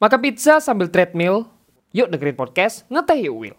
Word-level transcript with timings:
Maka 0.00 0.16
pizza 0.16 0.64
sambil 0.64 0.88
treadmill, 0.88 1.44
yuk 1.92 2.08
dengerin 2.08 2.32
podcast 2.32 2.88
Ngeteh 2.88 3.20
Yuk 3.28 3.36
Will. 3.36 3.56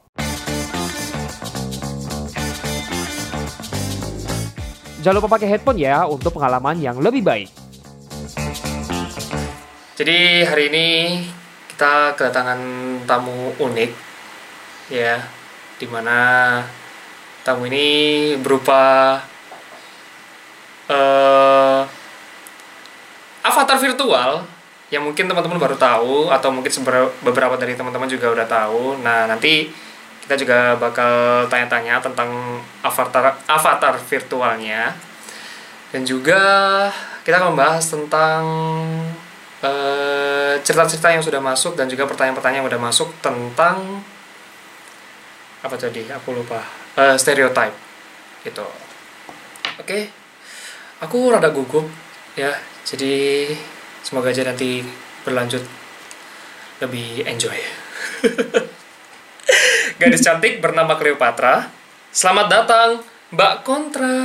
Jangan 5.05 5.21
lupa 5.21 5.37
pakai 5.37 5.53
headphone 5.53 5.77
ya 5.77 6.01
untuk 6.09 6.33
pengalaman 6.33 6.81
yang 6.81 6.97
lebih 6.97 7.21
baik. 7.21 7.45
Jadi 9.93 10.41
hari 10.49 10.73
ini 10.73 10.87
kita 11.69 12.17
kedatangan 12.17 12.57
tamu 13.05 13.53
unik 13.61 13.91
ya, 14.89 15.21
di 15.77 15.85
mana 15.85 16.17
tamu 17.45 17.69
ini 17.69 17.85
berupa 18.41 19.21
uh, 20.89 21.85
avatar 23.45 23.77
virtual 23.77 24.60
yang 24.91 25.07
mungkin 25.07 25.25
teman-teman 25.25 25.55
baru 25.55 25.79
tahu 25.79 26.27
atau 26.27 26.51
mungkin 26.51 26.71
beberapa 27.23 27.55
dari 27.55 27.79
teman-teman 27.79 28.11
juga 28.11 28.27
udah 28.35 28.47
tahu. 28.47 28.99
Nah 28.99 29.23
nanti 29.23 29.71
kita 30.27 30.35
juga 30.35 30.75
bakal 30.75 31.47
tanya-tanya 31.47 32.03
tentang 32.03 32.59
avatar 32.83 33.39
avatar 33.47 33.95
virtualnya. 34.03 34.91
Dan 35.91 36.07
juga 36.07 36.39
kita 37.23 37.39
akan 37.39 37.55
membahas 37.55 37.83
tentang 37.87 38.43
cerita 39.61 40.87
cerita-cerita 40.87 41.09
yang 41.13 41.23
sudah 41.23 41.41
masuk 41.41 41.73
dan 41.77 41.85
juga 41.85 42.09
pertanyaan-pertanyaan 42.09 42.65
yang 42.65 42.69
sudah 42.69 42.81
masuk 42.81 43.09
tentang 43.21 44.01
apa 45.61 45.75
tadi? 45.77 46.09
Aku 46.09 46.33
lupa. 46.33 46.65
Uh, 46.97 47.15
stereotype. 47.15 47.73
Gitu. 48.41 48.65
Oke. 49.77 49.85
Okay. 49.85 50.03
aku 51.01 51.29
rada 51.29 51.49
gugup 51.53 51.85
ya. 52.33 52.53
Jadi 52.81 53.45
semoga 54.01 54.33
aja 54.33 54.43
nanti 54.45 54.81
berlanjut 55.21 55.61
lebih 56.81 57.21
enjoy 57.29 57.57
gadis 60.01 60.25
cantik 60.25 60.57
bernama 60.57 60.97
Cleopatra 60.97 61.69
selamat 62.09 62.47
datang 62.49 62.89
Mbak 63.31 63.55
Kontra 63.61 64.17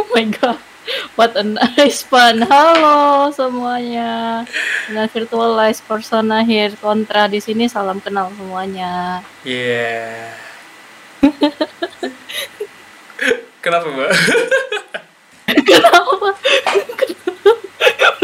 oh 0.00 0.06
my 0.14 0.26
god 0.38 0.58
What 1.14 1.36
a 1.36 1.44
nice 1.44 2.02
fun. 2.02 2.42
Halo 2.42 3.30
semuanya. 3.30 4.42
Dengan 4.88 5.06
virtualized 5.06 5.86
persona 5.86 6.42
here 6.42 6.74
kontra 6.80 7.30
di 7.30 7.38
sini 7.38 7.70
salam 7.70 8.02
kenal 8.02 8.32
semuanya. 8.34 9.22
Yeah. 9.44 10.34
Kenapa, 13.60 13.92
Mbak? 13.92 14.10
Kenapa? 15.68 16.28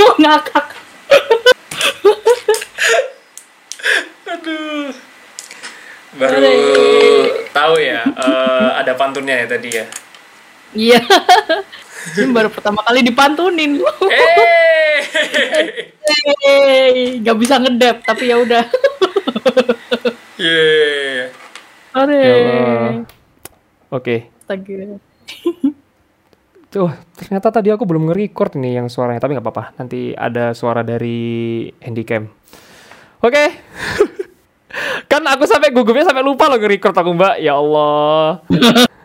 Mau 0.01 0.13
ngakak. 0.17 0.67
Aduh. 4.33 4.97
Baru 6.17 6.41
tahu 7.53 7.75
ya, 7.77 8.09
uh, 8.17 8.81
ada 8.81 8.97
pantunnya 8.97 9.45
ya 9.45 9.47
tadi 9.49 9.69
ya. 9.77 9.85
Iya. 10.73 11.01
Ini 12.17 12.33
baru 12.33 12.49
pertama 12.49 12.81
kali 12.81 13.05
dipantunin. 13.05 13.85
Hey, 16.41 17.21
gak 17.21 17.37
bisa 17.37 17.61
ngedep 17.61 18.01
tapi 18.09 18.33
ya 18.33 18.41
udah. 18.41 18.65
Yeah. 20.41 21.29
Oke. 23.93 24.25
Oke. 24.49 24.97
Tuh, 26.67 26.91
ternyata 27.17 27.49
tadi 27.49 27.73
aku 27.73 27.89
belum 27.89 28.11
nge-record 28.11 28.59
nih 28.59 28.83
yang 28.83 28.91
suaranya, 28.91 29.23
tapi 29.23 29.39
nggak 29.39 29.47
apa-apa. 29.47 29.65
Nanti 29.81 30.13
ada 30.13 30.53
suara 30.53 30.85
dari 30.85 31.65
handycam. 31.81 32.29
Oke. 33.25 33.33
Okay. 33.33 33.49
kan 35.11 35.25
aku 35.25 35.49
sampai 35.49 35.73
gugupnya 35.73 36.05
sampai 36.05 36.27
lupa 36.27 36.51
loh 36.51 36.61
nge-record 36.61 36.93
aku, 36.93 37.11
Mbak. 37.17 37.35
Ya 37.41 37.57
Allah. 37.57 38.43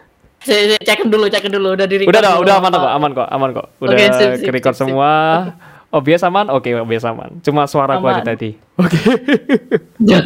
cek 0.41 1.05
dulu, 1.05 1.29
cek 1.29 1.45
dulu 1.53 1.77
udah 1.77 1.85
di 1.85 2.09
Udah, 2.09 2.19
udah, 2.19 2.33
udah 2.41 2.55
aman 2.57 2.71
kok, 2.73 2.91
aman 2.91 3.11
kok, 3.13 3.27
aman 3.29 3.49
kok. 3.53 3.67
Udah 3.77 3.93
okay, 3.93 4.09
sip, 4.09 4.41
sip, 4.41 4.51
record 4.51 4.75
sip, 4.75 4.89
semua. 4.89 5.13
Oh, 5.93 6.01
biasa 6.01 6.31
aman? 6.31 6.49
Oke, 6.49 6.73
okay, 6.73 6.81
biasa 6.81 7.13
aman. 7.13 7.29
Cuma 7.45 7.69
suara 7.69 8.01
gua 8.01 8.17
aja 8.17 8.33
tadi. 8.35 8.57
Oke. 8.79 8.97
Okay. 8.97 9.13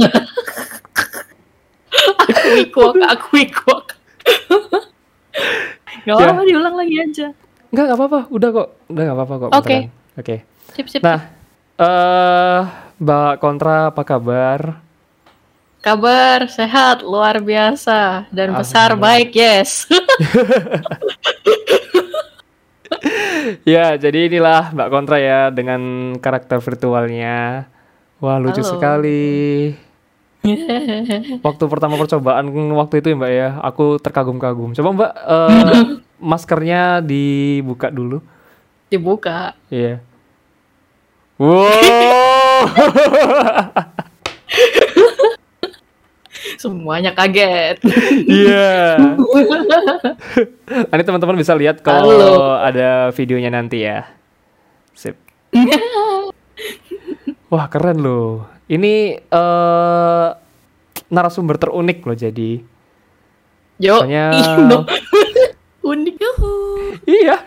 aku 2.26 2.50
ikut, 2.64 2.96
aku 3.02 3.30
ikut. 3.44 3.85
Gak 6.06 6.16
apa-apa, 6.16 6.42
ya. 6.46 6.50
diulang 6.54 6.76
lagi 6.78 6.96
aja. 7.02 7.28
Enggak, 7.74 7.86
gak 7.90 7.98
apa-apa. 7.98 8.20
Udah 8.30 8.50
kok. 8.54 8.68
Udah 8.94 9.04
gak 9.04 9.18
apa-apa 9.18 9.36
kok. 9.36 9.50
Oke. 9.50 9.66
Okay. 9.66 9.82
Oke. 10.16 10.22
Okay. 10.22 10.40
Sip, 10.78 10.88
sip. 10.88 11.02
Nah, 11.02 11.20
eh 11.76 11.84
uh, 11.84 12.62
Mbak 12.96 13.34
Kontra 13.44 13.92
apa 13.92 14.08
kabar? 14.08 14.80
Kabar 15.84 16.50
sehat 16.50 17.06
luar 17.06 17.38
biasa 17.44 18.26
dan 18.34 18.58
besar 18.58 18.98
baik 18.98 19.38
yes. 19.38 19.86
ya 23.76 23.94
jadi 23.94 24.32
inilah 24.32 24.74
Mbak 24.74 24.90
Kontra 24.90 25.22
ya 25.22 25.54
dengan 25.54 26.16
karakter 26.18 26.64
virtualnya. 26.64 27.70
Wah 28.24 28.40
lucu 28.42 28.64
Halo. 28.64 28.72
sekali. 28.74 29.76
Waktu 31.42 31.64
pertama 31.66 31.98
percobaan 31.98 32.46
waktu 32.78 33.02
itu 33.02 33.10
ya 33.12 33.16
Mbak 33.18 33.32
ya, 33.34 33.50
aku 33.62 33.98
terkagum-kagum. 34.00 34.74
Coba 34.78 34.90
Mbak 34.94 35.12
uh, 35.26 35.84
maskernya 36.32 37.02
dibuka 37.02 37.90
dulu. 37.90 38.22
Dibuka. 38.90 39.58
Iya. 39.74 40.00
Wow. 41.36 42.64
Semuanya 46.62 47.12
kaget. 47.12 47.84
Iya. 48.26 48.96
Yeah. 48.96 49.20
nanti 50.90 51.04
teman-teman 51.04 51.36
bisa 51.36 51.52
lihat 51.58 51.84
kalau 51.84 52.56
ada 52.56 53.12
videonya 53.12 53.52
nanti 53.52 53.84
ya. 53.84 54.08
Sip. 54.96 55.20
Wah 57.52 57.68
keren 57.68 58.00
loh. 58.00 58.55
Ini 58.66 59.22
uh, 59.30 60.30
narasumber 61.14 61.62
terunik 61.62 62.02
loh 62.02 62.18
jadi. 62.18 62.62
Yo. 63.78 64.02
Soalnya... 64.02 64.34
Unik. 65.86 66.18
iya. 67.06 67.46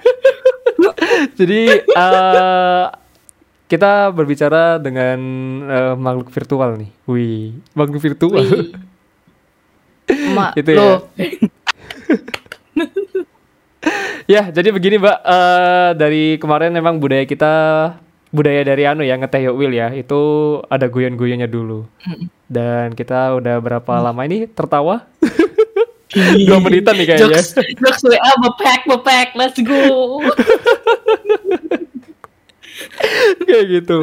jadi 1.38 1.82
uh, 1.90 2.86
kita 3.66 4.14
berbicara 4.14 4.78
dengan 4.78 5.18
uh, 5.66 5.94
makhluk 5.98 6.30
virtual 6.30 6.78
nih. 6.78 6.90
Wih, 7.10 7.58
makhluk 7.74 7.98
virtual. 7.98 8.38
Wih. 8.38 8.70
Mak, 10.08 10.56
itu 10.56 10.72
ya. 10.72 11.04
ya, 14.24 14.42
jadi 14.48 14.72
begini 14.72 14.96
Mbak, 14.96 15.18
uh, 15.20 15.90
dari 15.98 16.40
kemarin 16.40 16.72
memang 16.72 16.96
budaya 16.96 17.28
kita 17.28 17.52
budaya 18.28 18.62
dari 18.64 18.84
anu 18.84 19.02
ya 19.04 19.16
ngeteh 19.16 19.48
yuk 19.48 19.56
will 19.56 19.72
ya 19.72 19.92
itu 19.92 20.20
ada 20.68 20.86
guyon-guyonnya 20.88 21.48
dulu. 21.48 21.88
Dan 22.48 22.96
kita 22.96 23.36
udah 23.36 23.60
berapa 23.60 23.92
hmm. 23.98 24.04
lama 24.04 24.22
ini? 24.24 24.48
Tertawa? 24.48 25.04
Dua 26.48 26.58
menitan 26.64 26.96
nih 26.96 27.04
kayaknya. 27.04 27.36
jokes, 27.36 27.52
jokes 27.76 28.02
WA 28.08 28.32
bepek 28.40 28.80
bepek 28.88 29.28
let's 29.36 29.60
go. 29.60 30.24
Kayak 33.44 33.64
gitu. 33.68 33.98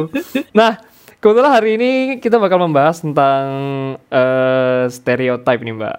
Nah 0.54 0.78
Kebetulan 1.26 1.52
hari 1.58 1.74
ini 1.74 1.90
kita 2.22 2.38
bakal 2.38 2.62
membahas 2.62 3.02
tentang 3.02 3.44
uh, 4.14 4.86
stereotype 4.86 5.58
nih 5.58 5.74
Mbak. 5.74 5.96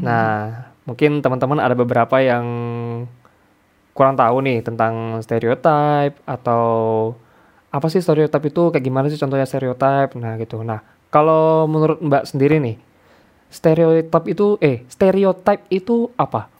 nah, 0.00 0.72
mungkin 0.88 1.20
teman-teman 1.20 1.60
ada 1.60 1.76
beberapa 1.76 2.16
yang 2.24 2.46
kurang 3.96 4.20
tahu 4.20 4.44
nih 4.44 4.60
tentang 4.60 5.24
stereotype 5.24 6.20
atau 6.28 6.64
apa 7.72 7.86
sih 7.88 8.04
stereotype 8.04 8.52
itu 8.52 8.68
kayak 8.68 8.84
gimana 8.84 9.06
sih 9.08 9.16
contohnya 9.16 9.48
stereotype 9.48 10.12
nah 10.20 10.36
gitu. 10.36 10.60
Nah, 10.60 10.84
kalau 11.08 11.64
menurut 11.64 12.04
Mbak 12.04 12.28
sendiri 12.28 12.60
nih, 12.60 12.76
stereotype 13.48 14.26
itu 14.28 14.60
eh 14.60 14.84
stereotype 14.92 15.64
itu 15.72 16.12
apa? 16.20 16.52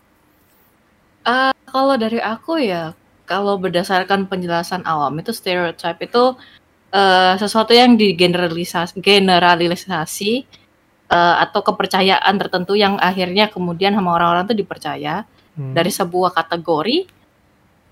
Uh, 1.29 1.53
kalau 1.69 2.01
dari 2.01 2.23
aku 2.25 2.57
ya 2.57 2.97
kalau 3.27 3.59
berdasarkan 3.61 4.31
penjelasan 4.31 4.87
awam 4.87 5.13
itu 5.19 5.35
stereotype 5.35 5.99
itu 6.07 6.39
uh, 6.95 7.35
sesuatu 7.37 7.75
yang 7.75 7.99
digeneralisasi 7.99 9.03
generalisasi 9.03 10.47
uh, 11.11 11.43
atau 11.43 11.61
kepercayaan 11.67 12.35
tertentu 12.39 12.79
yang 12.79 12.95
akhirnya 13.03 13.51
kemudian 13.51 13.93
sama 13.93 14.15
orang-orang 14.15 14.47
itu 14.47 14.63
dipercaya 14.63 15.27
hmm. 15.59 15.75
dari 15.75 15.91
sebuah 15.91 16.31
kategori 16.31 17.16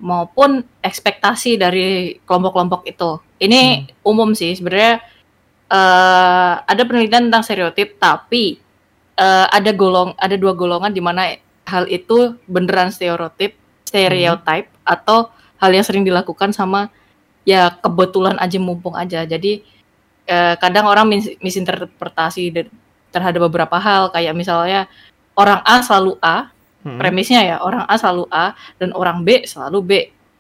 maupun 0.03 0.65
ekspektasi 0.83 1.59
dari 1.59 2.19
kelompok-kelompok 2.27 2.87
itu. 2.89 3.19
Ini 3.39 3.61
hmm. 3.61 4.07
umum 4.07 4.35
sih 4.35 4.55
sebenarnya 4.55 5.03
uh, 5.71 6.63
ada 6.65 6.83
penelitian 6.87 7.31
tentang 7.31 7.45
stereotip 7.47 7.99
tapi 7.99 8.59
uh, 9.19 9.47
ada 9.51 9.71
golong 9.75 10.15
ada 10.19 10.35
dua 10.35 10.55
golongan 10.55 10.91
di 10.91 11.03
mana 11.03 11.35
hal 11.65 11.89
itu 11.89 12.37
beneran 12.47 12.93
stereotip 12.93 13.57
stereotype 13.85 14.69
hmm 14.71 14.75
atau 14.85 15.33
hal 15.59 15.73
yang 15.73 15.81
sering 15.81 16.05
dilakukan 16.05 16.53
sama 16.53 16.93
ya 17.49 17.73
kebetulan 17.81 18.37
aja 18.37 18.61
mumpung 18.61 18.93
aja. 18.93 19.25
Jadi 19.25 19.65
eh, 20.29 20.55
kadang 20.61 20.89
orang 20.89 21.09
mis- 21.09 21.37
misinterpretasi 21.41 22.69
terhadap 23.09 23.41
beberapa 23.49 23.77
hal 23.81 24.13
kayak 24.13 24.37
misalnya 24.37 24.87
orang 25.37 25.61
A 25.65 25.81
selalu 25.81 26.21
A, 26.21 26.53
Hmm. 26.85 27.01
premisnya 27.01 27.41
ya 27.41 27.57
orang 27.59 27.89
A 27.89 27.97
selalu 27.97 28.29
A 28.29 28.53
dan 28.77 28.93
orang 28.93 29.25
B 29.25 29.43
selalu 29.43 29.79
B 29.81 29.91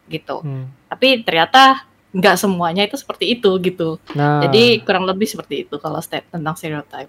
gitu. 0.06 0.44
Hmm. 0.44 0.68
Tapi 0.86 1.24
ternyata 1.24 1.88
nggak 2.12 2.36
semuanya 2.36 2.84
itu 2.84 2.94
seperti 2.94 3.32
itu 3.32 3.48
gitu. 3.58 3.96
Nah, 4.12 4.44
Jadi 4.44 4.84
kurang 4.84 5.02
lebih 5.02 5.24
seperti 5.24 5.64
itu 5.64 5.80
kalau 5.80 5.98
step 5.98 6.22
tentang 6.28 6.54
stereotype. 6.54 7.08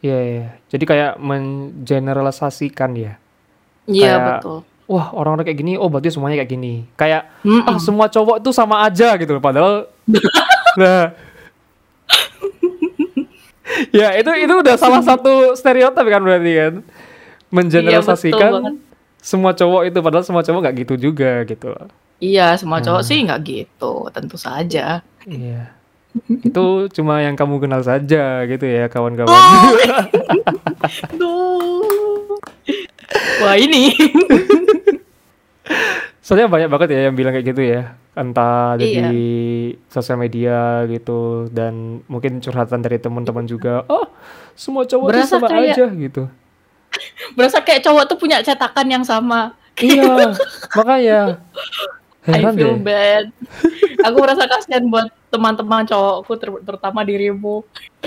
iya, 0.00 0.18
iya. 0.18 0.46
Jadi 0.66 0.84
kayak 0.84 1.20
mengeneralisasikan 1.20 2.90
ya. 2.96 3.12
Iya 3.84 4.10
Kayak- 4.10 4.26
betul. 4.40 4.58
Wah, 4.90 5.06
orang-orang 5.14 5.46
kayak 5.46 5.60
gini, 5.60 5.78
oh 5.78 5.86
berarti 5.86 6.10
semuanya 6.10 6.42
kayak 6.42 6.50
gini. 6.50 6.74
Kayak 6.98 7.30
Mm-mm. 7.46 7.62
ah, 7.62 7.78
semua 7.78 8.10
cowok 8.10 8.42
tuh 8.42 8.50
sama 8.50 8.82
aja 8.82 9.14
gitu. 9.14 9.38
Padahal 9.38 9.86
nah. 10.80 11.14
ya, 13.94 14.18
itu 14.18 14.30
itu 14.34 14.50
udah 14.56 14.74
salah 14.74 14.98
satu 14.98 15.54
stereotip 15.54 16.02
kan 16.02 16.18
berarti 16.18 16.52
kan. 16.58 16.74
Mengeneralisasikan 17.50 18.50
Iya, 18.52 18.70
semua 19.18 19.50
cowok 19.52 19.82
itu 19.84 19.98
padahal 19.98 20.22
semua 20.22 20.40
cowok 20.40 20.58
nggak 20.60 20.74
gitu 20.80 20.94
juga 21.02 21.42
gitu 21.44 21.66
loh. 21.68 21.86
Iya, 22.18 22.54
semua 22.54 22.78
cowok 22.78 23.00
Hmm. 23.00 23.08
sih 23.08 23.16
nggak 23.20 23.40
gitu, 23.42 23.92
tentu 24.10 24.34
saja. 24.34 24.98
Iya. 25.22 25.70
itu 26.26 26.90
cuma 26.90 27.18
yang 27.18 27.34
kamu 27.34 27.58
kenal 27.60 27.80
saja 27.80 28.44
gitu 28.44 28.62
ya 28.62 28.86
kawan-kawan. 28.86 29.34
Oh. 31.16 31.80
Wah 33.40 33.54
ini. 33.54 33.94
Soalnya 36.20 36.46
banyak 36.46 36.66
banget 36.66 36.88
ya 36.90 36.98
yang 37.06 37.14
bilang 37.14 37.30
kayak 37.30 37.46
gitu 37.46 37.62
ya. 37.64 37.94
Entah 38.12 38.74
Iya. 38.74 39.06
di 39.06 39.22
sosial 39.86 40.18
media 40.18 40.82
gitu 40.86 41.46
dan 41.48 41.98
mungkin 42.06 42.38
curhatan 42.38 42.80
dari 42.80 42.98
teman-teman 42.98 43.44
juga. 43.44 43.82
Oh, 43.86 44.06
semua 44.54 44.82
cowok 44.82 45.06
Berasa 45.08 45.36
sama 45.36 45.46
kayak- 45.46 45.74
aja 45.74 45.84
gitu. 45.90 46.22
Berasa 47.36 47.62
kayak 47.62 47.84
cowok 47.86 48.04
tuh 48.10 48.18
punya 48.18 48.42
cetakan 48.42 48.88
yang 48.90 49.04
sama. 49.06 49.54
iya, 49.80 50.36
makanya 50.76 51.40
I 52.28 52.44
feel 52.52 52.76
deh. 52.76 52.84
bad. 52.84 53.32
Aku 54.04 54.16
merasa 54.20 54.44
kasihan 54.44 54.84
buat 54.92 55.08
teman-teman 55.32 55.88
cowokku, 55.88 56.32
ter- 56.36 56.62
terutama 56.68 57.00
dirimu. 57.00 57.64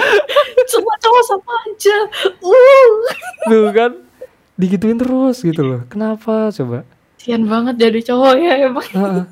Semua 0.72 0.96
cowok 1.02 1.24
sama 1.26 1.54
aja. 1.66 1.98
Uh. 2.38 2.94
Tuh 3.50 3.68
kan 3.74 3.92
digituin 4.54 5.02
terus 5.02 5.42
gitu 5.42 5.66
loh. 5.66 5.82
Kenapa 5.90 6.54
coba? 6.54 6.86
Kasihan 7.18 7.44
banget 7.50 7.76
jadi 7.90 8.00
cowok 8.14 8.34
ya 8.38 8.54
emang. 8.70 8.90
Heeh. 8.94 9.26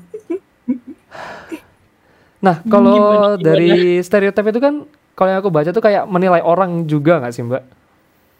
Nah, 2.42 2.58
kalau 2.66 3.38
dari 3.38 4.02
stereotip 4.02 4.50
itu 4.50 4.58
kan 4.58 4.82
kalau 5.14 5.28
yang 5.30 5.40
aku 5.44 5.52
baca 5.54 5.70
tuh 5.70 5.84
kayak 5.84 6.10
menilai 6.10 6.42
orang 6.42 6.90
juga 6.90 7.22
nggak 7.22 7.32
sih, 7.32 7.46
Mbak? 7.46 7.62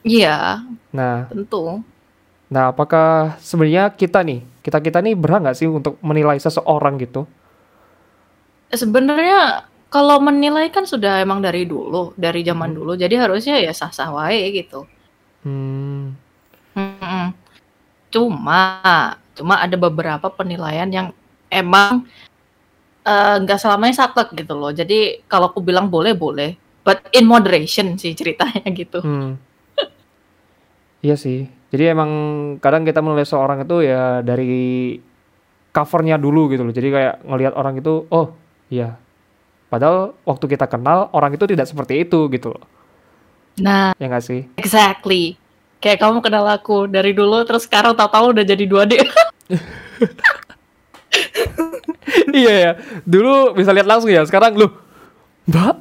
Iya, 0.02 0.66
Nah, 0.92 1.26
tentu. 1.30 1.82
Nah, 2.52 2.68
apakah 2.72 3.40
sebenarnya 3.40 3.84
kita 3.96 4.20
nih, 4.28 4.44
kita-kita 4.60 4.98
nih 5.00 5.14
berhak 5.16 5.40
nggak 5.42 5.56
sih 5.58 5.68
untuk 5.68 5.96
menilai 6.04 6.36
seseorang 6.36 7.00
gitu? 7.00 7.24
Sebenarnya 8.72 9.40
kalau 9.94 10.16
menilai 10.28 10.66
kan 10.74 10.84
sudah 10.92 11.20
emang 11.24 11.40
dari 11.46 11.62
dulu, 11.68 12.02
dari 12.24 12.40
zaman 12.48 12.70
dulu. 12.78 12.92
Jadi 13.02 13.14
harusnya 13.22 13.56
ya 13.60 13.72
sah-sah 13.76 14.08
wae 14.16 14.42
gitu. 14.58 14.80
Hmm, 15.44 16.14
Mm-mm. 16.76 17.32
Cuma, 18.12 18.62
cuma 19.36 19.54
ada 19.64 19.76
beberapa 19.80 20.28
penilaian 20.32 20.88
yang 20.92 21.08
emang 21.50 22.04
eh, 23.06 23.34
nggak 23.42 23.58
selamanya 23.62 23.94
saklek 24.06 24.28
gitu 24.38 24.54
loh. 24.60 24.70
Jadi 24.74 25.24
kalau 25.30 25.50
aku 25.50 25.60
bilang 25.64 25.86
boleh 25.94 26.12
boleh, 26.16 26.50
but 26.86 26.98
in 27.14 27.24
moderation 27.28 27.96
sih 27.98 28.12
ceritanya 28.18 28.66
gitu. 28.80 29.00
hmm. 29.02 29.51
Iya 31.02 31.18
sih. 31.18 31.50
Jadi 31.72 31.84
emang 31.88 32.10
kadang 32.62 32.84
kita 32.84 33.02
menilai 33.02 33.26
seorang 33.26 33.64
itu 33.64 33.82
ya 33.82 34.20
dari 34.22 34.94
covernya 35.72 36.20
dulu 36.20 36.52
gitu 36.52 36.62
loh. 36.62 36.70
Jadi 36.70 36.88
kayak 36.92 37.14
ngelihat 37.26 37.54
orang 37.56 37.80
itu, 37.80 38.06
oh 38.06 38.36
iya. 38.68 38.94
Padahal 39.66 40.12
waktu 40.22 40.44
kita 40.46 40.68
kenal 40.68 41.08
orang 41.10 41.32
itu 41.32 41.48
tidak 41.48 41.64
seperti 41.64 42.04
itu 42.04 42.28
gitu 42.28 42.52
loh. 42.52 42.62
Nah, 43.58 43.92
Ya 43.96 44.06
nggak 44.08 44.24
sih? 44.24 44.40
exactly. 44.56 45.36
Kayak 45.82 45.98
kamu 46.06 46.22
kenal 46.22 46.46
aku 46.46 46.86
dari 46.86 47.10
dulu, 47.10 47.42
terus 47.42 47.66
sekarang 47.66 47.98
tahu-tahu 47.98 48.30
udah 48.30 48.44
jadi 48.46 48.64
2D. 48.64 48.92
iya 52.38 52.52
ya. 52.54 52.72
Dulu 53.02 53.56
bisa 53.56 53.74
lihat 53.74 53.88
langsung 53.88 54.12
ya. 54.12 54.22
Sekarang 54.22 54.54
lu, 54.54 54.70
Mbak, 55.50 55.74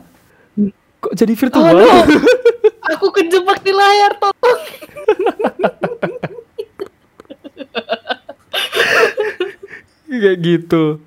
kok 1.00 1.13
jadi 1.13 1.33
virtual? 1.38 1.77
Aduh, 1.77 2.17
aku 2.91 3.07
kejebak 3.11 3.59
di 3.63 3.71
layar, 3.71 4.11
tolong. 4.19 4.61
kayak 10.11 10.39
gitu. 10.43 10.99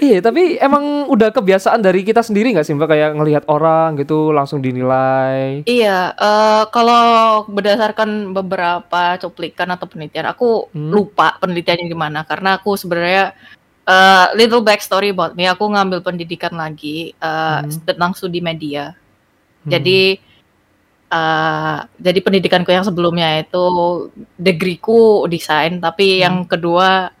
Iya, 0.00 0.24
tapi 0.24 0.56
emang 0.56 1.04
udah 1.12 1.28
kebiasaan 1.28 1.84
dari 1.84 2.00
kita 2.00 2.24
sendiri 2.24 2.56
nggak 2.56 2.64
sih 2.64 2.72
Mbak 2.72 2.88
kayak 2.88 3.10
ngelihat 3.12 3.44
orang 3.44 4.00
gitu 4.00 4.32
langsung 4.32 4.64
dinilai. 4.64 5.68
Iya, 5.68 6.16
eh, 6.16 6.64
kalau 6.72 7.44
berdasarkan 7.44 8.32
beberapa 8.32 9.20
cuplikan 9.20 9.68
atau 9.68 9.84
penelitian, 9.84 10.32
aku 10.32 10.72
Hmm. 10.72 10.88
lupa 10.88 11.36
penelitiannya 11.36 11.92
gimana 11.92 12.24
karena 12.24 12.56
aku 12.56 12.72
sebenarnya 12.78 13.36
eh, 13.82 14.26
little 14.38 14.62
backstory 14.62 15.10
about 15.10 15.34
me, 15.34 15.42
aku 15.44 15.66
ngambil 15.66 16.00
pendidikan 16.00 16.54
lagi 16.54 17.12
eh, 17.12 17.58
Hmm. 17.60 17.82
tentang 17.84 18.14
studi 18.16 18.38
media. 18.40 18.94
Hmm. 19.66 19.70
Jadi 19.76 20.16
eh, 21.12 21.78
jadi 22.00 22.18
pendidikanku 22.24 22.72
yang 22.72 22.88
sebelumnya 22.88 23.44
itu 23.44 23.64
degreeku 24.40 25.28
desain, 25.28 25.76
tapi 25.78 26.18
Hmm. 26.18 26.20
yang 26.24 26.36
kedua 26.48 27.12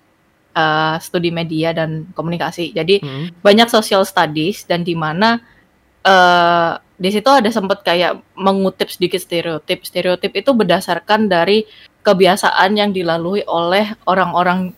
eh, 0.52 0.96
studi 1.00 1.32
media 1.32 1.72
dan 1.72 2.08
komunikasi. 2.12 2.72
Jadi 2.72 3.00
Hmm. 3.00 3.32
banyak 3.40 3.68
social 3.72 4.04
studies 4.04 4.64
dan 4.64 4.84
di 4.84 4.92
mana 4.92 5.40
eh 6.04 6.72
di 6.98 7.10
situ 7.10 7.26
ada 7.32 7.50
sempat 7.50 7.82
kayak 7.82 8.20
mengutip 8.36 8.86
sedikit 8.92 9.18
stereotip. 9.18 9.82
Stereotip 9.82 10.32
itu 10.36 10.50
berdasarkan 10.52 11.26
dari 11.26 11.64
kebiasaan 12.02 12.74
yang 12.78 12.90
dilalui 12.92 13.42
oleh 13.46 13.96
orang-orang 14.06 14.70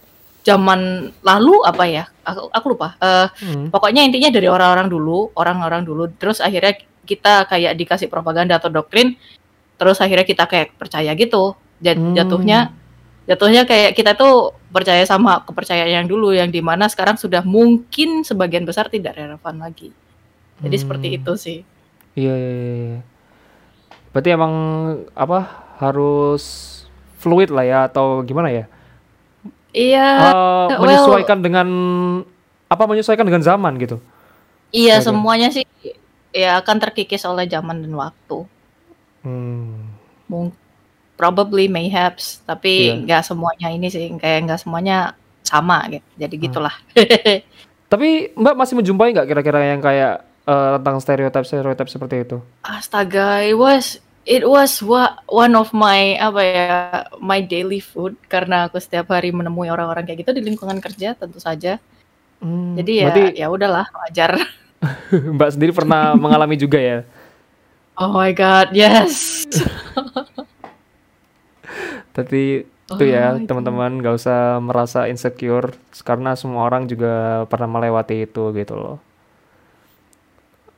zaman 0.44 1.10
lalu 1.24 1.56
apa 1.64 1.84
ya? 1.88 2.04
Aku, 2.22 2.48
aku 2.52 2.66
lupa. 2.76 2.96
Eh, 3.00 3.28
Hmm. 3.42 3.68
pokoknya 3.72 4.04
intinya 4.04 4.30
dari 4.30 4.48
orang-orang 4.48 4.88
dulu, 4.88 5.32
orang-orang 5.36 5.82
dulu. 5.84 6.06
Terus 6.16 6.38
akhirnya 6.40 6.76
kita 7.04 7.44
kayak 7.44 7.72
dikasih 7.74 8.08
propaganda 8.08 8.56
atau 8.56 8.68
doktrin. 8.68 9.14
Terus 9.74 9.98
akhirnya 9.98 10.24
kita 10.24 10.44
kayak 10.44 10.74
percaya 10.74 11.12
gitu. 11.12 11.52
Jat- 11.78 11.96
Hmm. 11.96 12.12
Jatuhnya 12.12 12.72
jatuhnya 13.24 13.64
kayak 13.64 13.92
kita 13.92 14.12
tuh 14.12 14.52
percaya 14.68 15.00
sama 15.02 15.40
kepercayaan 15.42 15.88
yang 15.88 16.06
dulu 16.06 16.30
yang 16.30 16.48
di 16.48 16.60
mana 16.60 16.84
sekarang 16.86 17.16
sudah 17.16 17.40
mungkin 17.40 18.20
sebagian 18.20 18.62
besar 18.62 18.86
tidak 18.86 19.16
relevan 19.16 19.56
lagi 19.56 19.96
jadi 20.60 20.76
seperti 20.76 21.08
Hmm. 21.08 21.16
itu 21.18 21.32
sih 21.34 21.58
Iya, 22.12 22.30
iya, 22.30 22.50
iya, 22.52 22.74
iya. 22.76 23.00
Berarti 24.12 24.28
emang 24.28 24.52
apa 25.10 25.40
harus 25.80 26.44
fluid 27.16 27.48
lah 27.48 27.64
ya 27.64 27.78
atau 27.88 28.20
gimana 28.20 28.52
ya? 28.52 28.68
iya 29.72 30.04
Eh, 30.20 30.32
well- 30.70 30.84
menyesuaikan 30.84 31.40
dengan 31.40 31.68
apa 32.66 32.84
menyesuaikan 32.84 33.24
dengan 33.24 33.40
zaman 33.40 33.72
gitu. 33.78 34.04
iya 34.68 35.00
semuanya 35.00 35.48
sih 35.48 35.64
ya 36.34 36.58
akan 36.58 36.76
terkikis 36.82 37.22
oleh 37.24 37.46
zaman 37.46 37.78
dan 37.80 37.94
waktu 37.94 38.42
Hmm. 39.22 39.94
Mung- 40.26 40.52
probably 41.14 41.64
mayhaps 41.64 42.42
tapi 42.42 42.90
Iya. 42.90 42.94
nggak 43.00 43.22
semuanya 43.24 43.68
ini 43.70 43.86
sih 43.86 44.10
kayak 44.12 44.44
nggak 44.44 44.60
semuanya 44.60 45.14
sama 45.40 45.86
gitu 45.88 46.04
jadi 46.18 46.34
Hmm. 46.34 46.44
gitulah 46.44 46.74
Tapi 47.84 48.34
Mbak 48.34 48.54
masih 48.58 48.74
menjumpai 48.74 49.14
nggak 49.14 49.28
kira-kira 49.28 49.60
yang 49.64 49.78
kayak 49.78 50.26
eh, 50.44 50.70
tentang 50.76 50.98
stereotip-stereotip 50.98 51.88
seperti 51.88 52.16
itu? 52.20 52.36
astaga 52.60 53.40
it 53.40 53.54
was 53.54 53.96
it 54.26 54.42
was 54.42 54.82
wa- 54.82 55.16
one 55.24 55.54
of 55.54 55.70
my 55.70 56.18
apa 56.18 56.40
ya 56.42 56.68
my 57.16 57.40
daily 57.40 57.78
food 57.78 58.18
karena 58.26 58.66
aku 58.66 58.76
setiap 58.76 59.08
hari 59.08 59.30
menemui 59.30 59.70
orang-orang 59.70 60.04
kayak 60.04 60.20
gitu 60.20 60.34
di 60.34 60.42
lingkungan 60.42 60.82
kerja 60.82 61.14
tentu 61.14 61.38
saja 61.38 61.80
Hmm, 62.42 62.76
jadi 62.76 62.92
ya 62.92 63.04
berarti 63.06 63.22
ya 63.38 63.46
udahlah 63.48 63.86
wajar 63.94 64.36
Mbak 65.36 65.50
sendiri 65.50 65.72
pernah 65.72 66.12
mengalami 66.22 66.54
juga 66.54 66.78
ya? 66.78 66.98
oh 67.94 68.10
my 68.10 68.30
god 68.30 68.72
yes 68.72 69.44
Tapi 72.12 72.62
itu 72.64 72.94
Oh 72.94 73.00
ya 73.02 73.34
my 73.34 73.42
teman-teman 73.42 73.96
nggak 73.96 74.14
usah 74.14 74.60
merasa 74.60 75.08
insecure 75.08 75.72
karena 76.00 76.36
semua 76.36 76.62
orang 76.62 76.84
juga 76.84 77.08
pernah 77.46 77.66
melewati 77.66 78.22
itu 78.22 78.52
gitu 78.52 78.74
loh. 78.74 78.96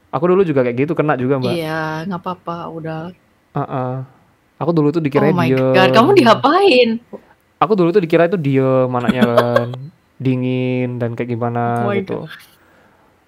Aku 0.08 0.24
dulu 0.24 0.40
juga 0.42 0.62
kayak 0.62 0.76
gitu 0.78 0.92
kena 0.94 1.12
juga 1.14 1.36
mbak. 1.36 1.52
iya 1.52 2.06
nggak 2.06 2.20
apa-apa 2.22 2.56
udah 2.70 3.00
Heeh. 3.52 3.94
Aku 4.56 4.70
dulu 4.72 4.88
tuh 4.88 5.02
dikira 5.02 5.28
oh 5.28 5.34
my 5.34 5.44
diem. 5.44 5.74
god 5.74 5.90
kamu 5.92 6.10
diapain 6.14 6.88
Aku 7.58 7.72
dulu 7.72 7.88
tuh 7.90 8.00
dikira 8.00 8.24
itu 8.24 8.38
diem 8.38 8.88
anaknya 8.88 9.24
kan. 9.26 9.68
dingin 10.16 10.96
dan 10.96 11.12
kayak 11.12 11.28
gimana 11.28 11.84
Oh 11.84 11.92
gitu. 11.92 12.24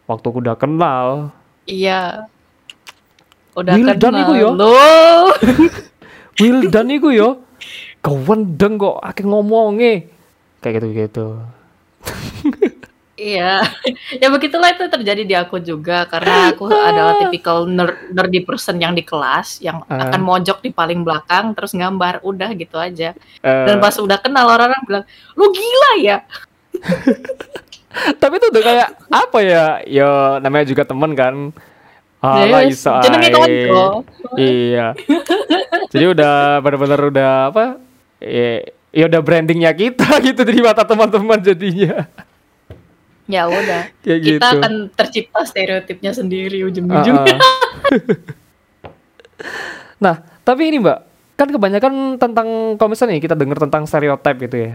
Waktu 0.08 0.24
aku 0.24 0.38
udah 0.40 0.56
kenal, 0.56 1.06
Iya. 1.62 2.24
Udah 3.52 3.76
Wildan 3.76 4.00
kenal 4.08 4.22
iku 4.22 4.32
yo. 4.34 4.48
lo. 4.50 4.72
Wildan 6.40 6.88
iku 6.88 7.08
yo 7.10 7.28
kewendeng 7.98 8.78
kok 8.78 9.02
akeh 9.02 9.22
ngomongnya 9.22 10.06
kayak 10.58 10.80
gitu-gitu. 10.80 11.42
Iya. 13.12 13.66
ya 14.22 14.28
begitulah 14.30 14.70
itu 14.70 14.86
terjadi 14.86 15.22
di 15.24 15.34
aku 15.34 15.58
juga 15.58 16.06
karena 16.06 16.54
aku 16.54 16.70
adalah 16.88 17.18
tipikal 17.18 17.66
nerd, 17.66 18.08
nerdy 18.08 18.46
person 18.46 18.78
yang 18.78 18.94
di 18.94 19.02
kelas 19.02 19.58
yang 19.58 19.82
Ah. 19.84 20.06
akan 20.06 20.22
mojok 20.22 20.62
di 20.62 20.70
paling 20.70 21.02
belakang 21.02 21.52
terus 21.52 21.74
gambar 21.74 22.22
udah 22.22 22.54
gitu 22.54 22.78
aja. 22.78 23.12
Eh, 23.42 23.64
Dan 23.66 23.76
pas 23.76 23.92
udah 23.92 24.16
kenal 24.16 24.46
orang-orang 24.46 24.80
bilang, 24.84 25.04
"Lu 25.34 25.50
gila 25.50 25.92
ya?" 26.00 26.18
Tapi 28.20 28.36
itu 28.36 28.46
udah 28.52 28.62
kayak 28.62 28.88
apa 29.08 29.38
ya? 29.40 29.64
Ya 29.88 30.10
namanya 30.42 30.66
juga 30.68 30.84
temen 30.84 31.12
kan. 31.16 31.34
Alah 32.18 32.66
Yes. 32.66 32.82
Iya. 34.34 34.86
Jadi 35.88 36.04
udah 36.10 36.58
benar-benar 36.60 37.00
udah 37.08 37.32
apa? 37.54 37.64
Ya, 38.18 38.66
ya 38.90 39.04
udah 39.06 39.20
brandingnya 39.22 39.70
kita 39.70 40.18
gitu 40.26 40.42
di 40.42 40.60
mata 40.60 40.82
teman-teman 40.82 41.38
jadinya. 41.38 42.10
Ya 43.28 43.44
udah. 43.46 43.92
Kayak 44.02 44.20
Kita 44.24 44.48
gitu. 44.50 44.58
akan 44.58 44.72
tercipta 44.96 45.40
stereotipnya 45.44 46.12
sendiri 46.16 46.64
ujung-ujungnya. 46.64 47.36
ah. 47.38 47.56
nah, 50.04 50.16
tapi 50.42 50.72
ini 50.72 50.80
Mbak, 50.80 50.98
kan 51.38 51.48
kebanyakan 51.52 51.94
tentang 52.16 52.48
kalau 52.80 52.90
misalnya 52.90 53.20
nih 53.20 53.22
kita 53.22 53.36
dengar 53.38 53.58
tentang 53.60 53.84
stereotip 53.84 54.36
gitu 54.48 54.56
ya. 54.72 54.74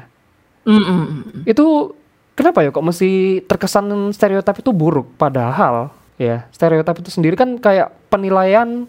Mm, 0.64 0.80
mm. 0.80 1.08
Itu 1.50 1.98
kenapa 2.34 2.62
ya 2.62 2.70
kok 2.70 2.82
mesti 2.82 3.10
terkesan 3.44 3.86
stereotip 4.10 4.58
itu 4.58 4.70
buruk 4.70 5.14
padahal 5.16 5.90
ya, 6.16 6.46
stereotip 6.50 7.00
itu 7.00 7.10
sendiri 7.10 7.34
kan 7.34 7.58
kayak 7.58 7.94
penilaian 8.08 8.86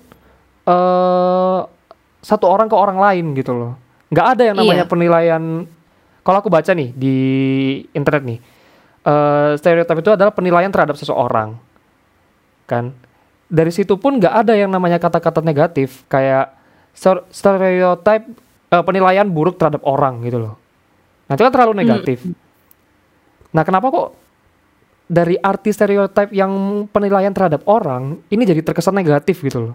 eh 0.64 1.58
satu 2.20 2.44
orang 2.46 2.66
ke 2.66 2.76
orang 2.76 2.96
lain 2.96 3.36
gitu 3.36 3.52
loh. 3.52 3.72
Nggak 4.08 4.26
ada 4.32 4.42
yang 4.44 4.56
namanya 4.56 4.84
Iya. 4.84 4.90
penilaian 4.90 5.42
kalau 6.20 6.38
aku 6.40 6.48
baca 6.48 6.72
nih 6.72 6.90
di 6.90 7.16
internet 7.92 8.24
nih. 8.24 8.38
eh 9.04 9.52
stereotip 9.60 10.00
itu 10.00 10.10
adalah 10.10 10.32
penilaian 10.32 10.72
terhadap 10.72 10.96
seseorang. 10.96 11.60
Kan? 12.64 12.96
Dari 13.44 13.68
situ 13.68 14.00
pun 14.00 14.16
nggak 14.16 14.32
ada 14.40 14.56
yang 14.56 14.72
namanya 14.72 14.96
kata-kata 14.96 15.44
negatif 15.44 16.08
kayak 16.08 16.48
ster- 16.90 17.28
stereotip 17.28 18.24
eh, 18.70 18.82
penilaian 18.82 19.28
buruk 19.28 19.60
terhadap 19.60 19.84
orang 19.84 20.24
gitu 20.24 20.40
loh. 20.40 20.56
Nah, 21.28 21.36
itu 21.36 21.44
kan 21.44 21.52
terlalu 21.52 21.72
negatif. 21.76 22.24
Nah, 23.54 23.62
kenapa 23.62 23.86
kok 23.88 24.10
dari 25.06 25.38
arti 25.38 25.70
stereotip 25.70 26.34
yang 26.34 26.84
penilaian 26.90 27.30
terhadap 27.30 27.62
orang 27.70 28.18
ini 28.32 28.42
jadi 28.42 28.60
terkesan 28.66 28.98
negatif 28.98 29.40
gitu 29.46 29.70
loh? 29.70 29.74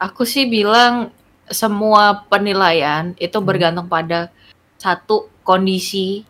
Aku 0.00 0.24
sih 0.24 0.48
bilang 0.48 1.12
semua 1.50 2.24
penilaian 2.30 3.12
itu 3.20 3.36
Hmm. 3.36 3.44
bergantung 3.44 3.84
pada 3.90 4.32
satu 4.80 5.28
kondisi 5.44 6.24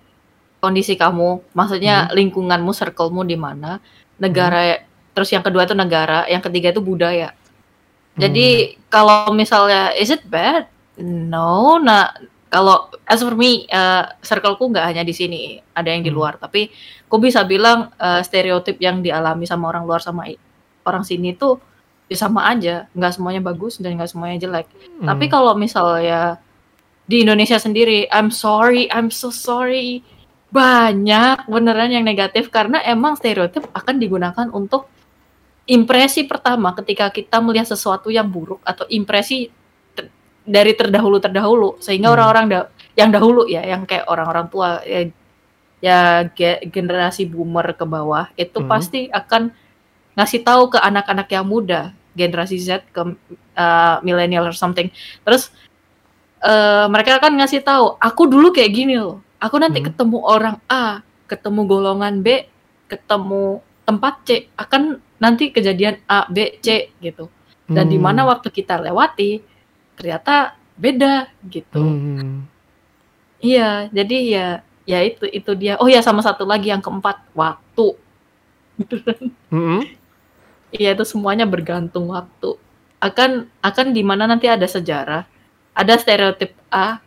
kondisi 0.61 0.93
kamu, 0.99 1.41
maksudnya 1.57 2.11
Hmm. 2.11 2.21
lingkunganmu, 2.21 2.77
circlemu 2.77 3.25
di 3.25 3.37
mana, 3.39 3.81
negara, 4.21 4.77
terus 5.17 5.33
yang 5.33 5.41
kedua 5.41 5.65
itu 5.65 5.73
negara, 5.73 6.29
yang 6.29 6.45
ketiga 6.45 6.69
itu 6.69 6.85
budaya. 6.85 7.33
Jadi 8.21 8.77
kalau 8.93 9.33
misalnya 9.33 9.97
is 9.97 10.13
it 10.13 10.21
bad? 10.29 10.69
No, 11.01 11.81
nah 11.81 12.13
kalau 12.51 12.91
as 13.07 13.23
for 13.23 13.39
me, 13.39 13.65
eh, 13.71 14.05
circleku 14.27 14.67
nggak 14.75 14.87
hanya 14.91 15.03
di 15.07 15.15
sini, 15.15 15.63
ada 15.73 15.89
yang 15.95 16.03
di 16.03 16.11
Hmm. 16.11 16.19
luar. 16.19 16.35
Tapi 16.37 16.67
aku 17.07 17.17
bisa 17.23 17.47
bilang 17.47 17.95
eh, 17.95 18.21
stereotip 18.27 18.77
yang 18.83 19.01
dialami 19.01 19.47
sama 19.47 19.71
orang 19.71 19.87
luar 19.87 20.03
sama 20.03 20.27
orang 20.83 21.07
sini 21.07 21.39
tuh 21.39 21.63
ya 22.11 22.19
sama 22.19 22.51
aja, 22.51 22.91
nggak 22.91 23.13
semuanya 23.15 23.39
bagus 23.39 23.79
dan 23.79 23.95
nggak 23.95 24.11
semuanya 24.11 24.37
jelek. 24.43 24.67
Hmm. 24.99 25.07
Tapi 25.07 25.31
kalau 25.31 25.55
misalnya 25.55 26.43
di 27.07 27.23
Indonesia 27.23 27.59
sendiri, 27.59 28.11
I'm 28.11 28.35
sorry, 28.35 28.91
I'm 28.91 29.15
so 29.15 29.31
sorry, 29.31 30.03
banyak 30.51 31.47
beneran 31.47 31.95
yang 31.95 32.03
negatif 32.03 32.51
karena 32.51 32.83
emang 32.83 33.15
stereotip 33.15 33.71
akan 33.71 34.03
digunakan 34.03 34.47
untuk 34.51 34.91
impresi 35.71 36.27
pertama 36.27 36.75
ketika 36.75 37.15
kita 37.15 37.39
melihat 37.39 37.71
sesuatu 37.71 38.11
yang 38.11 38.27
buruk 38.27 38.59
atau 38.67 38.83
impresi 38.91 39.47
dari 40.43 40.73
terdahulu 40.75 41.21
terdahulu 41.21 41.77
sehingga 41.79 42.11
Hmm. 42.11 42.17
orang-orang 42.17 42.45
da- 42.49 42.69
yang 42.97 43.11
dahulu 43.13 43.47
ya 43.47 43.63
yang 43.63 43.85
kayak 43.85 44.09
orang-orang 44.09 44.47
tua 44.49 44.81
ya, 44.83 45.01
ya 45.81 45.99
ge- 46.33 46.65
generasi 46.69 47.25
boomer 47.25 47.73
ke 47.73 47.85
bawah 47.85 48.29
itu 48.35 48.59
Hmm. 48.61 48.69
pasti 48.69 49.07
akan 49.09 49.53
ngasih 50.17 50.43
tahu 50.43 50.75
ke 50.75 50.79
anak-anak 50.81 51.29
yang 51.31 51.47
muda 51.47 51.93
generasi 52.13 52.59
Z 52.59 52.83
ke 52.91 53.01
uh, 53.55 53.97
millennial 54.03 54.51
or 54.51 54.57
something 54.57 54.91
terus 55.23 55.55
eh, 56.41 56.87
mereka 56.89 57.21
akan 57.21 57.37
ngasih 57.37 57.61
tahu 57.61 58.01
aku 58.01 58.25
dulu 58.27 58.51
kayak 58.51 58.73
gini 58.73 58.97
loh 58.97 59.21
aku 59.39 59.61
nanti 59.61 59.81
Hmm. 59.81 59.93
ketemu 59.93 60.19
orang 60.25 60.57
A 60.67 61.05
ketemu 61.29 61.61
golongan 61.69 62.25
B 62.25 62.49
ketemu 62.89 63.61
tempat 63.87 64.15
C 64.27 64.29
akan 64.57 64.99
nanti 65.17 65.53
kejadian 65.53 66.01
A 66.09 66.27
B 66.27 66.59
C 66.59 66.91
gitu 66.99 67.29
dan 67.71 67.87
di 67.87 68.01
mana 68.01 68.27
Hmm. 68.27 68.35
waktu 68.35 68.49
kita 68.51 68.83
lewati 68.83 69.45
ternyata 70.01 70.57
beda 70.81 71.29
gitu 71.53 71.77
Hmm. 71.77 72.49
iya 73.45 73.93
jadi 73.93 74.17
ya 74.25 74.47
ya 74.89 74.99
itu 75.05 75.29
itu 75.29 75.53
dia 75.53 75.77
oh 75.77 75.87
ya 75.87 76.01
sama 76.01 76.25
satu 76.25 76.49
lagi 76.49 76.73
yang 76.73 76.81
keempat 76.81 77.21
waktu 77.37 78.01
Hmm. 79.53 79.85
Iya 80.71 80.95
itu 80.95 81.05
semuanya 81.05 81.45
bergantung 81.45 82.09
waktu. 82.15 82.57
Akan 83.01 83.51
akan 83.65 83.87
di 83.93 84.01
mana 84.05 84.29
nanti 84.29 84.47
ada 84.47 84.65
sejarah, 84.65 85.27
ada 85.75 85.95
stereotip 85.99 86.55
A 86.71 87.01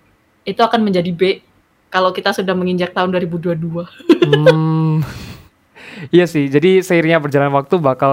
itu 0.44 0.60
akan 0.60 0.84
menjadi 0.84 1.10
B 1.14 1.40
kalau 1.88 2.12
kita 2.12 2.34
sudah 2.34 2.52
menginjak 2.58 2.92
tahun 2.92 3.14
2022. 3.14 3.88
Hmm. 4.28 5.02
Iya 6.10 6.26
sih, 6.26 6.50
jadi 6.50 6.82
seiringnya 6.82 7.22
berjalan 7.22 7.54
waktu 7.54 7.78
bakal 7.78 8.12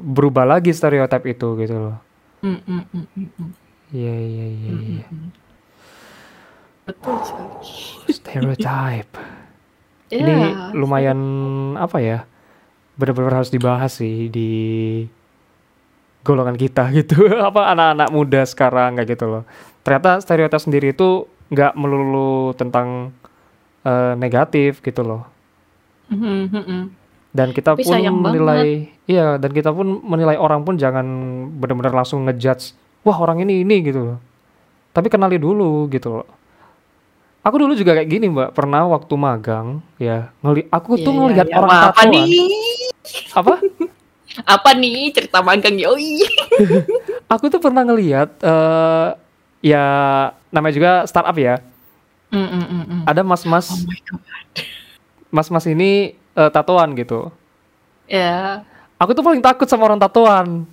berubah 0.00 0.46
lagi 0.46 0.70
stereotip 0.70 1.26
itu 1.26 1.58
gitu 1.58 1.74
loh. 1.74 1.96
Mm, 2.40 2.62
mm, 2.64 2.84
mm, 2.86 3.06
mm, 3.12 3.28
mm, 3.34 3.50
Iya 3.96 4.14
iya 4.20 4.46
iya. 4.52 4.72
iya. 4.76 5.06
Betul 6.84 7.16
sekali. 7.24 7.54
Stereotype. 8.12 9.12
Ya, 10.12 10.16
Ini 10.20 10.34
lumayan 10.76 11.18
apa 11.80 11.98
ya? 12.04 12.28
Benar-benar 13.00 13.40
harus 13.40 13.52
dibahas 13.52 13.96
sih 13.96 14.28
di 14.28 14.50
golongan 16.20 16.60
kita 16.60 16.92
gitu. 16.98 17.24
apa 17.40 17.72
anak-anak 17.72 18.08
muda 18.12 18.42
sekarang 18.44 19.00
kayak 19.00 19.16
gitu 19.16 19.24
loh. 19.26 19.42
Ternyata 19.80 20.20
stereotip 20.20 20.60
sendiri 20.60 20.92
itu 20.92 21.24
nggak 21.48 21.72
melulu 21.78 22.52
tentang 22.52 23.16
eh, 23.86 24.12
negatif 24.20 24.84
gitu 24.84 25.00
loh. 25.00 25.24
Mm, 26.06 26.22
mm, 26.22 26.44
mm, 26.46 26.64
mm. 26.70 26.82
dan 27.34 27.50
kita 27.50 27.74
Tapi 27.74 27.82
pun 27.82 27.98
menilai 27.98 28.94
iya 29.10 29.42
dan 29.42 29.50
kita 29.50 29.74
pun 29.74 29.98
menilai 30.06 30.38
orang 30.38 30.62
pun 30.62 30.78
jangan 30.78 31.02
benar-benar 31.58 31.90
langsung 31.90 32.22
ngejudge 32.30 32.78
wah 33.06 33.16
orang 33.16 33.46
ini 33.46 33.62
ini 33.62 33.76
gitu 33.80 34.02
loh 34.02 34.18
tapi 34.90 35.06
kenali 35.06 35.38
dulu 35.38 35.86
gitu 35.86 36.10
loh 36.10 36.26
aku 37.40 37.62
dulu 37.62 37.72
juga 37.72 37.94
kayak 37.94 38.10
gini 38.10 38.26
mbak 38.26 38.50
pernah 38.50 38.82
waktu 38.84 39.14
magang 39.14 39.78
ya 39.96 40.34
ngeli 40.42 40.66
aku 40.66 40.98
tuh 40.98 41.06
Iya, 41.06 41.14
iya, 41.14 41.20
ngelihat 41.22 41.46
iya. 41.46 41.54
orang 41.54 41.70
apa 41.70 41.82
tatoan 41.86 42.06
nih? 42.10 42.28
apa 43.32 43.54
Apa 44.36 44.76
nih 44.76 45.16
cerita 45.16 45.40
magang 45.40 45.80
yoi? 45.80 46.20
aku 47.32 47.48
tuh 47.48 47.56
pernah 47.56 47.80
ngelihat 47.80 48.36
eh 48.36 49.08
ya 49.64 49.84
namanya 50.50 50.74
juga 50.74 50.90
startup 51.06 51.32
ya 51.34 51.62
Mm, 52.26 52.42
mm, 52.42 52.64
mm, 52.66 52.84
mm. 52.84 53.02
ada 53.06 53.22
mas-mas 53.22 53.70
Oh 53.70 53.78
mas-mas 55.34 55.64
ini 55.64 56.12
eh, 56.34 56.50
tatoan 56.50 56.92
gitu 56.92 57.30
Ya. 58.06 58.60
aku 58.96 59.10
tuh 59.12 59.22
paling 59.22 59.40
takut 59.40 59.64
sama 59.64 59.86
orang 59.86 59.96
tatoan 59.96 60.66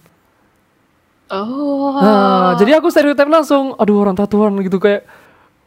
Oh. 1.33 1.97
Nah, 1.97 2.53
jadi 2.61 2.77
aku 2.77 2.93
stereotip 2.93 3.25
langsung, 3.25 3.73
aduh 3.81 4.05
orang 4.05 4.13
tatuan 4.13 4.53
gitu 4.61 4.77
kayak 4.77 5.01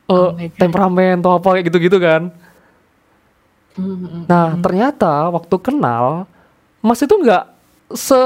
eh, 0.07 0.15
Oh 0.15 0.31
temperamen 0.55 1.19
atau 1.19 1.43
apa 1.43 1.59
kayak 1.59 1.67
gitu-gitu 1.67 1.99
kan. 1.99 2.31
Mm, 3.75 3.83
mm, 3.83 3.99
mm. 3.99 4.23
Nah, 4.31 4.49
ternyata 4.63 5.29
waktu 5.35 5.57
kenal 5.61 6.25
Mas 6.81 7.03
itu 7.03 7.13
nggak 7.13 7.45
se 7.93 8.19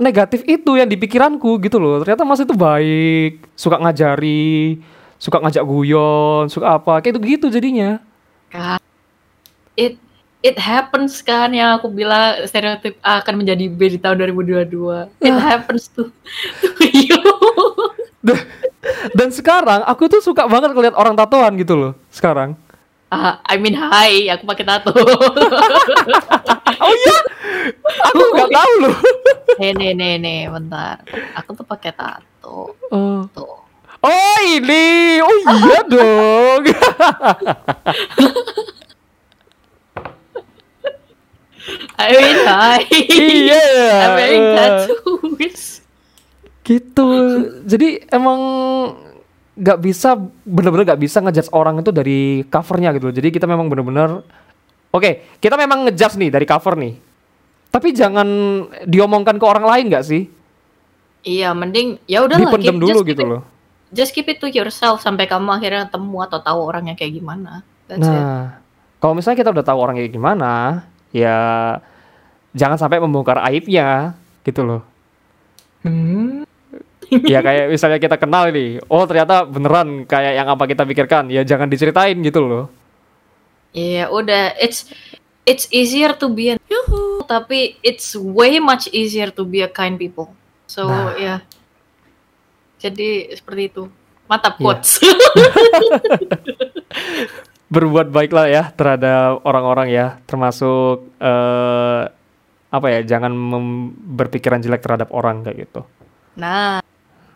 negatif 0.00 0.44
itu 0.48 0.80
yang 0.80 0.88
di 0.88 0.96
pikiranku 0.96 1.60
gitu 1.60 1.76
loh. 1.76 2.00
Ternyata 2.00 2.24
Mas 2.24 2.40
itu 2.40 2.56
baik, 2.56 3.44
suka 3.52 3.76
ngajari, 3.76 4.80
suka 5.20 5.40
ngajak 5.44 5.64
guyon, 5.64 6.48
suka 6.48 6.80
apa 6.80 7.04
kayak 7.04 7.20
gitu 7.20 7.52
jadinya. 7.52 8.00
it 9.76 10.00
it 10.46 10.56
happens 10.56 11.18
kan 11.20 11.50
yang 11.50 11.74
aku 11.74 11.90
bilang 11.90 12.46
stereotip 12.46 12.94
A 13.00 13.18
akan 13.18 13.42
menjadi 13.42 13.66
B 13.66 13.80
di 13.88 13.98
tahun 13.98 14.22
2022 14.30 14.70
it 15.18 15.28
Ah. 15.28 15.42
happens 15.42 15.90
tuh 15.90 16.08
to 16.62 16.70
you 16.86 17.18
Dan 19.12 19.30
sekarang 19.30 19.82
aku 19.82 20.06
tuh 20.06 20.18
suka 20.20 20.46
banget 20.46 20.70
ngeliat 20.70 20.94
orang 20.94 21.14
tatoan 21.14 21.54
gitu 21.54 21.74
loh 21.74 21.92
sekarang. 22.08 22.54
Ah, 23.06 23.38
I 23.42 23.54
mean 23.54 23.70
hi, 23.72 24.26
aku 24.28 24.42
pakai 24.44 24.62
tato. 24.62 24.90
Oh 26.76 26.92
iya? 26.92 27.18
Aku 28.04 28.22
nggak 28.30 28.50
tahu 28.52 28.72
loh. 28.80 28.96
nih, 29.62 29.72
nih, 29.72 29.90
nih, 29.94 30.12
nih, 30.18 30.40
bentar. 30.46 31.00
Aku 31.34 31.54
tuh 31.54 31.64
pakai 31.64 31.88
tato. 31.90 32.74
Oh. 32.90 33.24
Tuh. 33.30 33.62
Oh 34.02 34.38
ini, 34.44 35.18
oh 35.18 35.36
iya 35.56 35.80
dong. 35.88 36.62
I 41.98 42.08
mean 42.14 42.38
hi. 42.46 42.80
iya. 43.10 43.64
I'm 44.04 44.12
wearing 44.14 44.46
tattoos. 44.54 45.82
Gitu. 46.66 47.08
Jadi 47.66 47.88
emang 48.10 48.40
nggak 49.56 49.78
bisa 49.80 50.20
bener-bener 50.44 50.84
nggak 50.92 51.00
bisa 51.00 51.24
ngejudge 51.24 51.50
orang 51.56 51.80
itu 51.80 51.90
dari 51.90 52.44
covernya 52.46 52.94
gitu. 52.94 53.08
loh. 53.10 53.14
Jadi 53.14 53.28
kita 53.32 53.46
memang 53.48 53.66
bener-bener 53.70 54.22
Oke, 54.96 55.36
kita 55.44 55.60
memang 55.60 55.84
ngejudge 55.84 56.16
nih 56.16 56.30
dari 56.32 56.46
cover 56.48 56.72
nih. 56.80 56.94
Tapi 57.68 57.92
jangan 57.92 58.28
diomongkan 58.88 59.36
ke 59.36 59.44
orang 59.44 59.68
lain 59.68 59.92
nggak 59.92 60.04
sih? 60.08 60.24
Iya, 61.26 61.52
mending 61.52 62.00
ya 62.08 62.24
udah 62.24 62.40
Dipendem 62.40 62.80
dulu 62.80 63.04
gitu 63.04 63.22
loh. 63.26 63.42
Just 63.92 64.16
keep 64.16 64.30
it 64.32 64.40
to 64.40 64.48
yourself 64.48 65.04
sampai 65.04 65.28
kamu 65.28 65.52
akhirnya 65.52 65.90
ketemu 65.90 66.18
atau 66.24 66.38
tahu 66.40 66.58
orangnya 66.64 66.96
kayak 66.96 67.18
gimana. 67.18 67.60
That's 67.90 68.08
it. 68.08 68.08
Nah, 68.08 68.62
kalau 69.02 69.12
misalnya 69.18 69.38
kita 69.44 69.50
udah 69.52 69.64
tahu 69.66 69.78
orangnya 69.78 70.08
kayak 70.08 70.16
gimana, 70.16 70.52
ya 71.16 71.38
jangan 72.52 72.76
sampai 72.76 73.00
membongkar 73.00 73.40
aibnya 73.40 74.12
gitu 74.44 74.60
loh. 74.60 74.82
Hmm. 75.80 76.44
ya 77.06 77.38
kayak 77.38 77.70
misalnya 77.70 78.02
kita 78.02 78.16
kenal 78.18 78.50
nih, 78.50 78.82
oh 78.90 79.06
ternyata 79.06 79.46
beneran 79.46 80.02
kayak 80.04 80.42
yang 80.42 80.48
apa 80.50 80.66
kita 80.66 80.82
pikirkan, 80.82 81.30
ya 81.30 81.46
jangan 81.46 81.70
diceritain 81.70 82.18
gitu 82.20 82.42
loh. 82.42 82.66
Iya, 83.70 84.10
udah 84.10 84.58
it's 84.58 84.90
it's 85.46 85.70
easier 85.70 86.10
to 86.18 86.26
be 86.26 86.52
a 86.52 86.58
tapi 87.26 87.78
it's 87.82 88.14
way 88.18 88.58
much 88.58 88.90
easier 88.90 89.30
to 89.30 89.46
be 89.46 89.62
a 89.62 89.70
kind 89.70 89.98
people. 89.98 90.34
So, 90.66 90.90
Nah. 90.90 91.14
ya. 91.14 91.34
Jadi 92.82 93.30
seperti 93.34 93.70
itu. 93.70 93.82
Mantap 94.26 94.58
Iya. 94.58 94.62
quotes. 94.62 94.90
Berbuat 97.66 98.14
baiklah 98.14 98.46
ya 98.46 98.70
terhadap 98.70 99.42
orang-orang 99.42 99.90
ya, 99.90 100.06
termasuk 100.28 101.02
eh, 101.18 102.02
apa 102.70 102.86
ya, 102.92 103.00
jangan 103.02 103.32
berpikiran 104.14 104.62
jelek 104.62 104.82
terhadap 104.82 105.10
orang 105.10 105.42
kayak 105.42 105.66
gitu. 105.66 105.82
nah, 106.36 106.78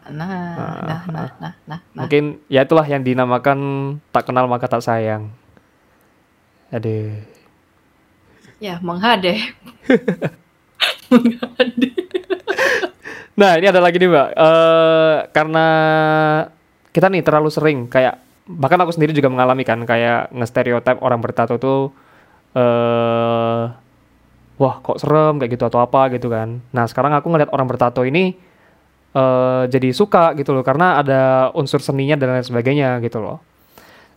nah, 0.06 0.28
nah, 0.28 0.76
nah, 0.86 1.00
nah, 1.08 1.28
nah, 1.40 1.52
nah. 1.66 1.78
Mungkin 1.94 2.42
ya 2.46 2.62
itulah 2.62 2.86
yang 2.86 3.02
dinamakan 3.02 3.58
tak 4.14 4.30
kenal 4.30 4.46
maka 4.46 4.70
tak 4.70 4.84
sayang. 4.86 5.34
Aduh. 6.70 7.18
Ya, 8.62 8.78
menghadeh. 8.84 9.40
menghadeh. 11.10 11.94
Nah, 13.40 13.56
ini 13.56 13.66
ada 13.72 13.80
lagi 13.80 13.96
nih, 13.96 14.10
Mbak. 14.12 14.28
Eh 14.36 15.16
karena 15.32 15.66
kita 16.92 17.08
nih 17.08 17.24
terlalu 17.24 17.48
sering 17.48 17.88
kayak 17.88 18.29
bahkan 18.58 18.80
aku 18.82 18.90
sendiri 18.90 19.14
juga 19.14 19.30
mengalami 19.30 19.62
kan 19.62 19.78
kayak 19.86 20.34
ngestereotip 20.34 20.98
orang 21.04 21.20
bertato 21.22 21.60
tuh 21.60 21.94
eh 22.56 23.62
wah, 24.60 24.74
kok 24.84 25.00
serem 25.00 25.40
kayak 25.40 25.56
gitu 25.56 25.64
atau 25.70 25.80
apa 25.80 26.12
gitu 26.12 26.28
kan. 26.28 26.60
Nah, 26.74 26.84
sekarang 26.84 27.16
aku 27.16 27.32
ngeliat 27.32 27.48
orang 27.54 27.68
bertato 27.70 28.02
ini 28.02 28.34
eh 29.10 29.62
jadi 29.66 29.90
suka 29.90 30.34
gitu 30.38 30.54
loh 30.54 30.62
karena 30.62 31.02
ada 31.02 31.50
unsur 31.54 31.82
seninya 31.82 32.14
dan 32.18 32.34
lain 32.34 32.46
sebagainya 32.46 32.98
gitu 33.02 33.18
loh. 33.22 33.38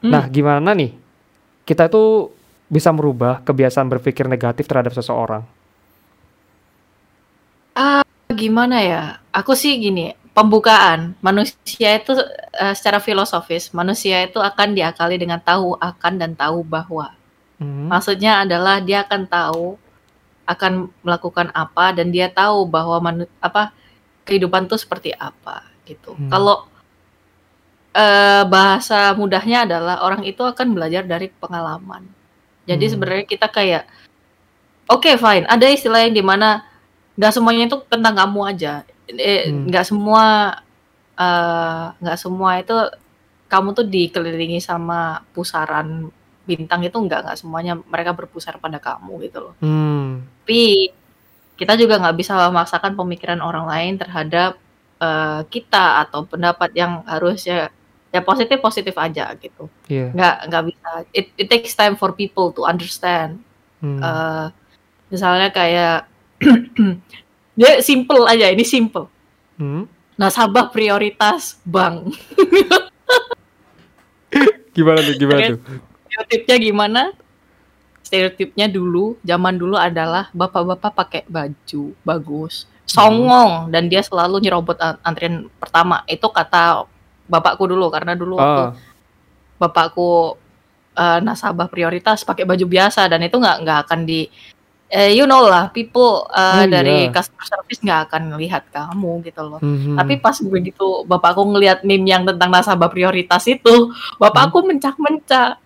Hmm. 0.04 0.12
Nah, 0.12 0.24
gimana 0.28 0.76
nih? 0.76 0.92
Kita 1.64 1.88
tuh 1.88 2.34
bisa 2.68 2.92
merubah 2.92 3.40
kebiasaan 3.46 3.88
berpikir 3.88 4.28
negatif 4.28 4.68
terhadap 4.68 4.92
seseorang. 4.92 5.46
Ah, 7.74 8.04
gimana 8.30 8.84
ya? 8.84 9.02
Aku 9.34 9.58
sih 9.58 9.80
gini, 9.80 10.14
pembukaan. 10.34 11.14
Manusia 11.22 11.98
itu 11.98 12.18
eh, 12.58 12.74
secara 12.74 12.98
filosofis, 13.00 13.70
manusia 13.72 14.26
itu 14.26 14.42
akan 14.42 14.74
diakali 14.74 15.16
dengan 15.22 15.40
tahu 15.40 15.78
akan 15.78 16.14
dan 16.20 16.32
tahu 16.34 16.66
bahwa. 16.66 17.14
Hmm. 17.62 17.88
Maksudnya 17.90 18.42
adalah 18.44 18.82
dia 18.82 19.06
akan 19.06 19.22
tahu 19.30 19.78
akan 20.44 20.92
melakukan 21.06 21.48
apa 21.56 21.96
dan 21.96 22.12
dia 22.12 22.28
tahu 22.28 22.68
bahwa 22.68 23.00
manu- 23.00 23.32
apa 23.40 23.72
kehidupan 24.28 24.68
tuh 24.68 24.76
seperti 24.82 25.14
apa 25.16 25.64
gitu. 25.88 26.18
Hmm. 26.18 26.28
Kalau 26.34 26.68
eh, 27.94 28.44
bahasa 28.50 29.14
mudahnya 29.14 29.70
adalah 29.70 30.02
orang 30.02 30.26
itu 30.26 30.42
akan 30.42 30.74
belajar 30.74 31.06
dari 31.06 31.30
pengalaman. 31.30 32.04
Jadi 32.66 32.86
Hmm. 32.90 32.94
sebenarnya 32.98 33.26
kita 33.30 33.48
kayak 33.52 33.86
oke 34.90 35.14
fine, 35.14 35.46
ada 35.46 35.68
istilah 35.70 36.02
yang 36.02 36.16
di 36.16 36.24
mana 36.26 36.66
nggak 37.14 37.34
semuanya 37.36 37.70
itu 37.70 37.78
tentang 37.86 38.18
kamu 38.18 38.40
aja. 38.50 38.82
Eh, 39.12 39.52
Hmm. 39.52 39.68
Nggak 39.68 39.86
semua 39.88 40.24
eh, 41.20 41.86
nggak 42.00 42.20
semua 42.20 42.52
itu 42.60 42.76
kamu 43.52 43.70
tuh 43.78 43.86
dikelilingi 43.86 44.58
sama 44.64 45.22
pusaran 45.36 46.10
bintang 46.44 46.84
itu 46.84 46.98
nggak 46.98 47.24
nggak 47.24 47.38
semuanya 47.40 47.80
mereka 47.80 48.12
berpusar 48.12 48.58
pada 48.60 48.80
kamu 48.82 49.30
gitu 49.30 49.38
loh. 49.52 49.56
Hmm. 49.64 50.26
Tapi 50.44 50.90
kita 51.54 51.78
juga 51.78 52.02
nggak 52.02 52.18
bisa 52.18 52.34
memaksakan 52.50 52.98
pemikiran 52.98 53.40
orang 53.40 53.66
lain 53.70 53.94
terhadap 54.02 54.58
eh, 55.00 55.42
kita 55.52 56.08
atau 56.08 56.26
pendapat 56.26 56.72
yang 56.74 57.04
harusnya 57.06 57.70
ya 58.14 58.22
positif 58.22 58.62
positif 58.62 58.94
aja 58.98 59.34
gitu. 59.42 59.70
Iya. 59.90 60.14
Nggak 60.14 60.36
nggak 60.50 60.64
bisa. 60.70 60.90
It, 61.14 61.26
it 61.38 61.48
takes 61.50 61.74
time 61.74 61.98
for 61.98 62.14
people 62.14 62.54
to 62.54 62.66
understand. 62.66 63.42
Hmm. 63.82 64.00
Eh, 64.02 64.46
misalnya 65.14 65.50
kayak 65.54 66.10
dia 67.54 67.82
simple 67.82 68.26
aja 68.26 68.50
ini 68.50 68.66
simple. 68.66 69.10
Hmm. 69.58 69.86
Nasabah 70.18 70.70
prioritas 70.70 71.58
bank. 71.66 72.14
Gimana 74.74 75.00
tuh? 75.06 75.16
Gimana 75.18 75.40
tuh? 75.54 75.60
Stereotipnya 76.10 76.56
gimana? 76.58 77.02
Stereotipnya 78.06 78.68
dulu, 78.70 79.18
zaman 79.22 79.58
dulu 79.58 79.78
adalah 79.78 80.30
bapak-bapak 80.34 80.92
pakai 80.94 81.22
baju 81.26 81.84
bagus, 82.06 82.70
songong 82.86 83.74
dan 83.74 83.90
dia 83.90 84.06
selalu 84.06 84.44
nyerobot 84.44 84.78
an- 84.82 85.02
antrian 85.02 85.50
pertama. 85.58 86.06
Itu 86.06 86.30
kata 86.30 86.86
bapakku 87.30 87.66
dulu 87.66 87.90
karena 87.90 88.14
dulu 88.14 88.38
waktu 88.38 88.62
Ah, 88.62 88.72
bapakku 89.58 90.38
eh, 90.94 91.20
nasabah 91.22 91.70
prioritas 91.70 92.22
pakai 92.22 92.46
baju 92.46 92.66
biasa 92.70 93.10
dan 93.10 93.22
itu 93.26 93.38
nggak 93.38 93.58
nggak 93.66 93.80
akan 93.88 94.00
di 94.06 94.30
eh, 94.94 95.10
you 95.18 95.26
know 95.26 95.50
lah 95.50 95.74
people 95.74 96.30
Oh, 96.30 96.62
eh, 96.62 96.70
dari 96.70 97.10
iya. 97.10 97.12
customer 97.12 97.42
service 97.42 97.82
nggak 97.82 98.02
akan 98.10 98.24
lihat 98.38 98.70
kamu 98.70 99.26
gitu 99.26 99.42
loh. 99.42 99.58
mhm. 99.58 99.98
Tapi 99.98 100.14
pas 100.22 100.38
begitu 100.38 101.02
bapakku 101.10 101.42
ngelihat 101.50 101.82
meme 101.82 102.06
yang 102.06 102.24
tentang 102.30 102.54
nasabah 102.54 102.94
prioritas 102.94 103.42
itu, 103.50 103.90
bapakku 104.22 104.62
Hmm. 104.62 104.78
mencak-mencak. 104.78 105.58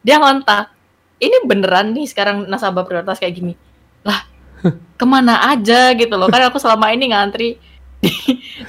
Dia 0.00 0.16
ngontak, 0.16 0.72
ini 1.20 1.36
beneran 1.44 1.92
nih 1.92 2.08
sekarang 2.08 2.48
nasabah 2.48 2.88
prioritas 2.88 3.20
kayak 3.20 3.36
gini. 3.36 3.52
Lah, 4.00 4.24
ke 5.00 5.04
mana 5.04 5.52
aja 5.52 5.92
gitu 5.92 6.16
loh. 6.16 6.32
Kan 6.32 6.48
aku 6.48 6.56
selama 6.56 6.88
ini 6.88 7.12
ngantri 7.12 7.60
di, 8.00 8.12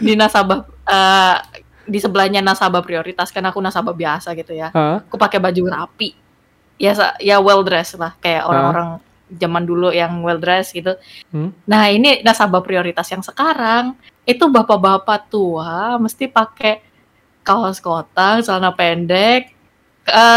di 0.03 0.13
nasabah 0.19 0.67
eh, 0.91 1.35
di 1.87 1.97
sebelahnya 2.03 2.43
nasabah 2.43 2.83
prioritas 2.83 3.31
kan 3.31 3.47
aku 3.47 3.63
nasabah 3.63 3.95
biasa 3.95 4.35
gitu 4.35 4.51
ya. 4.51 4.75
Hah? 4.75 5.07
Aku 5.07 5.15
pakai 5.15 5.39
baju 5.39 5.71
rapi. 5.71 6.19
Ya 6.75 6.91
ya 7.23 7.39
well 7.39 7.63
dressed 7.63 7.95
lah 7.95 8.11
kayak 8.19 8.43
orang-orang 8.43 8.99
zaman 9.37 9.63
dulu 9.63 9.89
yang 9.89 10.19
well 10.19 10.35
dressed 10.35 10.73
gitu. 10.73 10.95
Hmm? 11.29 11.55
Nah, 11.63 11.87
ini 11.87 12.19
nasabah 12.19 12.59
prioritas 12.59 13.07
yang 13.07 13.21
sekarang 13.21 13.95
itu 14.23 14.43
bapak-bapak 14.43 15.27
tua 15.27 15.95
mesti 15.95 16.27
pakai 16.27 16.81
kaos 17.41 17.79
kotak, 17.79 18.43
celana 18.43 18.71
pendek. 18.71 19.53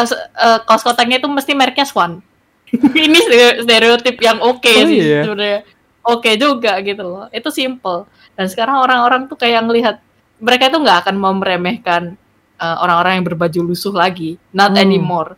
se- 0.04 0.20
eh, 0.36 0.58
kaos 0.62 0.84
kotaknya 0.84 1.18
itu 1.18 1.26
mesti 1.26 1.52
mereknya 1.52 1.84
Swan. 1.84 2.20
ini 2.96 3.18
stere- 3.18 3.64
stereotip 3.64 4.16
yang 4.20 4.38
oke 4.38 4.60
Oh, 4.66 4.86
sih 4.86 5.00
iya. 5.00 5.24
sebenarnya. 5.24 5.60
Oke 6.04 6.36
juga 6.36 6.76
gitu 6.80 7.00
loh. 7.00 7.26
Itu 7.30 7.48
simple. 7.48 8.04
Dan 8.36 8.46
sekarang 8.46 8.76
orang-orang 8.76 9.24
tuh 9.24 9.34
kayak 9.34 9.64
ngelihat 9.64 9.96
mereka 10.36 10.68
itu 10.68 10.76
nggak 10.76 11.08
akan 11.08 11.16
mau 11.16 11.32
meremehkan 11.32 12.14
eh, 12.54 12.76
orang-orang 12.78 13.18
yang 13.18 13.26
berbaju 13.26 13.60
lusuh 13.66 13.92
lagi. 13.92 14.36
Not 14.52 14.76
Hmm. 14.76 14.82
anymore. 14.84 15.34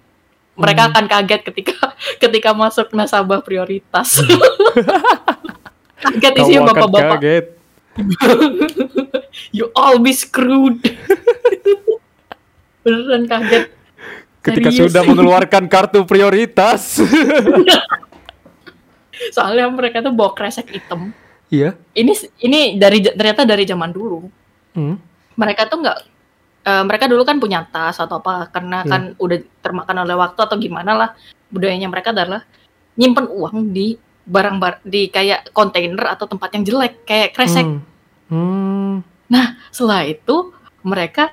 Mereka 0.57 0.83
Hmm. 0.83 0.91
akan 0.91 1.05
kaget 1.07 1.41
ketika 1.45 1.77
ketika 2.23 2.51
masuk 2.53 2.89
nasabah 2.91 3.41
prioritas. 3.41 4.21
kaget 6.03 6.33
Kamu 6.33 6.43
isinya 6.43 6.63
bapak-bapak. 6.67 7.13
kaget. 7.17 7.47
You 9.57 9.69
all 9.73 9.97
be 9.97 10.13
screwed. 10.13 10.81
Beneran 12.81 13.25
kaget. 13.25 13.73
Ketika 14.41 14.71
Serius. 14.71 14.93
sudah 14.93 15.03
mengeluarkan 15.03 15.67
kartu 15.67 16.05
prioritas. 16.05 17.03
Soalnya 19.29 19.67
mereka 19.69 20.01
tuh 20.01 20.13
bawa 20.13 20.33
kresek 20.33 20.71
hitam. 20.71 21.11
Iya. 21.49 21.75
Ini 21.93 22.13
ini 22.41 22.61
dari 22.77 23.01
ternyata 23.01 23.43
dari 23.43 23.65
zaman 23.65 23.91
dulu. 23.91 24.29
Hmm. 24.73 24.97
Mereka 25.35 25.67
tuh 25.67 25.81
nggak 25.81 25.99
eh, 26.67 26.83
mereka 26.83 27.07
dulu 27.07 27.23
kan 27.23 27.39
punya 27.39 27.63
tas 27.71 27.97
atau 27.97 28.19
apa 28.19 28.51
karena 28.51 28.83
Iya. 28.83 28.91
kan 28.91 29.03
udah 29.17 29.39
termakan 29.63 29.97
oleh 30.03 30.17
waktu 30.19 30.41
atau 30.43 30.57
gimana 30.59 30.93
lah 30.93 31.11
budayanya 31.49 31.87
mereka 31.87 32.11
adalah 32.11 32.43
nyimpen 32.99 33.31
uang 33.31 33.71
di 33.71 33.95
barang-barang 34.27 34.83
di 34.83 35.07
kayak 35.07 35.55
kontainer 35.55 36.11
atau 36.11 36.27
tempat 36.27 36.51
yang 36.59 36.67
jelek 36.67 37.07
kayak 37.07 37.31
kresek. 37.39 37.63
Hmm. 37.63 37.87
Hmm. 38.27 38.95
Setelah 39.71 40.03
itu 40.09 40.51
mereka 40.83 41.31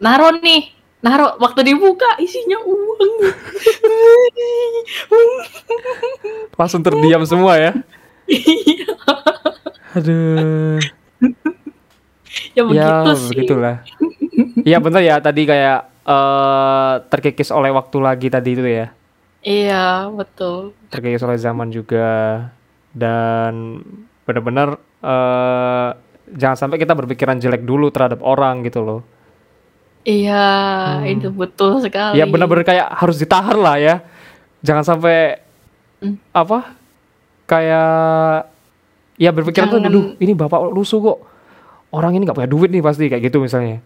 naro 0.00 0.32
nih, 0.32 0.72
naro 1.04 1.36
waktu 1.36 1.68
dibuka 1.68 2.16
isinya 2.16 2.56
uang. 2.64 3.12
Langsung 6.58 6.80
terdiam 6.80 7.20
semua 7.28 7.60
ya. 7.60 7.76
Iya, 8.24 8.96
Aduh. 9.98 10.80
ya 12.56 12.62
begitu 12.64 12.80
ya, 12.80 13.12
sih. 13.12 13.28
begitulah. 13.28 13.76
Iya 14.62 14.78
bener 14.78 15.02
ya 15.02 15.16
tadi 15.18 15.42
kayak 15.44 15.78
eh 16.02 16.94
terkikis 17.06 17.50
oleh 17.50 17.70
waktu 17.70 17.96
lagi 17.98 18.26
tadi 18.26 18.50
itu 18.52 18.64
ya. 18.64 18.86
Iya, 19.42 20.06
betul. 20.08 20.70
Terkikis 20.88 21.22
oleh 21.22 21.34
zaman 21.36 21.68
juga 21.68 22.06
dan 22.92 23.82
benar-benar 24.22 24.76
eh 25.00 25.88
jangan 26.32 26.56
sampai 26.56 26.78
kita 26.78 26.94
berpikiran 26.94 27.36
jelek 27.36 27.62
dulu 27.62 27.90
terhadap 27.90 28.22
orang 28.22 28.62
gitu 28.62 28.80
loh. 28.80 29.00
Iya, 30.02 30.46
Hmm. 30.98 31.06
itu 31.06 31.28
betul 31.30 31.78
sekali. 31.78 32.18
Ya 32.18 32.26
benar-benar 32.26 32.62
kayak 32.62 32.86
harus 32.92 33.18
ditahan 33.18 33.54
lah 33.54 33.78
ya. 33.78 33.94
Jangan 34.60 34.82
sampai 34.84 35.38
Hmm. 35.98 36.18
apa? 36.32 36.74
Kayak 37.46 38.50
ya 39.14 39.30
berpikiran 39.30 39.68
tuh, 39.68 39.78
Jangan- 39.78 39.90
aduh 39.94 40.04
ini 40.18 40.32
bapak 40.34 40.70
lusuh 40.70 40.98
kok. 40.98 41.18
Orang 41.92 42.16
ini 42.16 42.24
nggak 42.24 42.34
punya 42.34 42.50
duit 42.50 42.70
nih 42.70 42.82
pasti 42.82 43.06
kayak 43.06 43.30
gitu 43.30 43.38
misalnya. 43.38 43.78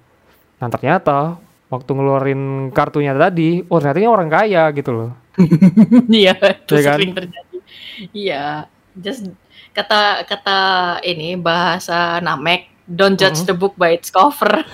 Nah 0.57 0.69
ternyata 0.69 1.37
waktu 1.67 1.91
ngeluarin 1.91 2.43
kartunya 2.71 3.13
tadi, 3.13 3.61
oh 3.67 3.77
ternyata 3.77 3.99
ini 3.99 4.09
orang 4.09 4.29
kaya 4.29 4.71
gitu 4.71 4.91
loh. 4.93 5.11
Iya, 6.09 6.33
itu 6.33 6.73
Iya 6.73 6.83
kan? 6.83 6.97
sering 6.97 7.13
terjadi. 7.13 7.57
Iya, 8.11 8.45
just 8.95 9.29
kata 9.73 10.25
kata 10.25 10.59
ini 11.03 11.37
bahasa 11.37 12.17
Namek, 12.19 12.73
don't 12.87 13.15
judge 13.15 13.43
Mm-mm. 13.43 13.51
the 13.51 13.57
book 13.57 13.77
by 13.77 13.93
its 13.93 14.09
cover. 14.09 14.65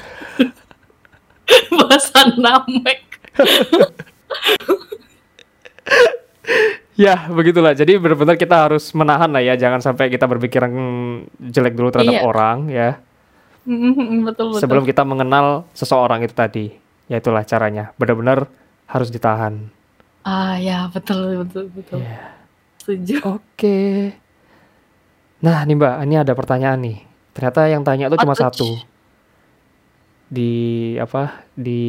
bahasa 1.82 2.30
Namek. 2.36 3.00
Ya 6.92 7.24
begitulah. 7.24 7.72
Jadi 7.72 7.96
benar-benar 7.96 8.36
kita 8.36 8.68
harus 8.68 8.92
menahan 8.92 9.32
lah 9.32 9.40
ya, 9.40 9.56
jangan 9.56 9.80
sampai 9.80 10.12
kita 10.12 10.28
berpikiran 10.28 10.68
jelek 11.40 11.72
dulu 11.72 11.88
terhadap 11.88 12.20
Iya. 12.20 12.22
orang 12.22 12.58
ya. 12.68 13.00
Betul 14.26 14.54
betul. 14.54 14.60
Sebelum 14.60 14.84
kita 14.86 15.06
mengenal 15.06 15.66
seseorang 15.72 16.22
itu 16.26 16.34
tadi, 16.34 16.66
ya 17.06 17.22
itulah 17.22 17.46
caranya. 17.46 17.94
Benar-benar 17.96 18.50
harus 18.90 19.08
ditahan. 19.08 19.70
Ah 20.22 20.58
ya 20.58 20.86
betul 20.90 21.46
betul 21.46 21.70
betul. 21.74 21.98
Iya. 22.02 22.42
Setuju. 22.82 23.14
Oke. 23.38 24.10
Nah, 25.42 25.62
nih 25.66 25.74
Mbak, 25.74 25.94
ini 26.06 26.14
ada 26.18 26.34
pertanyaan 26.34 26.78
nih. 26.82 26.98
Ternyata 27.34 27.66
yang 27.66 27.82
tanya 27.82 28.10
tuh 28.10 28.18
cuma 28.18 28.34
satu. 28.34 28.78
Di 30.30 30.94
apa? 30.98 31.46
Di 31.54 31.82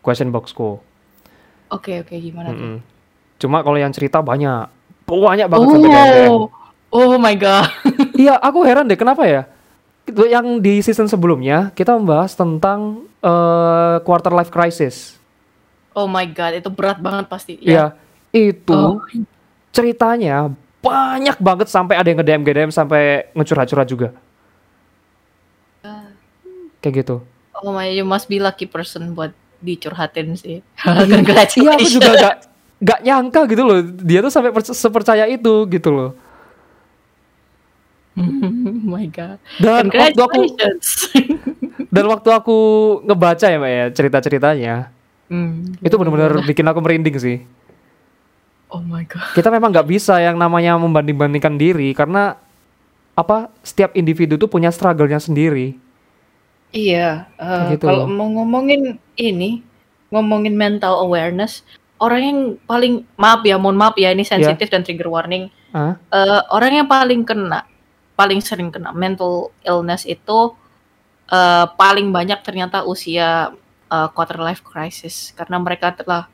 question 0.00 0.32
boxku. 0.32 0.80
Oke 1.68 2.00
oke 2.00 2.16
gimana 2.16 2.52
tuh? 2.52 2.56
Mm-mm. 2.56 2.76
Cuma 3.36 3.60
kalau 3.60 3.76
yang 3.76 3.92
cerita 3.92 4.24
banyak. 4.24 4.68
Banyak 5.08 5.48
banget 5.48 5.66
sampai. 5.72 6.28
Oh, 6.28 6.48
oh 6.92 7.16
my 7.20 7.36
god. 7.36 7.68
Iya, 8.16 8.40
aku 8.40 8.64
heran 8.64 8.88
deh 8.88 8.96
kenapa 8.96 9.24
ya? 9.24 9.48
Itu 10.08 10.24
Yang 10.24 10.46
di 10.58 10.74
season 10.80 11.06
sebelumnya 11.06 11.70
kita 11.72 11.92
membahas 11.94 12.32
tentang 12.32 13.04
eh, 13.20 13.96
quarter 14.02 14.32
life 14.32 14.48
crisis. 14.48 15.20
Oh 15.92 16.06
my 16.06 16.24
god, 16.24 16.56
itu 16.56 16.70
berat 16.70 16.96
banget 16.96 17.26
pasti. 17.26 17.58
Iya, 17.58 17.92
itu 18.30 18.70
Oh. 18.70 19.02
ceritanya 19.68 20.48
banyak 20.78 21.36
banget 21.38 21.66
sampai 21.66 21.98
ada 21.98 22.06
yang 22.06 22.22
nge-DM 22.22 22.42
nge-DM 22.42 22.70
sampai 22.70 23.02
ngecurhat-curhat 23.34 23.88
juga. 23.90 24.08
Kayak 26.78 26.94
gitu. 27.02 27.16
Oh 27.58 27.74
my, 27.74 27.90
you 27.90 28.06
must 28.06 28.30
be 28.30 28.38
lucky 28.38 28.64
person 28.64 29.10
buat 29.12 29.34
dicurhatin 29.58 30.38
sih. 30.38 30.62
Iya, 31.58 31.74
aku 31.74 31.90
juga 31.90 32.10
gak, 32.14 32.34
gak 32.78 33.00
nyangka 33.02 33.40
gitu 33.50 33.62
loh. 33.66 33.78
Dia 33.82 34.22
tuh 34.22 34.30
sampai 34.30 34.54
perc- 34.54 34.70
sepercaya 34.70 35.26
itu 35.26 35.66
gitu 35.66 35.90
loh. 35.90 36.10
oh 38.68 38.82
my 38.84 39.06
god. 39.08 39.38
Dan 39.62 39.88
waktu 39.94 40.20
aku 40.20 40.40
dan 41.94 42.04
waktu 42.10 42.28
aku 42.34 42.58
ngebaca 43.06 43.46
ya 43.46 43.56
mbak 43.56 43.72
ya 43.72 43.84
cerita-ceritanya, 43.94 44.76
Hmm, 45.28 45.76
itu 45.84 45.92
benar-benar 45.92 46.40
bikin 46.48 46.64
aku 46.64 46.80
merinding 46.80 47.16
sih. 47.20 47.38
Oh 48.72 48.80
my 48.80 49.04
god. 49.04 49.36
Kita 49.36 49.52
memang 49.52 49.72
nggak 49.72 49.88
bisa 49.88 50.16
yang 50.20 50.40
namanya 50.40 50.76
membanding-bandingkan 50.80 51.60
diri 51.60 51.92
karena 51.92 52.36
apa? 53.12 53.52
Setiap 53.60 53.92
individu 53.92 54.40
tuh 54.40 54.48
punya 54.48 54.72
struggle-nya 54.72 55.20
sendiri. 55.20 55.76
Iya, 56.68 57.28
Kayak 57.40 57.80
gitu 57.80 57.84
kalau 57.88 58.04
mau 58.04 58.28
ngomongin 58.28 59.00
ini, 59.16 59.64
ngomongin 60.12 60.52
mental 60.52 61.00
awareness, 61.00 61.64
orang 61.96 62.20
yang 62.20 62.40
paling 62.68 63.08
maaf 63.16 63.40
ya, 63.40 63.56
mohon 63.56 63.76
maaf 63.76 63.96
ya 63.96 64.12
ini 64.12 64.20
sensitif 64.20 64.68
dan 64.68 64.84
trigger 64.84 65.08
warning. 65.08 65.48
Ah? 65.72 65.96
Eh, 66.12 66.40
orang 66.52 66.84
yang 66.84 66.88
paling 66.88 67.24
kena, 67.24 67.64
paling 68.18 68.42
sering 68.42 68.74
kena 68.74 68.90
mental 68.90 69.54
illness 69.62 70.02
itu 70.02 70.58
eh, 71.30 71.66
paling 71.78 72.10
banyak 72.10 72.42
ternyata 72.42 72.82
usia 72.82 73.54
eh, 73.86 74.08
quarter 74.10 74.42
life 74.42 74.66
crisis. 74.66 75.30
Karena 75.38 75.62
mereka 75.62 75.94
telah 75.94 76.26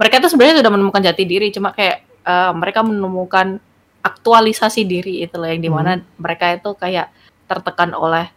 mereka 0.00 0.16
itu 0.24 0.32
sebenarnya 0.32 0.64
sudah 0.64 0.72
menemukan 0.72 1.02
jati 1.04 1.24
diri, 1.28 1.52
cuma 1.52 1.76
kayak 1.76 2.00
eh, 2.24 2.52
mereka 2.56 2.80
menemukan 2.80 3.60
aktualisasi 4.00 4.88
diri 4.88 5.20
itu 5.20 5.34
loh 5.36 5.50
yang 5.50 5.60
di 5.60 5.68
mana 5.68 5.98
mereka 6.16 6.56
itu 6.56 6.72
kayak 6.78 7.10
tertekan 7.44 7.90
oleh 7.92 8.30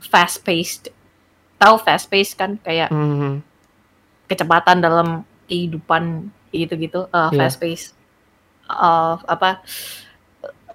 fast 0.00 0.44
paced, 0.44 0.88
tahu 1.60 1.76
fast 1.80 2.08
paced 2.08 2.34
kan? 2.36 2.56
Kayak 2.60 2.88
Mhm. 2.92 3.40
kecepatan 4.28 4.80
dalam 4.84 5.24
kehidupan 5.48 6.28
gitu-gitu 6.52 7.08
uh, 7.08 7.28
Iya. 7.32 7.38
fast 7.48 7.56
pace 7.60 7.84
uh, 8.68 9.16
apa 9.24 9.60
uh, 9.60 10.07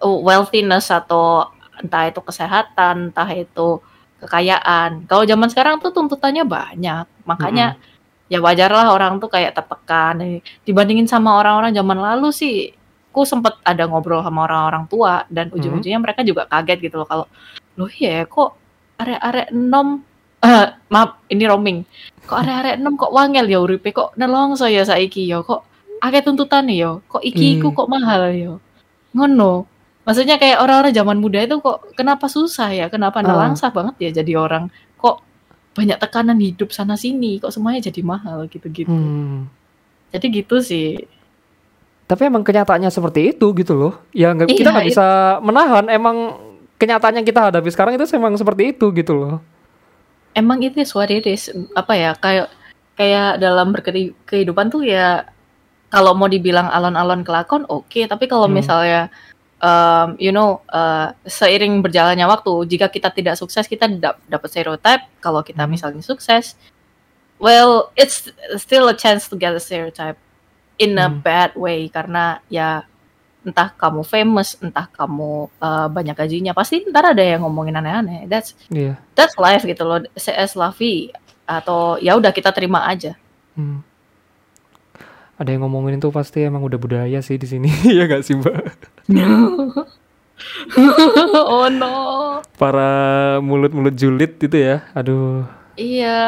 wealthiness 0.08 0.92
atau 0.92 1.48
entah 1.80 2.08
itu 2.08 2.20
kesehatan 2.22 3.10
entah 3.12 3.30
itu 3.32 3.80
kekayaan. 4.24 5.04
Kalau 5.08 5.24
zaman 5.28 5.52
sekarang 5.52 5.84
tuh 5.84 5.92
tuntutannya 5.92 6.48
banyak. 6.48 7.06
Makanya 7.28 7.76
ya 8.32 8.40
wajar 8.40 8.72
lah 8.72 8.96
orang 8.96 9.20
tuh 9.20 9.28
kayak 9.28 9.56
tertekan. 9.56 10.42
Dibandingin 10.64 11.08
sama 11.12 11.36
orang-orang 11.40 11.76
zaman 11.76 12.00
lalu 12.00 12.32
sih 12.32 12.56
aku 13.14 13.30
sempet 13.30 13.54
ada 13.62 13.86
ngobrol 13.86 14.26
sama 14.26 14.50
orang-orang 14.50 14.90
tua 14.90 15.22
dan 15.30 15.54
ujung-ujungnya 15.54 16.02
mereka 16.02 16.26
juga 16.26 16.50
kaget 16.50 16.90
gitu 16.90 16.98
loh 16.98 17.06
kalau 17.06 17.26
loh 17.78 17.92
ya 17.94 18.26
kok 18.26 18.58
arek-arek 18.98 19.54
enom 19.54 20.02
eh 20.48 20.66
maaf 20.90 21.22
ini 21.30 21.44
roaming. 21.46 21.78
Kok 22.26 22.38
arek-arek 22.42 22.74
enom 22.82 22.98
kok 22.98 23.14
wangel 23.14 23.46
ya 23.46 23.60
uripe 23.62 23.94
kok 23.94 24.18
nelongso 24.18 24.66
ya 24.66 24.82
saiki 24.82 25.30
ya 25.30 25.46
kok 25.46 25.62
akeh 26.02 26.26
tuntutan 26.26 26.68
ya 26.74 26.98
kok 27.06 27.22
iki 27.22 27.60
iku 27.60 27.70
Hmm. 27.70 27.78
kok 27.78 27.88
mahal 27.92 28.22
ya. 28.34 28.54
Ngono 29.14 29.70
maksudnya 30.04 30.36
kayak 30.36 30.60
orang-orang 30.60 30.92
zaman 30.92 31.18
muda 31.18 31.40
itu 31.40 31.58
kok 31.58 31.96
kenapa 31.96 32.28
susah 32.28 32.70
ya 32.70 32.86
kenapa 32.88 33.20
Ah. 33.20 33.26
nelangsa 33.26 33.72
banget 33.72 33.96
ya 34.00 34.10
jadi 34.20 34.36
orang 34.36 34.68
kok 34.96 35.24
banyak 35.74 35.98
tekanan 35.98 36.38
hidup 36.38 36.70
sana 36.70 36.94
sini 36.94 37.40
kok 37.40 37.50
semuanya 37.50 37.88
jadi 37.88 38.02
mahal 38.02 38.46
gitu-gitu 38.48 38.92
Hmm. 38.92 39.48
jadi 40.12 40.26
gitu 40.30 40.60
sih 40.60 41.08
Tapi 42.04 42.28
emang 42.28 42.44
kenyataannya 42.44 42.92
seperti 42.92 43.32
itu 43.32 43.56
gitu 43.56 43.74
loh. 43.74 43.94
Ya 44.12 44.36
kita 44.36 44.52
Iya, 44.52 44.70
nggak 44.76 44.86
itu- 44.86 44.92
bisa 44.92 45.08
menahan. 45.40 45.88
Emang 45.88 46.36
kenyataan 46.76 47.16
yang 47.16 47.24
kita 47.24 47.48
hadapi 47.48 47.72
sekarang 47.72 47.96
itu 47.96 48.04
memang 48.14 48.36
seperti 48.36 48.76
itu 48.76 48.92
gitu 48.92 49.16
loh. 49.16 49.40
emang 50.34 50.60
itu 50.60 50.76
what 50.92 51.08
it 51.08 51.24
is 51.24 51.48
apa 51.74 51.94
ya 51.94 52.12
kayak 52.18 52.50
kayak 52.94 53.38
dalam 53.38 53.70
kehidupan 54.26 54.68
tuh 54.68 54.82
ya 54.82 55.30
kalau 55.88 56.12
mau 56.12 56.26
dibilang 56.26 56.68
alon-alon 56.68 57.22
kelakon 57.22 57.64
oke 57.64 58.02
tapi 58.04 58.26
kalau 58.26 58.50
Hmm. 58.50 58.58
misalnya 58.58 59.14
um, 59.64 60.20
you 60.20 60.30
know 60.30 60.60
uh, 60.70 61.16
seiring 61.24 61.80
berjalannya 61.80 62.28
waktu 62.28 62.52
jika 62.68 62.92
kita 62.92 63.10
tidak 63.10 63.40
sukses 63.40 63.64
kita 63.66 63.88
dap- 63.88 64.20
dapat 64.28 64.52
stereotype 64.52 65.08
kalau 65.18 65.40
kita 65.40 65.64
Hmm. 65.64 65.72
misalnya 65.72 66.04
sukses 66.04 66.60
well 67.40 67.90
it's 67.96 68.28
still 68.58 68.86
a 68.88 68.96
chance 68.96 69.26
to 69.26 69.36
get 69.36 69.56
a 69.56 69.60
stereotype 69.60 70.20
in 70.78 70.96
a 70.96 71.08
Hmm. 71.08 71.20
bad 71.20 71.56
way 71.56 71.88
karena 71.88 72.44
ya 72.48 72.84
entah 73.44 73.76
kamu 73.76 74.04
famous 74.04 74.56
entah 74.58 74.88
kamu 74.88 75.52
uh, 75.60 75.88
banyak 75.88 76.16
gajinya 76.16 76.56
pasti 76.56 76.84
ntar 76.88 77.12
ada 77.12 77.20
yang 77.20 77.44
ngomongin 77.44 77.76
aneh-aneh 77.76 78.24
that's 78.26 78.56
Iya. 78.72 78.96
that's 79.16 79.36
life 79.36 79.64
gitu 79.64 79.84
loh 79.84 80.00
CS 80.16 80.56
la 80.56 80.72
vie 80.72 81.12
atau 81.44 82.00
ya 82.00 82.16
udah 82.16 82.32
kita 82.32 82.52
terima 82.52 82.88
aja 82.88 83.16
Hmm. 83.54 83.84
Ada 85.34 85.58
yang 85.58 85.66
ngomongin 85.66 85.98
itu 85.98 86.14
pasti 86.14 86.46
emang 86.46 86.62
udah 86.62 86.78
budaya 86.78 87.18
sih 87.26 87.42
di 87.42 87.50
sini. 87.50 87.74
ya 87.98 88.06
gak 88.06 88.22
sih 88.22 88.38
mbak? 88.38 88.54
oh 91.54 91.70
no 91.70 91.94
para 92.58 92.90
mulut-mulut 93.42 93.94
julid 93.98 94.38
itu 94.38 94.58
ya. 94.58 94.86
Aduh. 94.94 95.46
Iya. 95.74 96.22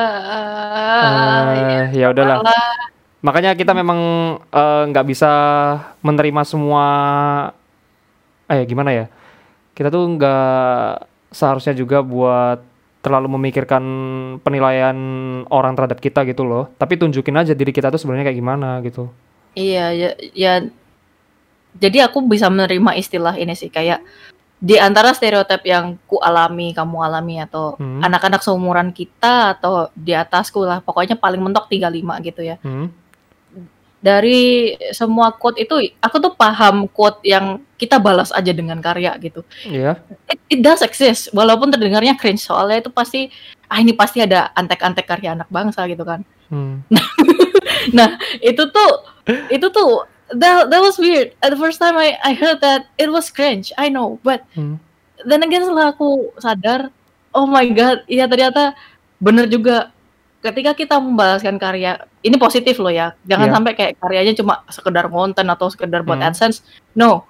Eh, 1.54 1.94
iya. 1.94 1.96
ya 1.96 2.08
udahlah. 2.10 2.42
Makanya 3.22 3.54
kita 3.54 3.78
memang 3.78 4.00
eh, 4.42 4.84
nggak 4.90 5.06
bisa 5.06 5.32
menerima 6.02 6.42
semua 6.46 6.86
eh 8.50 8.66
gimana 8.66 8.90
ya? 8.94 9.06
Kita 9.78 9.94
tuh 9.94 10.18
nggak 10.18 11.06
seharusnya 11.30 11.78
juga 11.78 12.02
buat 12.02 12.75
terlalu 13.06 13.38
memikirkan 13.38 13.84
penilaian 14.42 14.98
orang 15.54 15.78
terhadap 15.78 16.02
kita 16.02 16.26
gitu 16.26 16.42
loh. 16.42 16.74
Tapi 16.82 16.98
tunjukin 16.98 17.38
aja 17.38 17.54
diri 17.54 17.70
kita 17.70 17.94
tuh 17.94 18.02
sebenarnya 18.02 18.34
kayak 18.34 18.40
gimana 18.42 18.82
gitu. 18.82 19.14
Iya, 19.54 19.94
ya, 19.94 20.10
ya. 20.34 20.54
Jadi 21.78 21.98
aku 22.02 22.26
bisa 22.26 22.50
menerima 22.50 22.98
istilah 22.98 23.38
ini 23.38 23.54
sih 23.54 23.70
kayak 23.70 24.02
di 24.56 24.80
antara 24.80 25.12
stereotip 25.14 25.62
yang 25.68 26.00
ku 26.10 26.18
alami, 26.18 26.74
kamu 26.74 26.98
alami 27.04 27.38
atau 27.44 27.76
Hmm. 27.78 28.02
anak-anak 28.02 28.42
seumuran 28.42 28.90
kita 28.96 29.60
atau 29.60 29.92
di 29.94 30.16
atasku 30.16 30.64
lah, 30.66 30.82
pokoknya 30.82 31.20
paling 31.20 31.44
mentok 31.44 31.70
35 31.70 32.18
gitu 32.24 32.42
ya. 32.42 32.58
Hmm. 32.66 32.90
Dari 34.02 34.74
semua 34.94 35.34
quote 35.36 35.62
itu 35.62 35.76
aku 36.02 36.18
tuh 36.18 36.34
paham 36.34 36.90
quote 36.90 37.22
yang 37.26 37.62
kita 37.76 38.00
balas 38.00 38.32
aja 38.32 38.52
dengan 38.56 38.80
karya 38.80 39.16
gitu. 39.20 39.44
Iya. 39.68 40.00
It, 40.32 40.40
it 40.48 40.60
does 40.64 40.80
exist 40.80 41.28
walaupun 41.36 41.70
terdengarnya 41.70 42.16
cringe 42.16 42.44
soalnya 42.44 42.80
itu 42.80 42.92
pasti 42.92 43.28
ah 43.68 43.80
ini 43.80 43.92
pasti 43.92 44.24
ada 44.24 44.54
antek-antek 44.56 45.04
karya 45.04 45.36
anak 45.36 45.50
bangsa 45.52 45.84
gitu 45.88 46.04
kan. 46.04 46.24
Hmm. 46.48 46.84
Nah, 47.92 48.18
itu 48.42 48.66
tuh 48.70 48.92
itu 49.50 49.68
tuh 49.70 50.06
that, 50.34 50.70
that 50.70 50.82
was 50.82 50.98
weird. 50.98 51.34
At 51.42 51.54
the 51.54 51.60
first 51.60 51.78
time 51.78 51.94
I 51.98 52.18
I 52.22 52.34
heard 52.34 52.62
that 52.62 52.90
it 52.98 53.14
was 53.14 53.30
cringe. 53.30 53.70
I 53.78 53.90
know, 53.94 54.18
but 54.26 54.42
Hmm. 54.58 54.82
then 55.22 55.46
again 55.46 55.66
setelah 55.66 55.94
aku 55.94 56.34
sadar, 56.42 56.90
oh 57.32 57.46
my 57.46 57.66
god, 57.70 58.02
iya 58.06 58.26
ternyata 58.26 58.74
bener 59.22 59.46
juga 59.46 59.94
ketika 60.42 60.74
kita 60.74 60.96
membalaskan 61.02 61.58
karya 61.58 62.06
ini 62.22 62.38
positif 62.38 62.78
loh 62.78 62.90
ya. 62.90 63.14
Jangan 63.26 63.50
Iya. 63.50 63.54
sampai 63.58 63.72
kayak 63.74 63.92
karyanya 63.98 64.34
cuma 64.34 64.62
sekedar 64.70 65.06
konten 65.10 65.46
atau 65.46 65.68
sekedar 65.70 66.02
buat 66.02 66.22
Hmm. 66.22 66.28
AdSense. 66.30 66.66
No. 66.94 67.26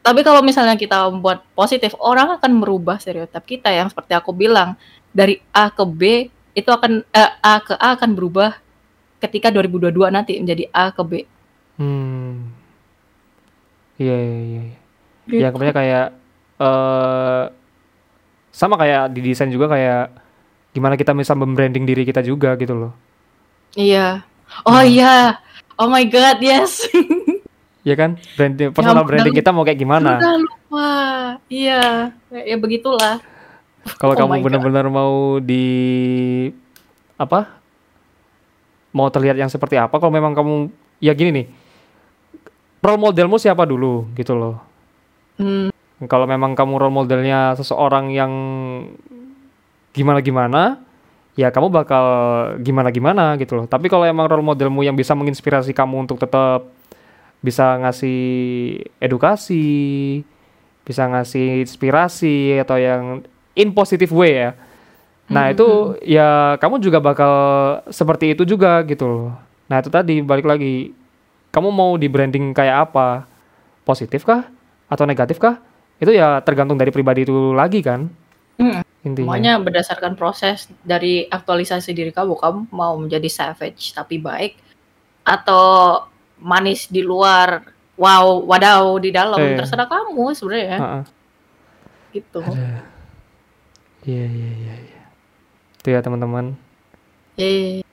Tapi 0.00 0.20
kalau 0.24 0.40
misalnya 0.40 0.80
kita 0.80 1.12
membuat 1.12 1.44
positif, 1.52 1.92
orang 2.00 2.40
akan 2.40 2.56
merubah 2.56 2.96
stereotip 2.96 3.44
kita 3.44 3.68
yang 3.68 3.92
seperti 3.92 4.16
aku 4.16 4.32
bilang 4.32 4.72
dari 5.12 5.44
A 5.52 5.68
ke 5.68 5.84
B 5.84 6.32
itu 6.56 6.70
akan 6.72 7.04
eh, 7.12 7.32
A 7.44 7.60
ke 7.60 7.76
A 7.76 7.94
akan 8.00 8.16
berubah 8.16 8.56
ketika 9.20 9.52
2022 9.52 9.92
nanti 10.08 10.40
menjadi 10.40 10.64
A 10.72 10.88
ke 10.90 11.02
B. 11.04 11.12
Hmm. 11.76 12.48
Iya, 14.00 14.16
iya, 14.16 14.38
iya. 14.40 14.62
iya. 14.64 14.78
Gitu. 15.28 15.40
Ya 15.44 15.48
kemudian 15.52 15.76
kayak 15.76 16.06
eh 16.60 17.44
sama 18.50 18.74
kayak 18.80 19.14
di 19.14 19.20
desain 19.30 19.52
juga 19.52 19.70
kayak 19.70 20.10
gimana 20.74 20.98
kita 20.98 21.14
bisa 21.14 21.36
membranding 21.36 21.84
diri 21.84 22.08
kita 22.08 22.24
juga 22.24 22.56
gitu 22.56 22.72
loh. 22.72 22.92
Iya. 23.76 24.24
Oh 24.66 24.82
iya. 24.82 25.38
Oh 25.78 25.88
my 25.88 26.04
god, 26.08 26.42
yes. 26.42 26.84
Iya 27.80 27.94
kan? 27.96 28.10
Branding 28.36 28.70
personal 28.76 29.02
ampun, 29.02 29.08
branding 29.08 29.36
kita 29.36 29.50
mau 29.56 29.64
kayak 29.64 29.80
gimana? 29.80 30.20
Udah 30.20 30.36
lupa. 30.36 30.90
Iya. 31.48 32.12
Ya, 32.28 32.42
ya 32.44 32.56
begitulah. 32.60 33.24
Kalau 33.96 34.12
Oh 34.12 34.18
kamu 34.20 34.44
benar-benar 34.44 34.86
mau 34.92 35.40
di 35.40 35.64
apa? 37.16 37.56
Mau 38.92 39.08
terlihat 39.08 39.40
yang 39.40 39.48
seperti 39.48 39.80
apa? 39.80 39.96
Kalau 39.96 40.12
memang 40.12 40.36
kamu 40.36 40.68
ya 41.00 41.16
gini 41.16 41.30
nih. 41.32 41.46
Role 42.80 43.00
modelmu 43.00 43.36
siapa 43.36 43.64
dulu 43.68 44.08
gitu 44.16 44.32
loh. 44.36 44.56
Hmm, 45.36 45.68
Kalau 46.08 46.24
memang 46.24 46.56
kamu 46.56 46.80
role 46.80 46.92
modelnya 46.92 47.52
seseorang 47.56 48.08
yang 48.12 48.32
gimana-gimana, 49.92 50.80
ya 51.36 51.52
kamu 51.52 51.68
bakal 51.68 52.04
gimana-gimana 52.60 53.36
gitu 53.36 53.56
loh. 53.60 53.66
Tapi 53.68 53.92
kalau 53.92 54.08
emang 54.08 54.28
role 54.28 54.44
modelmu 54.44 54.80
yang 54.80 54.96
bisa 54.96 55.12
menginspirasi 55.12 55.76
kamu 55.76 56.08
untuk 56.08 56.16
tetap 56.16 56.72
bisa 57.40 57.80
ngasih 57.80 58.20
edukasi, 59.00 60.20
bisa 60.84 61.08
ngasih 61.08 61.64
inspirasi 61.64 62.60
atau 62.60 62.76
yang 62.76 63.24
in 63.56 63.72
positive 63.72 64.12
way 64.12 64.48
ya. 64.48 64.50
Nah, 65.30 65.48
Mhm, 65.48 65.52
itu 65.54 65.68
ya 66.04 66.58
kamu 66.58 66.82
juga 66.82 66.98
bakal 66.98 67.32
seperti 67.88 68.34
itu 68.34 68.42
juga 68.42 68.82
gitu 68.84 69.06
loh. 69.06 69.30
Nah, 69.70 69.78
itu 69.78 69.88
tadi 69.88 70.18
balik 70.20 70.44
lagi. 70.44 70.90
Kamu 71.50 71.70
mau 71.70 71.94
di 71.94 72.06
branding 72.10 72.50
kayak 72.50 72.90
apa? 72.90 73.26
Positif 73.86 74.26
kah 74.26 74.46
atau 74.90 75.04
negatif 75.06 75.38
kah? 75.38 75.62
Itu 76.02 76.10
ya 76.10 76.42
tergantung 76.42 76.78
dari 76.78 76.90
pribadi 76.90 77.22
itu 77.22 77.54
lagi 77.54 77.80
kan 77.80 78.10
hmm. 78.60 79.06
intinya. 79.06 79.26
Semuanya 79.30 79.54
berdasarkan 79.62 80.18
proses 80.18 80.68
dari 80.84 81.24
aktualisasi 81.30 81.94
diri 81.96 82.12
kamu. 82.12 82.36
Kamu 82.36 82.60
mau 82.74 82.98
menjadi 83.00 83.30
savage 83.30 83.96
tapi 83.96 84.20
baik 84.20 84.58
atau 85.24 86.04
manis 86.40 86.88
di 86.88 87.04
luar, 87.04 87.62
wow, 87.94 88.40
wadaw 88.44 88.96
di 88.98 89.12
dalam. 89.12 89.38
Eh. 89.38 89.56
Terserah 89.60 89.86
kamu 89.86 90.24
sebenarnya. 90.32 90.78
Heeh. 90.80 91.02
Gitu. 92.16 92.40
Iya, 94.08 94.24
iya, 94.26 94.50
iya, 94.56 94.74
iya. 94.80 95.02
Itu 95.78 95.88
ya 95.92 96.00
teman-teman. 96.00 96.56
Eh. 97.36 97.84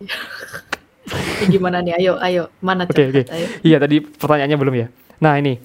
Gimana 1.52 1.80
nih? 1.80 1.94
Ayo, 2.00 2.14
ayo. 2.20 2.44
Mana 2.60 2.84
Oke, 2.88 3.08
oke. 3.12 3.24
Ayo. 3.32 3.48
Iya, 3.64 3.78
tadi 3.80 4.04
pertanyaannya 4.04 4.58
belum 4.58 4.76
ya. 4.76 4.88
Nah, 5.24 5.40
ini 5.40 5.56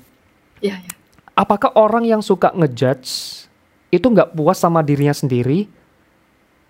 Ya, 0.62 0.78
ya. 0.78 0.92
apakah 1.34 1.74
orang 1.74 2.06
yang 2.06 2.22
suka 2.22 2.54
ngejudge 2.54 3.44
itu 3.90 4.06
nggak 4.06 4.32
puas 4.32 4.56
sama 4.62 4.80
dirinya 4.80 5.12
sendiri 5.12 5.66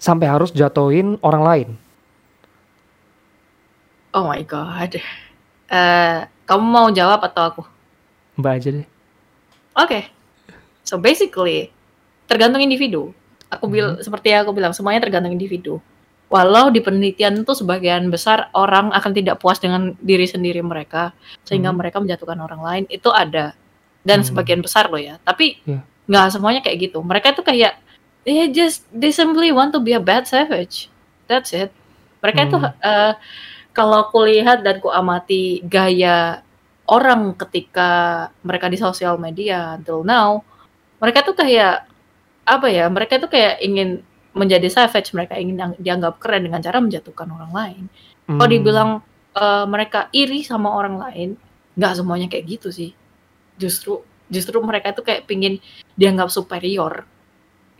sampai 0.00 0.26
harus 0.26 0.50
jatuhin 0.50 1.20
orang 1.20 1.42
lain? 1.44 1.68
Oh 4.12 4.28
my 4.28 4.42
god. 4.44 4.96
Eh, 5.72 6.18
kamu 6.44 6.64
mau 6.68 6.88
jawab 6.92 7.24
atau 7.24 7.42
aku? 7.48 7.62
Mbak 8.36 8.52
aja 8.52 8.68
deh. 8.76 8.86
Oke. 9.72 10.00
So 10.84 11.00
basically 11.00 11.72
tergantung 12.28 12.60
individu. 12.60 13.16
Aku 13.48 13.68
bilang 13.68 13.96
seperti 14.00 14.32
yang 14.32 14.44
aku 14.44 14.52
bilang 14.52 14.76
semuanya 14.76 15.00
tergantung 15.04 15.32
individu. 15.32 15.80
Walau 16.28 16.72
di 16.72 16.80
penelitian 16.80 17.44
itu 17.44 17.52
sebagian 17.52 18.08
besar 18.08 18.48
orang 18.56 18.88
akan 18.92 19.12
tidak 19.12 19.36
puas 19.36 19.60
dengan 19.60 19.92
diri 20.00 20.24
sendiri 20.24 20.64
mereka 20.64 21.12
sehingga 21.44 21.72
Hmm. 21.72 21.80
mereka 21.80 22.00
menjatuhkan 22.00 22.40
orang 22.40 22.60
lain 22.64 22.84
itu 22.88 23.08
ada 23.12 23.52
dan 24.04 24.20
Hmm. 24.20 24.28
sebagian 24.32 24.60
besar 24.64 24.88
loh 24.88 25.00
ya. 25.00 25.20
Tapi 25.24 25.60
Iya. 25.64 25.84
nggak 26.08 26.26
semuanya 26.32 26.60
kayak 26.64 26.88
gitu. 26.88 27.04
Mereka 27.04 27.36
itu 27.36 27.44
kayak 27.44 27.76
they 28.24 28.48
just 28.48 28.88
they 28.92 29.12
simply 29.12 29.52
want 29.52 29.72
to 29.76 29.80
be 29.80 29.92
a 29.92 30.00
bad 30.00 30.24
savage. 30.24 30.88
That's 31.28 31.52
it. 31.52 31.68
Mereka 32.24 32.48
itu 32.48 32.56
Hmm. 32.60 33.12
Kalau 33.72 34.08
aku 34.08 34.28
lihat 34.28 34.60
dan 34.60 34.78
ku 34.78 34.92
amati 34.92 35.64
gaya 35.64 36.44
orang 36.88 37.32
ketika 37.36 37.90
mereka 38.44 38.68
di 38.68 38.76
sosial 38.76 39.16
media 39.16 39.80
until 39.80 40.04
now, 40.04 40.44
mereka 41.00 41.24
tuh 41.24 41.32
kayak 41.32 41.88
apa 42.44 42.66
ya? 42.68 42.86
Mereka 42.92 43.16
tuh 43.22 43.30
kayak 43.32 43.64
ingin 43.64 44.04
menjadi 44.32 44.68
savage, 44.68 45.12
mereka 45.12 45.36
ingin 45.36 45.56
ang- 45.60 45.78
dianggap 45.80 46.20
keren 46.20 46.48
dengan 46.48 46.60
cara 46.60 46.80
menjatuhkan 46.80 47.28
orang 47.28 47.52
lain. 47.52 47.84
Kalau 48.28 48.46
Hmm. 48.48 48.54
dibilang 48.54 48.90
eh, 49.32 49.64
mereka 49.64 50.12
iri 50.12 50.44
sama 50.44 50.68
orang 50.76 51.00
lain, 51.00 51.40
nggak 51.72 51.96
semuanya 51.96 52.28
kayak 52.28 52.44
gitu 52.52 52.68
sih. 52.68 52.92
Justru 53.56 54.04
justru 54.28 54.60
mereka 54.60 54.92
tuh 54.92 55.00
kayak 55.00 55.24
pingin 55.24 55.56
dianggap 55.96 56.28
superior. 56.28 57.08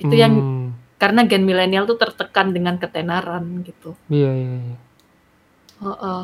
Itu 0.01 0.17
yang 0.17 0.33
Hmm. 0.33 0.69
karena 0.97 1.29
gen 1.29 1.45
milenial 1.45 1.85
tuh 1.85 2.01
tertekan 2.01 2.57
dengan 2.57 2.81
ketenaran 2.81 3.61
gitu. 3.69 3.93
Iya, 4.09 4.33
iya, 4.33 4.55
iya. 4.65 4.77
Heeh. 5.83 6.23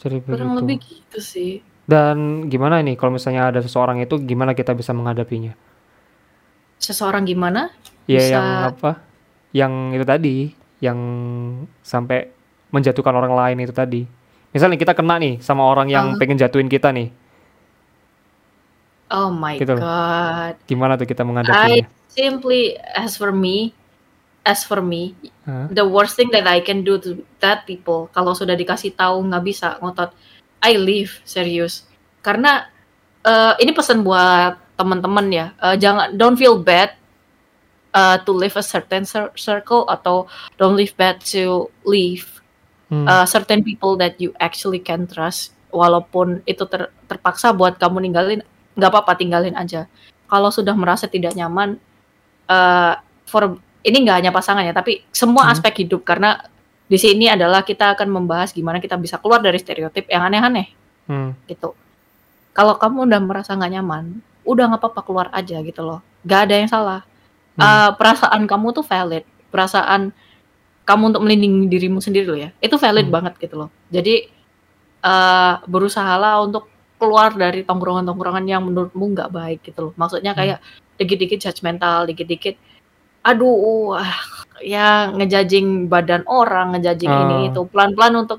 Jadi 0.00 0.16
kurang 0.20 0.56
begitu. 0.56 0.60
lebih 0.60 0.78
gitu 0.80 1.18
sih. 1.20 1.52
Dan 1.84 2.48
gimana 2.48 2.80
ini 2.80 2.96
kalau 2.96 3.12
misalnya 3.12 3.52
ada 3.52 3.60
seseorang 3.60 4.00
itu 4.00 4.16
gimana 4.18 4.52
kita 4.52 4.72
bisa 4.72 4.90
menghadapinya? 4.90 5.52
Seseorang 6.80 7.24
gimana? 7.24 7.68
Ya 8.04 8.20
Bisa- 8.20 8.32
yang 8.34 8.46
apa? 8.70 8.90
Yang 9.52 9.72
itu 9.94 10.04
tadi, 10.04 10.36
yang 10.80 10.98
sampai 11.80 12.32
menjatuhkan 12.68 13.14
orang 13.14 13.32
lain 13.32 13.58
itu 13.62 13.70
tadi. 13.70 14.02
Misalnya 14.50 14.76
kita 14.76 14.92
kena 14.92 15.16
nih 15.16 15.38
sama 15.38 15.62
orang 15.62 15.88
yang 15.88 16.06
Ah. 16.12 16.18
pengen 16.18 16.36
jatuhin 16.36 16.66
kita 16.66 16.90
nih. 16.90 17.12
Oh 19.08 19.30
my 19.30 19.60
Gitu 19.60 19.76
loh. 19.76 19.82
god. 19.84 20.54
Gimana 20.64 20.96
tuh 20.96 21.06
kita 21.06 21.22
I 21.22 21.26
menghadapinya? 21.26 21.86
simply 22.08 22.74
as 22.94 23.14
for 23.14 23.30
me, 23.30 23.76
as 24.44 24.62
for 24.62 24.84
me, 24.84 25.16
Hah? 25.48 25.72
the 25.72 25.82
worst 25.88 26.14
thing 26.14 26.28
that 26.30 26.44
I 26.44 26.60
can 26.60 26.84
do 26.84 27.00
to 27.00 27.24
that 27.40 27.64
people 27.64 28.12
kalau 28.12 28.36
sudah 28.36 28.54
dikasih 28.54 28.92
tahu 28.94 29.24
nggak 29.24 29.44
bisa 29.44 29.80
ngotot, 29.80 30.12
I 30.60 30.76
leave 30.76 31.18
serius. 31.24 31.88
Karena 32.20 32.68
eh, 33.24 33.54
ini 33.64 33.72
pesan 33.72 34.04
buat 34.04 34.60
teman-teman 34.76 35.26
ya, 35.32 35.46
eh, 35.58 35.76
jangan 35.80 36.12
don't 36.14 36.36
feel 36.36 36.60
bad 36.60 36.92
uh, 37.94 38.18
to 38.26 38.34
leave 38.34 38.56
a 38.58 38.64
certain 38.64 39.06
cir- 39.06 39.32
circle 39.38 39.86
atau 39.86 40.26
don't 40.58 40.76
leave 40.76 40.92
bad 40.98 41.22
to 41.22 41.70
leave 41.86 42.34
Hmm. 42.92 43.08
uh, 43.08 43.24
certain 43.24 43.64
people 43.64 43.96
that 43.96 44.20
you 44.20 44.36
actually 44.36 44.76
can 44.76 45.08
trust 45.08 45.56
walaupun 45.72 46.44
itu 46.44 46.68
ter- 46.68 46.92
terpaksa 47.08 47.48
buat 47.56 47.80
kamu 47.80 48.04
ninggalin 48.04 48.44
nggak 48.76 48.90
apa-apa 48.92 49.16
tinggalin 49.16 49.56
aja 49.56 49.88
kalau 50.28 50.52
sudah 50.52 50.76
merasa 50.76 51.08
tidak 51.08 51.32
nyaman 51.32 51.80
uh, 52.44 53.00
for 53.24 53.56
ini 53.84 53.96
nggak 54.00 54.16
hanya 54.24 54.32
pasangan 54.32 54.64
ya, 54.64 54.72
tapi 54.72 55.04
semua 55.12 55.46
Hmm. 55.46 55.52
aspek 55.52 55.84
hidup 55.84 56.02
karena 56.02 56.40
di 56.84 56.96
sini 56.96 57.28
adalah 57.28 57.64
kita 57.64 57.92
akan 57.96 58.08
membahas 58.08 58.52
gimana 58.52 58.80
kita 58.80 58.96
bisa 58.96 59.20
keluar 59.20 59.40
dari 59.40 59.56
stereotip 59.60 60.08
yang 60.08 60.24
aneh-aneh 60.24 60.72
Hmm. 61.04 61.36
gitu. 61.44 61.76
Kalau 62.52 62.80
kamu 62.80 63.08
udah 63.08 63.20
merasa 63.20 63.52
nggak 63.52 63.72
nyaman, 63.76 64.04
udah 64.44 64.64
nggak 64.72 64.80
apa-apa 64.80 65.00
keluar 65.04 65.26
aja 65.32 65.60
gitu 65.60 65.84
loh. 65.84 66.00
Gak 66.24 66.48
ada 66.48 66.54
yang 66.56 66.70
salah. 66.70 67.00
Hmm. 67.56 67.64
Eh, 67.64 67.90
perasaan 68.00 68.48
kamu 68.48 68.72
tuh 68.72 68.84
valid. 68.84 69.24
Perasaan 69.52 70.12
kamu 70.84 71.02
untuk 71.12 71.22
melindungi 71.24 71.66
dirimu 71.68 72.00
sendiri 72.00 72.24
loh 72.28 72.38
ya. 72.40 72.50
Itu 72.60 72.76
valid 72.80 73.08
Hmm. 73.08 73.14
banget 73.20 73.34
gitu 73.40 73.56
loh. 73.56 73.68
Jadi 73.90 74.32
eh 75.04 75.54
berusahalah 75.68 76.40
untuk 76.40 76.64
keluar 76.96 77.36
dari 77.36 77.60
tongkrongan-tongkrongan 77.60 78.44
yang 78.48 78.64
menurutmu 78.64 79.04
nggak 79.12 79.28
baik 79.28 79.60
gitu 79.60 79.90
loh. 79.90 79.92
Maksudnya 80.00 80.32
Hmm. 80.32 80.40
kayak 80.40 80.58
dikit-dikit 80.96 81.38
judgmental, 81.44 82.08
dikit-dikit 82.08 82.56
aduh 83.24 83.96
ah, 83.96 84.14
ya 84.60 85.08
ngejajing 85.10 85.88
badan 85.88 86.22
orang, 86.24 86.76
ngejajing 86.76 87.08
Ah. 87.08 87.20
ini 87.24 87.36
itu 87.48 87.60
pelan-pelan 87.66 88.14
untuk 88.20 88.38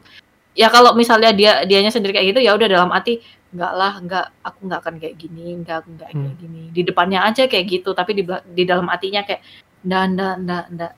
ya 0.54 0.69
kalau 0.69 0.93
misalnya 0.93 1.34
dia 1.34 1.65
dianya 1.65 1.91
sendiri 1.91 2.13
kayak 2.13 2.32
gitu 2.32 2.39
ya 2.39 2.56
udah 2.56 2.69
dalam 2.69 2.88
hati 2.89 3.19
enggak 3.52 3.74
lah 3.74 3.93
enggak 4.00 4.26
aku 4.39 4.60
nggak 4.63 4.80
akan 4.80 4.95
kayak 5.00 5.15
gini 5.15 5.45
enggak 5.54 5.84
enggak 5.84 6.10
Hmm. 6.12 6.21
kayak 6.24 6.36
gini 6.38 6.62
di 6.71 6.82
depannya 6.82 7.19
aja 7.21 7.43
kayak 7.45 7.65
gitu 7.67 7.91
tapi 7.91 8.12
di 8.13 8.24
di 8.52 8.63
dalam 8.63 8.88
hatinya 8.88 9.24
kayak 9.24 9.41
enggak 9.84 10.04
enggak 10.08 10.34
enggak 10.39 10.63
enggak 10.71 10.91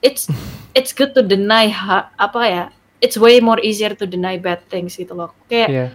it's 0.00 0.24
it's 0.78 0.90
good 0.90 1.12
to 1.12 1.22
deny 1.22 1.70
ha- 1.70 2.10
apa 2.16 2.40
ya 2.44 2.64
it's 2.98 3.14
way 3.14 3.38
more 3.38 3.60
easier 3.60 3.92
to 3.92 4.02
deny 4.04 4.34
bad 4.34 4.62
things 4.66 4.94
gitu 4.94 5.12
loh 5.12 5.30
kayak 5.46 5.68
Iya. 5.68 5.86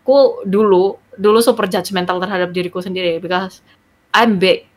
aku 0.00 0.44
dulu 0.44 0.96
dulu 1.16 1.38
super 1.40 1.66
judgmental 1.66 2.16
terhadap 2.16 2.48
diriku 2.50 2.80
sendiri 2.80 3.20
because 3.20 3.60
I'm 4.10 4.36
big 4.36 4.68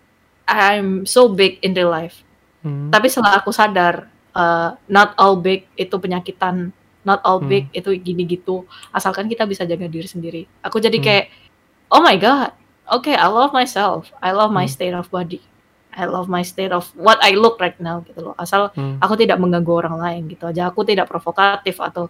I'm 0.47 1.03
so 1.03 1.27
big 1.27 1.59
in 1.61 1.71
real 1.71 1.91
life 1.91 2.23
Hmm. 2.57 2.89
tapi 2.89 3.05
setelah 3.05 3.37
aku 3.37 3.53
sadar 3.53 4.09
uh, 4.33 4.73
not 4.87 5.13
all 5.15 5.37
big 5.37 5.69
itu 5.75 5.93
penyakitan 5.93 6.73
not 7.03 7.21
all 7.21 7.37
Hmm. 7.37 7.47
big 7.47 7.69
itu 7.69 7.93
gini 7.95 8.25
gitu 8.25 8.65
asalkan 8.89 9.27
kita 9.27 9.45
bisa 9.45 9.61
jaga 9.63 9.85
diri 9.85 10.03
sendiri 10.03 10.43
aku 10.59 10.79
jadi 10.79 10.97
Hmm. 10.97 11.05
kayak 11.05 11.25
oh 11.87 12.01
my 12.01 12.17
god 12.17 12.51
okay 12.87 13.13
I 13.13 13.29
love 13.29 13.53
myself 13.53 14.09
I 14.17 14.33
love 14.33 14.49
my 14.49 14.65
Hmm. 14.65 14.73
state 14.73 14.95
of 14.95 15.07
body 15.07 15.37
I 15.93 16.05
love 16.05 16.25
my 16.27 16.41
state 16.41 16.69
of 16.69 16.89
what 16.93 17.17
I 17.21 17.33
look 17.33 17.57
right 17.57 17.77
now 17.77 18.01
gitu 18.01 18.21
loh 18.21 18.35
asal 18.35 18.73
Hmm. 18.73 18.97
aku 18.97 19.13
tidak 19.15 19.37
mengganggu 19.37 19.73
orang 19.77 19.95
lain 19.95 20.21
gitu 20.27 20.45
aja 20.45 20.67
aku 20.67 20.81
tidak 20.81 21.05
provokatif 21.05 21.77
atau 21.77 22.09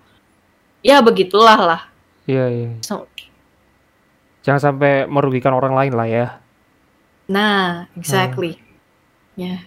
ya 0.80 1.02
begitulah 1.02 1.60
lah 1.60 1.82
Iya, 2.24 2.46
iya. 2.50 2.70
So- 2.84 3.08
Jangan 4.44 4.60
sampai 4.64 5.08
merugikan 5.08 5.52
orang 5.52 5.76
lain 5.76 5.92
lah 5.92 6.08
ya. 6.08 6.26
Nah 7.28 7.86
exactly 7.94 8.58
ya 9.36 9.62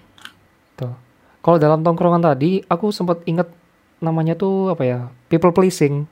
Tuh. 0.75 0.97
Kalau 1.41 1.57
dalam 1.57 1.81
tongkrongan 1.81 2.21
tadi, 2.21 2.65
aku 2.65 2.89
sempat 2.89 3.21
inget 3.25 3.49
namanya 3.97 4.33
tuh 4.33 4.73
apa 4.73 4.81
ya? 4.81 4.99
People 5.29 5.53
pleasing. 5.53 6.05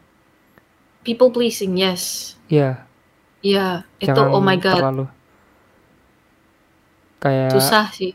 people 1.01 1.33
pleasing 1.33 1.73
yes 1.73 2.37
Iya. 2.49 2.85
Iya, 3.41 3.89
itu 3.97 4.13
Jangan 4.13 4.35
oh 4.35 4.43
my 4.43 4.57
god, 4.61 4.77
terlalu 4.77 5.05
kayak 7.19 7.51
susah 7.55 7.89
sih. 7.91 8.13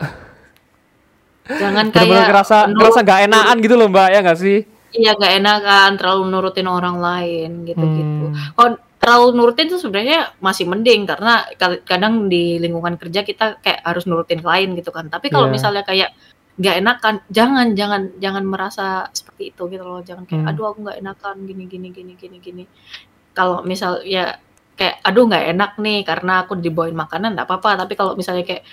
Jangan 1.60 1.88
bener-bener 1.92 2.20
kayak 2.20 2.28
ngerasa 2.32 2.56
nurut- 2.68 2.76
ngerasa 2.80 2.98
gak 3.04 3.20
enakan 3.28 3.56
gitu 3.60 3.74
loh 3.76 3.88
mbak 3.88 4.08
ya 4.12 4.18
nggak 4.24 4.40
sih? 4.40 4.58
Iya 4.94 5.10
gak 5.18 5.32
enak 5.42 5.58
kan 5.60 5.90
terlalu 5.98 6.22
nurutin 6.30 6.68
orang 6.70 6.96
lain 7.02 7.50
gitu-gitu. 7.66 8.24
Hmm. 8.30 8.36
Kalau 8.54 8.70
terlalu 9.04 9.36
nurutin 9.36 9.68
tuh 9.68 9.76
sebenarnya 9.76 10.32
masih 10.40 10.64
mending 10.64 11.04
karena 11.04 11.44
kadang 11.84 12.32
di 12.32 12.56
lingkungan 12.56 12.96
kerja 12.96 13.20
kita 13.20 13.60
kayak 13.60 13.84
harus 13.84 14.08
nurutin 14.08 14.40
klien 14.40 14.72
gitu 14.72 14.88
kan. 14.88 15.12
Tapi 15.12 15.28
kalau 15.28 15.52
Iya. 15.52 15.54
misalnya 15.54 15.84
kayak 15.84 16.16
nggak 16.56 16.76
enakan, 16.80 17.14
jangan 17.28 17.66
jangan 17.76 18.02
jangan 18.16 18.44
merasa 18.48 19.12
seperti 19.12 19.52
itu 19.52 19.62
gitu 19.68 19.84
loh. 19.84 20.00
Jangan 20.00 20.24
kayak 20.24 20.40
Hmm. 20.40 20.50
aduh 20.50 20.66
aku 20.72 20.78
nggak 20.88 20.98
enakan 21.04 21.36
gini 21.44 21.64
gini 21.68 21.88
gini 21.92 22.12
gini 22.16 22.36
gini. 22.40 22.64
Kalau 23.36 23.60
misal 23.60 24.00
ya 24.08 24.40
kayak 24.74 25.04
aduh 25.04 25.28
nggak 25.28 25.44
enak 25.52 25.70
nih 25.78 26.00
karena 26.08 26.32
aku 26.48 26.56
dibawain 26.56 26.96
makanan 26.96 27.36
nggak 27.36 27.44
apa-apa. 27.44 27.84
Tapi 27.84 27.92
kalau 27.92 28.16
misalnya 28.16 28.48
kayak 28.48 28.64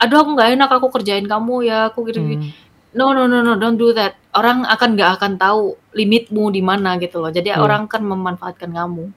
aduh 0.00 0.24
aku 0.24 0.30
nggak 0.32 0.50
enak 0.56 0.70
aku 0.72 0.86
kerjain 0.88 1.28
kamu 1.28 1.68
ya 1.68 1.92
aku 1.92 2.08
gitu 2.08 2.24
Hmm. 2.24 2.48
No 2.94 3.10
no 3.10 3.26
no 3.26 3.42
no 3.42 3.58
don't 3.58 3.74
do 3.76 3.90
that. 3.92 4.14
Orang 4.32 4.62
akan 4.64 4.94
nggak 4.94 5.18
akan 5.18 5.32
tahu 5.34 5.74
limitmu 5.92 6.54
di 6.54 6.62
mana 6.62 6.94
gitu 6.96 7.18
loh. 7.20 7.28
Jadi 7.28 7.50
Iya. 7.50 7.58
orang 7.58 7.90
kan 7.90 8.00
memanfaatkan 8.00 8.70
kamu. 8.70 9.10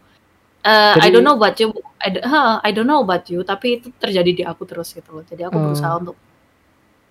Eh, 0.64 0.94
I 1.00 1.10
don't 1.10 1.22
know 1.22 1.38
about 1.38 1.56
you. 1.58 1.70
I, 1.98 2.10
huh, 2.22 2.60
I 2.62 2.70
don't 2.72 2.86
know 2.86 3.00
about 3.00 3.26
you. 3.30 3.42
Tapi 3.42 3.80
itu 3.80 3.94
terjadi 3.96 4.32
di 4.34 4.44
aku 4.44 4.66
terus 4.66 4.92
gitu 4.92 5.10
loh. 5.12 5.24
Jadi 5.24 5.42
aku 5.44 5.56
Oh. 5.56 5.64
berusaha 5.70 5.94
untuk 5.96 6.18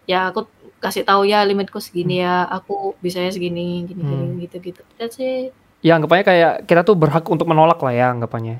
ya 0.07 0.31
aku 0.31 0.47
kasih 0.79 1.03
tahu 1.03 1.25
ya 1.27 1.43
limitku 1.43 1.81
segini 1.81 2.21
Hmm. 2.21 2.27
ya. 2.27 2.37
Aku 2.53 2.95
bisanya 3.01 3.33
segini 3.33 3.87
gini 3.87 4.03
gini 4.03 4.27
gitu 4.45 4.57
gitu. 4.61 4.83
That's 4.97 5.17
it. 5.19 5.55
Ya 5.81 5.97
anggapannya 5.97 6.25
kayak 6.25 6.53
kita 6.67 6.83
tuh 6.83 6.97
berhak 6.99 7.25
untuk 7.29 7.47
menolak 7.47 7.79
lah 7.81 7.95
ya 7.95 8.07
anggapannya. 8.11 8.59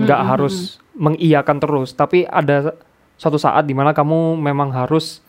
Nggak 0.00 0.20
Mm-mm, 0.24 0.30
harus 0.32 0.54
mengiyakan 0.96 1.60
terus, 1.60 1.92
tapi 1.92 2.24
ada 2.24 2.72
suatu 3.20 3.36
saat 3.36 3.68
di 3.68 3.76
mana 3.76 3.92
kamu 3.92 4.40
memang 4.40 4.72
harus 4.72 5.20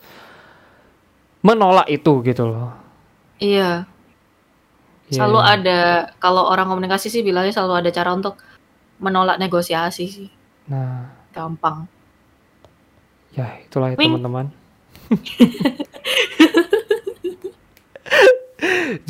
menolak 1.44 1.84
itu 1.86 2.24
gitu 2.24 2.48
loh. 2.48 2.72
Iya. 3.38 3.84
Iya, 5.04 5.20
Selalu 5.20 5.38
iya. 5.38 5.48
ada 5.52 5.78
kalau 6.16 6.48
orang 6.48 6.64
komunikasi 6.64 7.12
sih 7.12 7.20
bilangnya 7.20 7.52
selalu 7.52 7.84
ada 7.84 7.90
cara 7.92 8.16
untuk 8.16 8.40
menolak 8.98 9.38
negosiasi 9.38 10.06
sih. 10.06 10.28
Nah, 10.70 11.10
Gampang. 11.34 11.86
ya 13.34 13.58
itulah 13.66 13.90
ya 13.90 13.98
teman-teman. 13.98 14.46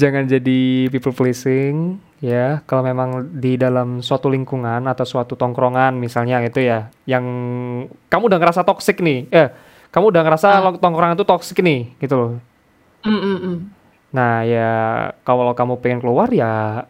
Jangan 0.00 0.24
jadi 0.26 0.88
people 0.88 1.12
pleasing 1.14 2.00
ya. 2.18 2.64
Kalau 2.64 2.82
memang 2.82 3.28
di 3.36 3.60
dalam 3.60 4.00
suatu 4.00 4.32
lingkungan 4.32 4.88
atau 4.88 5.04
suatu 5.04 5.36
tongkrongan 5.36 5.94
misalnya 6.00 6.40
gitu 6.42 6.64
ya, 6.64 6.88
yang 7.04 7.22
kamu 8.08 8.32
udah 8.32 8.38
ngerasa 8.40 8.64
toxic 8.64 9.04
nih, 9.04 9.28
eh 9.30 9.52
kamu 9.92 10.10
udah 10.10 10.22
ngerasa 10.24 10.48
lo- 10.64 10.80
tongkrongan 10.80 11.14
itu 11.14 11.28
toxic 11.28 11.60
nih, 11.60 11.92
gitu 12.00 12.14
loh. 12.16 12.32
Mm, 13.04 13.20
mm. 13.20 13.56
Nah 14.16 14.42
ya 14.42 14.70
kalau 15.22 15.52
kamu 15.52 15.78
pengen 15.84 16.00
keluar 16.00 16.32
ya 16.32 16.82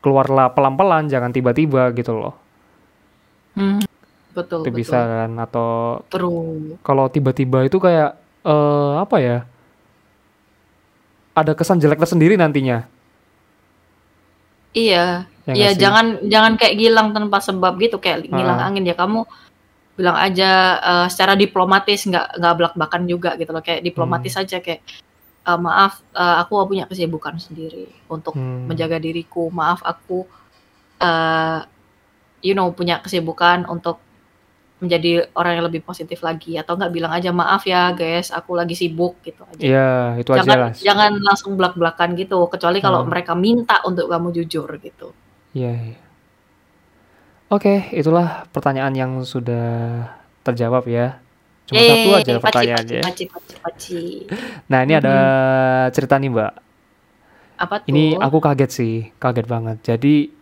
keluarlah 0.00 0.50
pelan-pelan, 0.50 1.06
jangan 1.06 1.30
tiba-tiba 1.30 1.92
gitu 1.92 2.16
loh. 2.16 2.34
Hmm, 3.52 3.80
betul, 4.32 4.64
Itu 4.64 4.70
betul. 4.70 4.78
bisa 4.80 4.98
kan 4.98 5.30
atau 5.36 6.00
True. 6.08 6.80
kalau 6.80 7.06
tiba-tiba 7.06 7.64
itu 7.64 7.76
kayak 7.76 8.16
eh 8.40 8.92
apa 8.96 9.16
ya? 9.18 9.38
Ada 11.30 11.52
kesan 11.52 11.78
jelek 11.78 12.00
tersendiri 12.00 12.34
nantinya. 12.34 12.84
Iya, 14.70 15.26
Ya 15.50 15.54
iya 15.56 15.70
jangan 15.74 16.22
jangan 16.22 16.54
kayak 16.54 16.78
gilang 16.78 17.10
tanpa 17.10 17.42
sebab 17.42 17.74
gitu 17.76 17.98
kayak 17.98 18.30
ngilang 18.30 18.60
Ah. 18.60 18.66
angin 18.70 18.86
ya 18.86 18.94
kamu 18.94 19.26
bilang 19.98 20.14
aja 20.14 20.50
eh, 20.78 21.06
secara 21.10 21.34
diplomatis 21.34 22.06
nggak 22.06 22.38
nggak 22.38 22.54
belak-belakan 22.54 23.02
juga 23.04 23.30
gitu 23.34 23.50
loh 23.50 23.60
kayak 23.60 23.82
diplomatis 23.82 24.30
Hmm. 24.32 24.42
aja 24.46 24.62
kayak 24.62 24.80
"Eh, 25.40 25.58
maaf 25.58 26.04
eh, 26.12 26.36
aku 26.42 26.52
punya 26.68 26.84
kesibukan 26.84 27.40
sendiri 27.40 27.88
untuk 28.08 28.36
Hmm. 28.36 28.68
menjaga 28.68 29.00
diriku 29.00 29.48
maaf 29.50 29.80
aku 29.82 30.28
eh 31.00 31.58
you 32.40 32.52
know 32.52 32.68
punya 32.72 33.00
kesibukan 33.00 33.64
untuk 33.66 34.00
menjadi 34.80 35.28
orang 35.36 35.60
yang 35.60 35.66
lebih 35.68 35.84
positif 35.84 36.24
lagi 36.24 36.56
atau 36.56 36.72
nggak 36.72 36.92
bilang 36.92 37.12
aja 37.12 37.28
maaf 37.32 37.68
ya 37.68 37.92
guys 37.92 38.32
aku 38.32 38.56
lagi 38.56 38.72
sibuk 38.72 39.20
gitu 39.20 39.44
aja 39.44 39.60
Iya, 39.60 39.90
itu 40.16 40.30
aja 40.32 40.40
jangan 40.40 40.58
lah. 40.60 40.72
jangan 40.72 41.12
langsung 41.20 41.52
belak-belakan 41.60 42.16
gitu 42.16 42.48
kecuali 42.48 42.80
kalau 42.80 43.04
Hmm. 43.04 43.12
mereka 43.12 43.32
minta 43.36 43.80
untuk 43.84 44.08
kamu 44.08 44.28
jujur 44.36 44.68
gitu 44.80 45.12
Iya, 45.52 45.72
iya. 45.72 46.00
Oke, 47.50 47.90
itulah 47.90 48.46
pertanyaan 48.54 48.94
yang 48.94 49.12
sudah 49.26 50.06
terjawab 50.46 50.86
ya. 50.86 51.18
Cuma 51.70 51.86
satu 51.86 52.08
Yeay, 52.10 52.18
aja 52.18 52.32
paci, 52.34 52.42
pertanyaannya. 52.42 53.00
paci, 53.06 53.24
paci, 53.30 53.54
paci. 53.62 54.02
Nah, 54.66 54.82
ini 54.82 54.98
ada 54.98 55.16
cerita 55.94 56.18
nih, 56.18 56.34
Mbak. 56.34 56.52
Apa 57.62 57.74
tuh? 57.78 57.88
Ini 57.94 58.18
aku 58.18 58.38
kaget 58.42 58.70
sih, 58.74 58.94
kaget 59.22 59.46
banget. 59.46 59.78
Jadi 59.86 60.34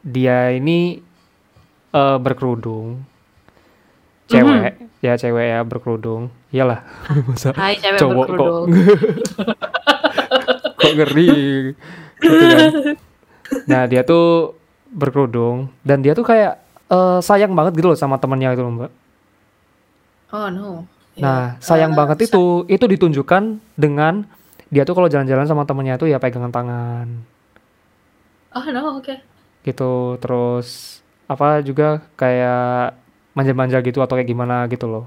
dia 0.00 0.56
ini 0.56 1.04
eh, 1.92 2.16
berkerudung, 2.16 3.04
cewek, 4.32 4.88
ya 5.04 5.20
cewek 5.20 5.46
ya 5.52 5.60
berkerudung. 5.68 6.32
Iyalah, 6.48 6.80
masa 7.28 7.52
Hai 7.52 7.76
cewek 7.76 8.00
cowok 8.00 8.24
kok 8.24 8.24
berkerudung. 8.32 8.68
kok 10.80 10.92
ngeri 10.96 11.30
gitu 12.24 12.44
kan. 12.48 12.70
Nah, 13.68 13.82
dia 13.84 14.00
tuh 14.00 14.56
berkerudung 14.88 15.68
dan 15.84 16.00
dia 16.00 16.16
tuh 16.16 16.24
kayak 16.24 16.56
eh, 16.88 17.18
sayang 17.20 17.52
banget 17.52 17.76
gitu 17.76 17.92
loh 17.92 18.00
sama 18.00 18.16
temennya 18.16 18.56
itu 18.56 18.64
loh, 18.64 18.72
Mbak. 18.80 19.01
Oh 20.32 20.48
no. 20.50 20.88
Nah, 21.20 21.60
Ya, 21.60 21.60
sayang 21.60 21.92
eh, 21.92 21.96
banget 21.98 22.18
itu 22.26 22.64
itu 22.66 22.84
ditunjukkan 22.88 23.42
dengan 23.76 24.24
dia 24.72 24.82
tuh 24.88 24.96
kalau 24.96 25.08
jalan-jalan 25.12 25.44
sama 25.44 25.68
temennya 25.68 26.00
tuh 26.00 26.08
ya 26.08 26.16
pegangan 26.16 26.48
tangan 26.48 27.06
Oh 28.52 28.64
no, 28.72 29.00
oke. 29.00 29.14
gitu. 29.64 30.16
Terus 30.20 31.00
apa 31.28 31.64
juga 31.64 32.04
kayak 32.20 32.96
manja-manja 33.32 33.80
gitu 33.80 34.00
atau 34.04 34.14
kayak 34.18 34.28
gimana 34.28 34.66
gitu 34.68 34.84
loh. 34.88 35.04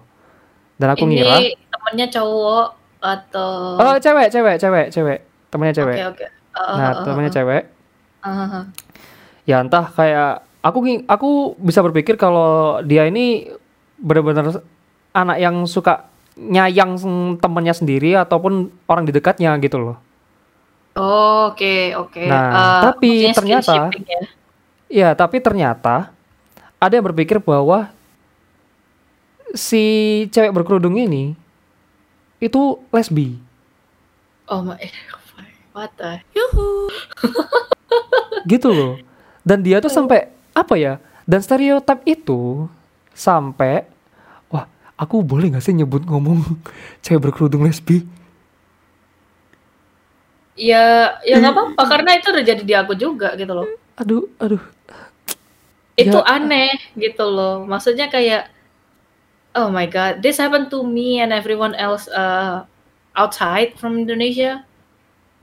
Dan 0.79 0.91
aku 0.93 1.05
ngira 1.07 1.39
Ini 1.39 1.55
temennya 1.71 2.07
cowok 2.11 2.67
atau 3.01 3.51
Oh, 3.79 3.95
cewek, 4.01 4.27
cewek, 4.33 4.55
cewek, 4.57 4.85
cewek. 4.91 5.19
Temennya 5.51 5.73
cewek. 5.75 5.97
oke 6.01 6.05
oke 6.13 6.27
Uh, 6.55 6.79
Nah, 6.79 6.89
uh, 6.95 7.03
uh, 7.03 7.03
temennya 7.03 7.31
uh, 7.31 7.35
cewek. 7.35 7.63
uh. 8.23 8.63
Ya 9.45 9.61
entah 9.61 9.85
kayak 9.91 10.41
aku 10.65 10.79
aku 11.05 11.29
bisa 11.61 11.83
berpikir 11.85 12.15
kalau 12.17 12.79
dia 12.81 13.05
ini 13.05 13.51
benar-benar 13.99 14.63
anak 15.15 15.39
yang 15.39 15.63
suka 15.63 16.11
nyayang 16.35 16.99
temennya 17.39 17.71
sendiri 17.71 18.13
ataupun 18.13 18.67
orang 18.85 19.07
di 19.07 19.09
dekatnya 19.09 19.55
gitu 19.57 19.79
loh. 19.79 19.97
Oh, 20.95 21.51
oke 21.51 21.91
oke 21.95 22.21
Nah, 22.23 22.43
Eh, 22.43 22.79
tapi 22.83 23.09
ternyata- 23.31 23.91
ya? 23.91 24.19
Iya, 24.85 25.09
tapi 25.11 25.39
ternyata 25.39 26.11
ada 26.77 26.93
yang 26.93 27.03
berpikir 27.03 27.39
bahwa 27.39 27.89
si 29.51 29.83
cewek 30.29 30.51
berkerudung 30.51 30.93
ini 30.93 31.33
itu 32.37 32.77
lesbi. 32.91 33.39
oh 34.45 34.61
my 34.61 34.77
what 35.73 35.89
the 35.97 36.21
gitu 38.45 38.69
loh. 38.69 38.93
Dan 39.41 39.61
dia 39.61 39.79
tuh 39.79 39.89
sampai 39.89 40.29
apa 40.51 40.75
ya? 40.75 40.93
Dan 41.25 41.41
stereotip 41.41 42.01
itu 42.05 42.69
sampai 43.11 43.87
aku 44.95 45.21
boleh 45.23 45.51
gak 45.55 45.63
sih 45.63 45.75
nyebut 45.75 46.03
ngomong 46.07 46.43
cewek 47.03 47.19
berkerudung 47.23 47.67
lesbi? 47.67 48.03
ya 50.55 51.11
ya 51.27 51.35
nggak 51.35 51.51
apa-apa 51.51 51.83
karena 51.83 52.11
itu 52.15 52.27
udah 52.31 52.43
jadi 52.47 52.63
di 52.63 52.73
aku 52.73 52.95
juga 52.95 53.35
gitu 53.35 53.51
loh 53.51 53.67
Aduh, 53.99 54.23
aduh. 54.39 54.63
itu 55.95 56.15
Ya. 56.15 56.23
aneh 56.27 56.71
gitu 56.95 57.23
loh 57.27 57.63
maksudnya 57.67 58.07
kayak 58.07 58.51
oh 59.55 59.67
my 59.67 59.83
god 59.87 60.23
this 60.23 60.39
happened 60.39 60.71
to 60.71 60.83
me 60.83 61.19
and 61.19 61.35
everyone 61.35 61.75
else 61.75 62.07
uh, 62.11 62.63
outside 63.15 63.75
from 63.75 63.99
Indonesia 63.99 64.63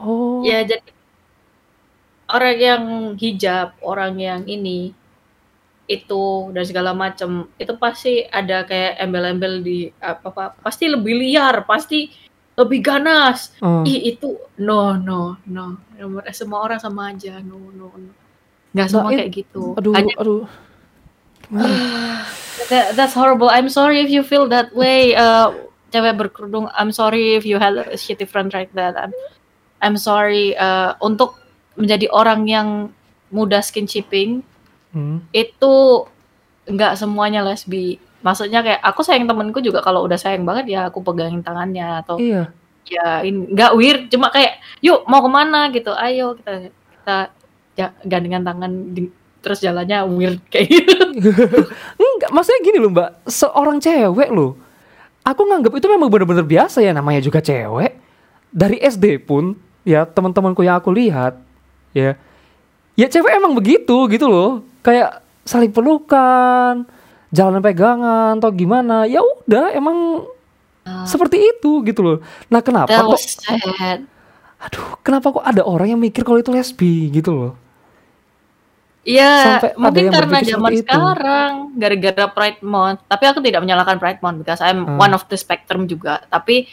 Oh. 0.02 0.42
ya 0.42 0.64
jadi 0.66 0.82
orang 2.26 2.56
yang 2.58 2.84
hijab 3.14 3.76
orang 3.84 4.18
yang 4.18 4.42
ini 4.48 4.96
itu 5.92 6.48
dan 6.50 6.64
segala 6.64 6.90
macam 6.92 7.50
itu 7.56 7.72
pasti 7.76 8.24
ada 8.24 8.64
kayak 8.64 8.96
embel-embel 8.96 9.60
di 9.60 9.92
apa 10.00 10.32
apa 10.32 10.44
pasti 10.58 10.88
lebih 10.88 11.18
liar 11.18 11.68
pasti 11.68 12.08
lebih 12.52 12.80
ganas 12.80 13.52
Oh. 13.60 13.80
ih 13.82 14.12
itu 14.12 14.36
no 14.60 14.96
no 14.96 15.36
no 15.44 15.64
semua 16.30 16.64
orang 16.64 16.76
sama 16.76 17.12
aja 17.12 17.40
no 17.40 17.58
no 17.72 17.92
no 17.92 18.12
nggak 18.72 18.88
semua 18.88 19.12
kayak 19.12 19.32
gitu 19.32 19.76
Aduh, 19.76 19.92
Hanya- 19.92 20.16
aduh. 20.16 20.44
That, 22.70 22.96
that's 22.96 23.12
horrible. 23.12 23.50
I'm 23.50 23.68
sorry 23.68 24.00
if 24.00 24.08
you 24.08 24.22
feel 24.22 24.48
that 24.48 24.72
way. 24.72 25.12
Uh, 25.12 25.52
cewek 25.92 26.16
berkerudung. 26.16 26.70
I'm 26.72 26.88
sorry 26.88 27.34
if 27.36 27.44
you 27.44 27.58
had 27.58 27.76
a 27.76 27.96
shitty 27.98 28.24
friend 28.24 28.48
like 28.54 28.72
that. 28.72 28.96
I'm, 28.96 29.12
I'm 29.82 29.96
sorry. 30.00 30.56
Uh, 30.56 30.94
untuk 31.02 31.36
menjadi 31.76 32.08
orang 32.08 32.48
yang 32.48 32.68
mudah 33.28 33.60
skinshiping 33.60 34.40
Hmm. 34.92 35.24
itu 35.32 35.74
nggak 36.64 36.94
semuanya 36.94 37.40
lesbi. 37.42 37.96
Maksudnya 38.20 38.62
kayak 38.62 38.80
aku 38.80 39.02
sayang 39.02 39.26
temenku 39.26 39.58
juga 39.58 39.80
kalau 39.80 40.04
udah 40.04 40.14
sayang 40.14 40.44
banget 40.44 40.70
ya 40.70 40.80
aku 40.86 41.00
pegangin 41.00 41.42
tangannya 41.42 41.98
atau 41.98 42.16
Iya. 42.16 42.52
ya 42.82 43.22
ini 43.22 43.50
nggak 43.50 43.72
weird 43.74 44.02
cuma 44.08 44.28
kayak 44.28 44.58
yuk 44.78 45.02
mau 45.06 45.18
ke 45.18 45.30
mana 45.30 45.70
gitu 45.70 45.90
ayo 45.92 46.34
kita 46.34 46.70
kita 46.70 47.16
ja- 47.72 47.96
gandengan 48.02 48.42
tangan 48.42 48.72
di- 48.90 49.10
terus 49.38 49.58
jalannya 49.58 50.06
weird 50.06 50.38
kayak 50.54 50.70
gitu. 50.70 50.94
Enggak, 52.02 52.30
maksudnya 52.30 52.60
gini 52.62 52.78
loh 52.78 52.90
mbak, 52.90 53.26
seorang 53.26 53.78
cewek 53.78 54.30
loh, 54.30 54.54
aku 55.22 55.40
nganggap 55.42 55.72
itu 55.74 55.86
memang 55.88 56.06
benar-benar 56.06 56.46
biasa 56.46 56.78
ya 56.78 56.94
namanya 56.94 57.18
juga 57.18 57.42
cewek. 57.42 57.98
Dari 58.52 58.78
SD 58.78 59.18
pun, 59.18 59.56
ya 59.82 60.04
teman-temanku 60.04 60.62
yang 60.62 60.78
aku 60.78 60.94
lihat, 60.94 61.40
ya, 61.90 62.14
ya 62.94 63.06
cewek 63.08 63.34
emang 63.34 63.56
begitu 63.56 64.06
gitu 64.06 64.30
loh, 64.30 64.62
kayak 64.82 65.22
saling 65.42 65.70
pelukan, 65.70 66.86
jalan 67.32 67.62
pegangan 67.62 68.38
atau 68.38 68.50
gimana, 68.52 69.08
ya 69.08 69.22
udah 69.22 69.72
emang 69.72 70.28
Ah. 70.82 71.06
seperti 71.06 71.38
itu 71.38 71.78
gitu 71.86 72.02
loh. 72.02 72.18
Nah 72.50 72.58
kenapa 72.58 72.90
kok, 72.90 73.22
sad. 73.22 74.02
aduh, 74.58 74.98
kenapa 75.06 75.30
kok 75.30 75.46
ada 75.46 75.62
orang 75.62 75.94
yang 75.94 76.00
mikir 76.02 76.26
kalau 76.26 76.42
itu 76.42 76.50
lesbi 76.50 77.06
gitu 77.14 77.30
loh? 77.30 77.52
Iya, 79.02 79.58
mungkin 79.74 80.14
karena 80.14 80.38
zaman 80.46 80.78
sekarang 80.78 81.52
gara-gara 81.74 82.26
Pride 82.30 82.62
Month. 82.62 83.02
Tapi 83.10 83.24
aku 83.26 83.42
tidak 83.42 83.66
menyalahkan 83.66 83.98
Pride 83.98 84.22
Month 84.22 84.46
because 84.46 84.62
I'm 84.62 84.86
Hmm. 84.86 84.98
one 84.98 85.10
of 85.10 85.26
the 85.26 85.34
spectrum 85.34 85.90
juga. 85.90 86.22
Tapi 86.30 86.70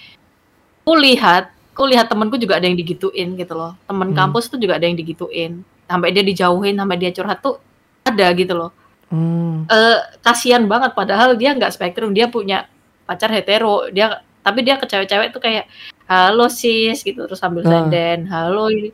aku 0.86 0.93
lihat, 0.93 1.49
aku 1.74 1.89
lihat 1.89 2.05
temenku 2.05 2.38
juga 2.38 2.62
ada 2.62 2.70
yang 2.70 2.78
digituin 2.78 3.34
gitu 3.34 3.53
loh. 3.57 3.74
Temen 3.89 4.14
Hmm. 4.14 4.18
kampus 4.18 4.45
tuh 4.45 4.62
juga 4.62 4.78
ada 4.78 4.86
yang 4.86 4.93
digituin. 4.93 5.66
Sampai 5.89 6.14
dia 6.14 6.22
dijauhin, 6.22 6.78
sampai 6.78 6.97
dia 7.01 7.10
curhat 7.10 7.41
tuh 7.41 7.57
ada 8.05 8.27
gitu 8.35 8.53
loh. 8.53 8.71
Hmm, 9.09 9.65
Eh 9.65 9.97
kasihan 10.21 10.61
banget 10.69 10.93
padahal 10.93 11.33
dia 11.33 11.57
nggak 11.57 11.73
spektrum, 11.73 12.13
dia 12.13 12.29
punya 12.29 12.69
pacar 13.03 13.33
hetero. 13.33 13.89
Dia 13.89 14.21
tapi 14.45 14.61
dia 14.61 14.77
ke 14.77 14.85
cewek-cewek 14.85 15.33
tuh 15.33 15.41
kayak 15.41 15.65
halo 16.05 16.45
sis 16.49 17.01
gitu 17.01 17.25
terus 17.25 17.37
sambil 17.41 17.65
Nah. 17.65 17.85
senden, 17.89 18.29
halo 18.29 18.69
ini. 18.69 18.93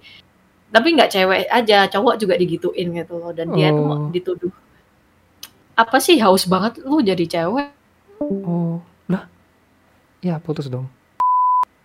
Tapi 0.71 0.87
nggak 0.95 1.11
cewek 1.11 1.47
aja, 1.47 1.87
cowok 1.87 2.15
juga 2.19 2.35
digituin 2.35 2.91
gitu 2.91 3.15
loh 3.19 3.31
dan 3.31 3.51
dia 3.51 3.71
tuh 3.71 3.85
Oh. 3.85 4.09
dituduh 4.11 4.51
apa 5.75 5.99
sih 5.99 6.15
haus 6.23 6.47
banget 6.47 6.79
lu 6.87 7.03
jadi 7.03 7.27
cewek 7.27 7.67
oh, 8.23 8.79
lah, 9.11 9.27
ya 10.23 10.39
putus 10.39 10.71
dong. 10.71 10.87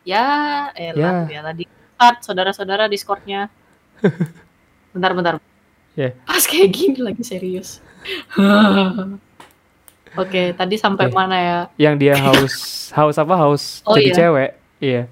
ya 0.06 0.70
elah 0.78 1.26
ya, 1.26 1.42
tadi 1.42 1.66
cut 1.98 2.22
saudara-saudara 2.22 2.86
discordnya 2.86 3.50
bentar 4.94 5.10
bentar 5.10 5.34
Ya. 6.00 6.10
pas 6.24 6.40
kayak 6.42 6.68
gini 6.70 6.96
lagi 6.98 7.20
serius 7.20 7.84
oke 10.16 10.42
tadi 10.54 10.74
sampai 10.74 11.06
Oke. 11.06 11.14
mana 11.14 11.36
ya 11.36 11.58
Yang 11.78 11.94
dia 11.98 12.14
haus, 12.16 12.54
haus 12.90 13.16
apa 13.16 13.34
haus 13.36 13.62
Oh, 13.86 13.94
jadi 13.94 14.08
iya. 14.08 14.16
cewek, 14.16 14.50
iya. 14.80 15.02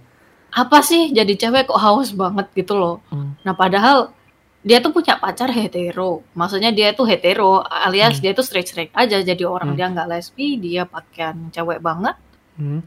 apa 0.51 0.78
sih 0.80 1.12
jadi 1.12 1.32
cewek 1.36 1.68
kok 1.68 1.78
haus 1.78 2.11
banget 2.11 2.49
gitu 2.55 2.74
loh 2.74 2.97
Hmm. 3.09 3.36
nah 3.45 3.53
padahal 3.53 4.11
dia 4.59 4.82
tuh 4.82 4.91
punya 4.91 5.14
pacar 5.14 5.49
hetero 5.49 6.26
maksudnya 6.32 6.72
dia 6.72 6.91
tuh 6.91 7.05
hetero 7.05 7.62
alias 7.62 8.18
Hmm. 8.18 8.22
dia 8.24 8.32
tuh 8.32 8.43
straight 8.43 8.66
straight 8.66 8.91
aja 8.93 9.20
jadi 9.20 9.45
orang 9.45 9.72
Hmm. 9.72 9.78
dia 9.78 9.86
nggak 9.86 10.09
lesbi 10.09 10.57
dia 10.57 10.82
pakaian 10.84 11.53
cewek 11.53 11.78
banget 11.78 12.16
Hmm. 12.57 12.82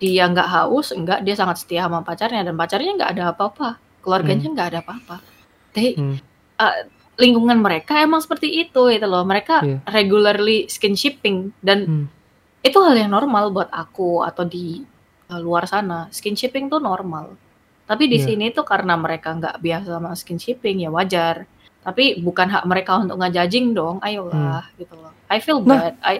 dia 0.00 0.26
nggak 0.26 0.48
haus 0.48 0.90
enggak 0.90 1.22
dia 1.22 1.36
sangat 1.36 1.62
setia 1.62 1.86
sama 1.86 2.02
pacarnya 2.02 2.42
dan 2.42 2.56
pacarnya 2.56 2.90
nggak 2.96 3.10
ada 3.12 3.24
apa-apa 3.30 3.68
keluarganya 4.02 4.50
nggak 4.50 4.68
ada 4.72 4.78
apa-apa 4.80 5.16
Tapi 5.72 5.94
Hmm. 5.94 6.16
uh, 6.58 6.76
lingkungan 7.22 7.54
mereka 7.56 7.98
emang 7.98 8.18
seperti 8.18 8.50
itu 8.60 8.82
itu 8.88 9.06
loh 9.06 9.22
mereka 9.22 9.62
Iya. 9.62 9.78
regularly 9.86 10.66
skinshiping 10.66 11.54
dan 11.60 11.78
Hmm. 11.86 12.06
itu 12.60 12.74
hal 12.76 12.94
yang 12.96 13.10
normal 13.10 13.48
buat 13.48 13.70
aku 13.70 14.22
atau 14.22 14.42
di 14.42 14.82
uh, 15.26 15.38
luar 15.38 15.64
sana 15.64 16.10
skinshiping 16.10 16.66
tuh 16.66 16.78
normal 16.78 17.38
tapi 17.84 18.06
di 18.06 18.18
Iya. 18.18 18.26
sini 18.28 18.50
tuh 18.50 18.62
karena 18.62 18.94
mereka 18.94 19.30
nggak 19.32 19.56
biasa 19.56 19.88
sama 19.88 20.10
skinshiping 20.12 20.82
ya 20.82 20.90
wajar 20.90 21.46
tapi 21.82 22.14
bukan 22.16 22.46
hak 22.48 22.64
mereka 22.64 22.94
untuk 22.96 23.18
ngejudging 23.18 23.70
dong 23.72 23.98
ayolah 24.00 24.66
gitu 24.74 24.94
loh 24.94 25.14
I 25.26 25.38
feel 25.38 25.58
Hmm. 25.58 25.70
Nah. 25.70 25.78
bad 25.80 25.94
I 26.02 26.14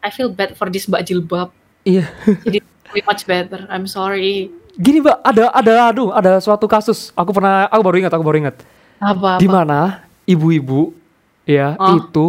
I 0.00 0.08
feel 0.08 0.30
bad 0.30 0.54
for 0.54 0.66
this 0.66 0.86
mbak 0.86 1.02
jilbab 1.02 1.50
Iya. 1.82 2.06
jadi 2.42 2.58
way 2.90 3.02
much 3.02 3.22
better 3.24 3.66
I'm 3.66 3.84
sorry 3.84 4.54
Gini 4.74 4.98
mbak, 4.98 5.22
ada 5.22 5.54
ada 5.54 5.74
aduh 5.86 6.10
ada 6.10 6.42
suatu 6.42 6.66
kasus. 6.66 7.14
Aku 7.14 7.30
pernah, 7.30 7.70
aku 7.70 7.78
baru 7.78 7.94
ingat, 7.96 8.10
aku 8.10 8.26
baru 8.26 8.42
ingat. 8.42 8.58
apa 8.98 9.38
Di 9.38 9.46
apa 9.46 9.54
mana 9.54 10.02
ibu-ibu 10.24 10.92
ya 11.44 11.76
Oh. 11.76 12.00
itu 12.00 12.26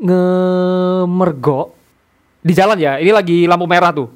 ngemergok 0.00 1.76
di 2.40 2.52
jalan 2.56 2.80
ya. 2.80 2.96
Ini 2.96 3.12
lagi 3.12 3.44
lampu 3.44 3.68
merah 3.68 3.92
tuh. 3.92 4.08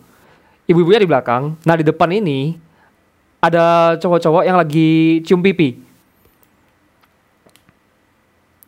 Ibu-ibunya 0.64 1.04
di 1.04 1.08
belakang. 1.08 1.60
Nah 1.60 1.74
di 1.76 1.84
depan 1.84 2.08
ini 2.08 2.56
ada 3.38 3.94
cowok-cowok 4.00 4.42
yang 4.48 4.56
lagi 4.56 5.20
cium 5.22 5.44
pipi. 5.44 5.84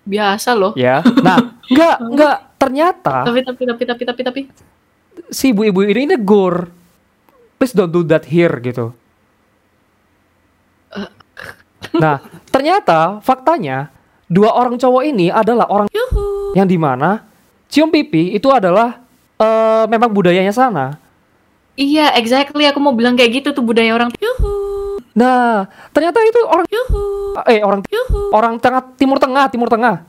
biasa 0.07 0.55
loh 0.55 0.70
Ya. 0.78 1.03
Nah, 1.03 1.34
enggak, 1.72 1.97
enggak. 1.99 2.36
Ternyata 2.57 3.26
tapi 3.26 3.42
tapi 3.42 3.62
tapi 3.66 3.82
tapi 3.84 4.03
tapi 4.07 4.20
tapi 4.22 4.40
si 5.34 5.51
ibu-ibu 5.51 5.82
ini 5.82 6.14
negur. 6.14 6.70
Please 7.59 7.74
don't 7.74 7.90
do 7.90 8.07
that 8.07 8.22
here 8.28 8.55
gitu. 8.62 8.94
Nah, 12.03 12.22
ternyata 12.51 13.18
faktanya 13.22 13.91
dua 14.26 14.53
orang 14.55 14.74
cowok 14.76 15.03
ini 15.07 15.30
adalah 15.30 15.70
orang 15.70 15.87
yang 16.55 16.66
di 16.66 16.78
mana 16.78 17.22
cium 17.70 17.91
pipi 17.91 18.34
itu 18.34 18.51
adalah 18.51 18.99
eh, 19.39 19.84
memang 19.87 20.11
budayanya 20.11 20.53
sana. 20.53 20.99
iya 21.76 22.16
exactly. 22.16 22.64
Aku 22.64 22.80
mau 22.80 22.97
bilang 22.97 23.14
kayak 23.14 23.45
gitu 23.45 23.49
tuh 23.53 23.61
budaya 23.61 23.93
orang. 23.93 24.09
Nah, 25.12 25.68
ternyata 25.93 26.20
itu 26.24 26.41
orang 26.45 26.66
eh 27.49 27.61
orang 27.61 27.80
orang 28.32 28.55
tengah 28.57 28.82
timur 28.97 29.16
tengah 29.20 29.45
timur 29.49 29.68
tengah. 29.68 30.05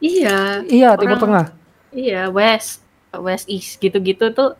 iya. 0.00 0.60
Iya 0.64 0.96
timur 1.00 1.16
Orang- 1.16 1.24
tengah. 1.24 1.46
Iya, 1.96 2.28
West, 2.28 2.84
West 3.16 3.48
East 3.48 3.80
gitu-gitu 3.80 4.28
tuh 4.36 4.52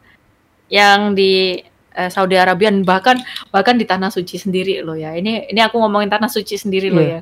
yang 0.72 1.12
di 1.12 1.60
eh, 1.96 2.06
Saudi 2.06 2.36
Arabia 2.36 2.68
bahkan 2.80 3.16
bahkan 3.48 3.74
di 3.74 3.82
tanah 3.82 4.08
suci 4.08 4.36
sendiri 4.36 4.78
loh 4.80 4.94
ya. 4.94 5.12
Ini 5.12 5.48
ini 5.48 5.60
aku 5.60 5.76
ngomongin 5.76 6.06
tanah 6.06 6.28
suci 6.28 6.54
sendiri 6.54 6.88
loh 6.88 7.00
Iya. 7.00 7.18
ya. 7.18 7.20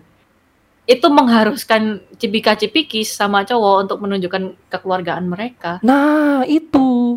Itu 0.85 1.09
mengharuskan 1.09 2.03
cipika-cipikis 2.15 3.09
sama 3.09 3.41
cowok 3.41 3.89
untuk 3.89 3.99
menunjukkan 4.03 4.43
kekeluargaan 4.69 5.25
mereka. 5.25 5.81
Nah, 5.81 6.45
itu. 6.45 7.17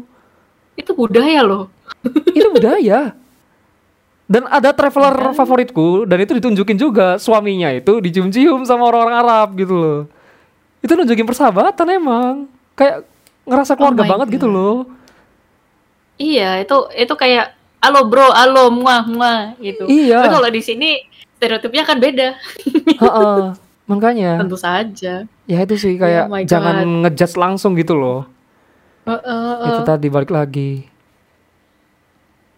Itu 0.74 0.93
budaya 0.93 1.43
loh. 1.43 1.68
Itu 2.30 2.47
budaya. 2.49 3.12
Dan 4.28 4.43
ada 4.45 4.72
traveler 4.72 5.16
Budaya. 5.16 5.32
favoritku 5.34 6.03
dan 6.03 6.20
itu 6.20 6.36
ditunjukin 6.36 6.76
juga 6.76 7.16
suaminya 7.16 7.72
itu 7.72 8.03
dicium-cium 8.03 8.60
sama 8.62 8.84
orang-orang 8.84 9.16
Arab 9.18 9.47
gitu 9.55 9.72
loh. 9.72 9.99
Itu 10.84 10.99
nunjukin 10.99 11.24
persahabatan 11.24 11.88
emang. 11.89 12.34
Kayak 12.76 13.08
ngerasa 13.43 13.74
keluarga 13.74 14.03
my 14.03 14.10
banget 14.10 14.28
gitu 14.36 14.47
God. 14.47 14.53
loh. 14.53 14.76
Iya, 16.18 16.61
itu 16.61 16.76
itu 16.93 17.13
kayak 17.13 17.53
halo 17.78 18.09
bro, 18.09 18.34
halo 18.34 18.74
muah 18.74 19.05
muah 19.05 19.41
gitu. 19.61 19.86
Iya. 19.86 20.22
Tapi 20.22 20.28
kalau 20.34 20.49
di 20.49 20.61
sini 20.61 20.89
stereotipnya 21.38 21.86
kan 21.86 21.97
beda. 22.01 22.34
Heeh. 23.05 23.41
Makanya 23.88 24.36
Tentu 24.43 24.59
saja. 24.59 25.24
ya 25.47 25.57
itu 25.63 25.76
sih 25.80 25.95
kayak 25.95 26.28
Oh 26.28 26.34
my 26.34 26.43
God. 26.43 26.49
jangan 26.51 26.76
ngejudge 27.07 27.36
langsung 27.39 27.72
gitu 27.80 27.95
loh. 27.95 28.28
Heeh, 29.07 29.51
Itu 29.63 29.80
heeh. 29.80 29.88
tadi 29.88 30.07
balik 30.11 30.36
lagi. 30.36 30.84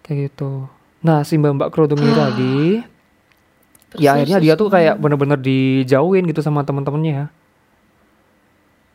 Kayak 0.01 0.33
gitu. 0.33 0.65
Nah, 1.05 1.21
si 1.21 1.37
Mbak 1.37 1.53
Mbak 1.55 1.69
kerudung 1.69 2.01
ini 2.01 2.11
tadi 2.11 2.57
Terus, 3.93 4.01
ya 4.01 4.17
akhirnya 4.17 4.37
dia 4.41 4.53
tuh 4.57 4.69
kayak 4.69 4.97
bener-bener 4.97 5.37
dijauhin 5.37 6.25
gitu 6.25 6.41
sama 6.41 6.65
temen-temennya. 6.65 7.29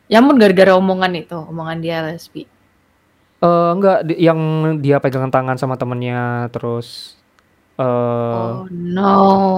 Ya 0.05 0.19
ampun 0.21 0.37
gara-gara 0.37 0.75
omongan 0.75 1.15
itu, 1.17 1.33
omongan 1.35 1.79
dia 1.79 2.03
lesbi. 2.03 2.45
Eh 3.43 3.69
enggak 3.75 3.97
di- 4.07 4.19
yang 4.23 4.39
dia 4.79 4.97
pegangan 5.03 5.29
tangan 5.31 5.57
sama 5.59 5.75
temennya 5.75 6.47
terus 6.55 7.19
eh 7.79 7.85
oh 8.31 8.67
no. 8.71 9.11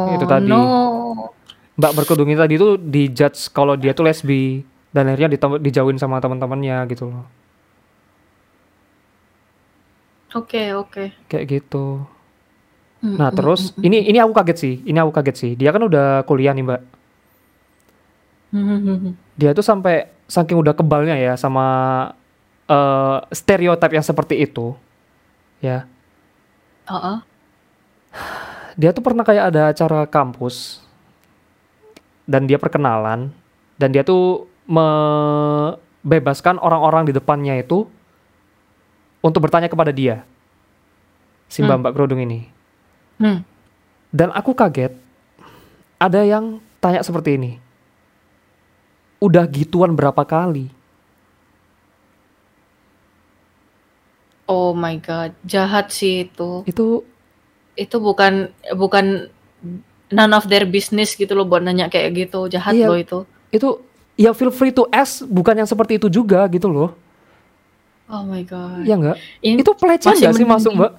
itu 0.08 0.26
tadi. 0.26 0.50
No. 0.50 1.34
Mbak 1.78 1.92
berkerudung 1.94 2.30
ini 2.34 2.38
tadi 2.42 2.56
tuh 2.58 2.82
dijudge 2.82 3.54
kalau 3.54 3.78
dia 3.78 3.94
tuh 3.94 4.06
lesbi 4.10 4.66
dan 4.90 5.06
akhirnya 5.14 5.38
dijauhin 5.62 6.02
sama 6.02 6.18
teman-temannya 6.18 6.90
gitu 6.90 7.14
loh. 7.14 7.26
Oke, 10.36 10.72
oke. 10.74 11.12
Kayak 11.28 11.46
gitu. 11.60 12.08
Mm, 13.04 13.10
Nah, 13.18 13.30
mm, 13.32 13.38
terus 13.38 13.74
mm, 13.78 13.86
ini 13.88 14.06
ini 14.10 14.18
aku 14.22 14.34
kaget 14.38 14.58
sih. 14.64 14.74
Ini 14.86 14.98
aku 15.02 15.12
kaget 15.18 15.36
sih. 15.42 15.52
Dia 15.58 15.70
kan 15.74 15.82
udah 15.90 16.22
kuliah 16.30 16.54
nih, 16.54 16.64
Mbak. 16.66 16.82
mm, 18.52 18.60
mm, 18.60 18.80
mm, 18.86 19.08
mm. 19.08 19.18
Dia 19.38 19.54
tuh 19.54 19.62
sampai 19.66 20.10
saking 20.26 20.58
udah 20.58 20.74
kebalnya 20.74 21.16
ya 21.16 21.34
sama 21.38 21.64
eh 22.68 23.18
stereotip 23.32 23.92
yang 23.92 24.06
seperti 24.06 24.44
itu. 24.44 24.76
Ya. 25.64 25.88
Heeh. 26.88 27.18
Dia 28.78 28.94
tuh 28.94 29.02
pernah 29.02 29.26
kayak 29.26 29.46
ada 29.50 29.74
acara 29.74 30.06
kampus 30.06 30.86
dan 32.30 32.46
dia 32.46 32.62
perkenalan 32.62 33.34
dan 33.80 33.90
dia 33.90 34.06
tuh 34.06 34.46
membebaskan 34.70 36.60
orang-orang 36.62 37.10
di 37.10 37.14
depannya 37.16 37.58
itu 37.58 37.90
untuk 39.24 39.42
bertanya 39.42 39.66
kepada 39.72 39.90
dia. 39.90 40.22
Si 41.48 41.64
Hmm. 41.64 41.72
Mbak 41.74 41.78
Mbak 41.82 41.92
kerudung 41.98 42.22
ini. 42.22 42.46
Hmm. 43.18 43.42
Dan 44.14 44.30
aku 44.30 44.54
kaget 44.54 44.94
ada 45.98 46.22
yang 46.22 46.62
tanya 46.78 47.02
seperti 47.02 47.34
ini. 47.40 47.52
Udah 49.18 49.50
gituan 49.50 49.98
berapa 49.98 50.22
kali? 50.22 50.70
Oh 54.48 54.72
my 54.72 54.96
god, 55.04 55.36
jahat 55.44 55.92
sih 55.92 56.26
itu. 56.26 56.64
Itu 56.64 57.04
Itu 57.78 58.02
bukan 58.02 58.50
bukan 58.74 59.30
none 60.10 60.34
of 60.34 60.50
their 60.50 60.66
business 60.66 61.14
gitu 61.14 61.38
loh 61.38 61.46
buat 61.46 61.62
nanya 61.62 61.92
kayak 61.92 62.16
gitu. 62.26 62.50
Jahat 62.50 62.74
Iya. 62.74 62.88
loh 62.90 62.98
itu. 62.98 63.20
itu 63.48 63.70
ya 64.20 64.36
feel 64.36 64.52
free 64.52 64.76
to 64.76 64.84
ask 64.92 65.24
bukan 65.24 65.56
yang 65.64 65.70
seperti 65.70 65.96
itu 66.02 66.10
juga 66.10 66.44
gitu 66.50 66.68
loh. 66.68 66.92
Oh 68.08 68.24
my 68.24 68.42
god. 68.48 68.82
Ya 68.88 68.96
enggak? 68.96 69.20
Ini 69.44 69.62
Itu 69.62 69.76
pelecehan 69.76 70.16
nggak 70.16 70.36
sih 70.36 70.48
masuk. 70.48 70.72
Mbak? 70.74 70.92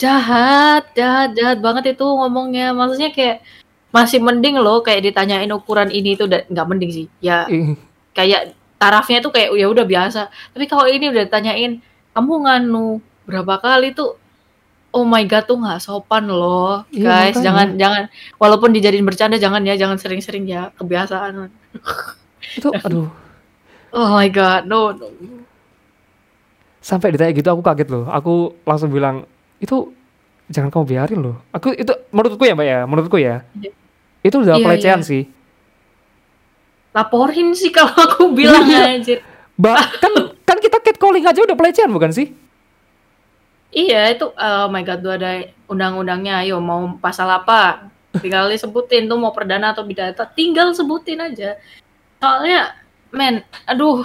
Jahat, 0.00 0.90
jahat, 0.96 1.30
jahat 1.36 1.58
banget 1.60 1.94
itu 1.96 2.04
ngomongnya. 2.04 2.72
Maksudnya 2.72 3.12
kayak 3.12 3.44
masih 3.90 4.18
mending 4.22 4.56
loh 4.56 4.80
kayak 4.80 5.06
ditanyain 5.06 5.50
ukuran 5.52 5.90
ini 5.92 6.16
itu 6.16 6.24
udah 6.24 6.46
nggak 6.48 6.66
mending 6.66 6.90
sih. 6.90 7.06
Ya 7.20 7.44
kayak 8.16 8.56
tarafnya 8.80 9.20
tuh 9.20 9.30
kayak 9.30 9.52
ya 9.52 9.68
udah 9.68 9.84
biasa. 9.84 10.20
Tapi 10.50 10.64
kalau 10.64 10.88
ini 10.88 11.12
udah 11.12 11.28
ditanyain 11.28 11.84
kamu 12.10 12.32
nganu 12.42 12.98
berapa 13.28 13.60
kali 13.60 13.92
tuh 13.92 14.16
Oh 14.90 15.06
my 15.06 15.22
god 15.22 15.46
tuh 15.46 15.54
nggak 15.54 15.78
sopan 15.78 16.26
loh, 16.26 16.82
Iya, 16.90 17.30
guys. 17.30 17.38
makanya. 17.38 17.46
Jangan 17.46 17.68
jangan 17.78 18.02
walaupun 18.42 18.74
dijadiin 18.74 19.06
bercanda 19.06 19.38
jangan 19.38 19.62
ya, 19.62 19.78
jangan 19.78 19.94
sering-sering 19.94 20.50
ya, 20.50 20.74
kebiasaan. 20.74 21.46
Itu 22.58 22.74
aduh, 22.74 23.06
Oh 23.94 24.08
my 24.10 24.26
god, 24.26 24.66
no, 24.66 24.90
no. 24.90 25.06
sampai 26.80 27.14
ditanya 27.14 27.30
gitu 27.30 27.46
aku 27.46 27.62
kaget 27.62 27.86
loh. 27.86 28.10
Aku 28.10 28.58
langsung 28.64 28.90
bilang, 28.90 29.30
"Itu 29.62 29.94
jangan 30.48 30.74
kamu 30.74 30.84
biarin 30.88 31.20
loh." 31.22 31.36
Aku 31.52 31.70
itu 31.70 31.94
menurutku 32.10 32.42
ya, 32.42 32.58
Mbak 32.58 32.66
ya, 32.66 32.78
menurutku 32.82 33.16
ya. 33.22 33.46
Iya. 33.54 33.70
Itu 34.20 34.42
udah 34.42 34.58
Iya, 34.58 34.64
pelecehan 34.66 35.00
iya. 35.00 35.06
sih. 35.06 35.22
Laporin 36.90 37.54
sih 37.54 37.70
kalau 37.70 37.94
aku 37.94 38.32
bilang 38.32 38.66
Iya. 38.66 38.98
anjir. 38.98 39.18
Mbak, 39.54 39.76
kan 40.00 40.12
kan 40.42 40.58
kita 40.58 40.78
catcalling 40.80 41.22
aja 41.22 41.40
udah 41.40 41.54
pelecehan 41.54 41.88
bukan 41.88 42.10
sih? 42.10 42.32
Iya 43.70 44.10
itu 44.10 44.26
oh 44.26 44.66
my 44.66 44.82
god 44.82 44.98
tuh 44.98 45.14
ada 45.14 45.30
undang-undangnya 45.70 46.42
ayo 46.42 46.58
mau 46.58 46.98
pasal 46.98 47.30
apa 47.30 47.86
tinggal 48.18 48.50
disebutin 48.50 49.06
tuh 49.06 49.14
mau 49.14 49.30
perdana 49.30 49.70
atau 49.70 49.86
pidana 49.86 50.10
tinggal 50.34 50.74
sebutin 50.74 51.22
aja 51.22 51.54
soalnya 52.18 52.74
men 53.08 53.46
aduh 53.62 54.02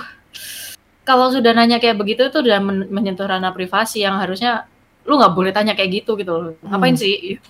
kalau 1.02 1.34
sudah 1.34 1.58
nanya 1.58 1.82
kayak 1.82 1.98
begitu 1.98 2.30
itu 2.30 2.38
udah 2.38 2.62
men- 2.62 2.90
menyentuh 2.94 3.26
ranah 3.26 3.50
privasi 3.50 4.06
yang 4.06 4.22
harusnya 4.22 4.70
lu 5.02 5.18
nggak 5.18 5.34
boleh 5.34 5.50
tanya 5.50 5.74
kayak 5.74 6.06
gitu 6.06 6.14
gitu 6.14 6.30
loh 6.30 6.54
ngapain 6.62 6.94
Hmm. 6.94 7.02
sih 7.02 7.42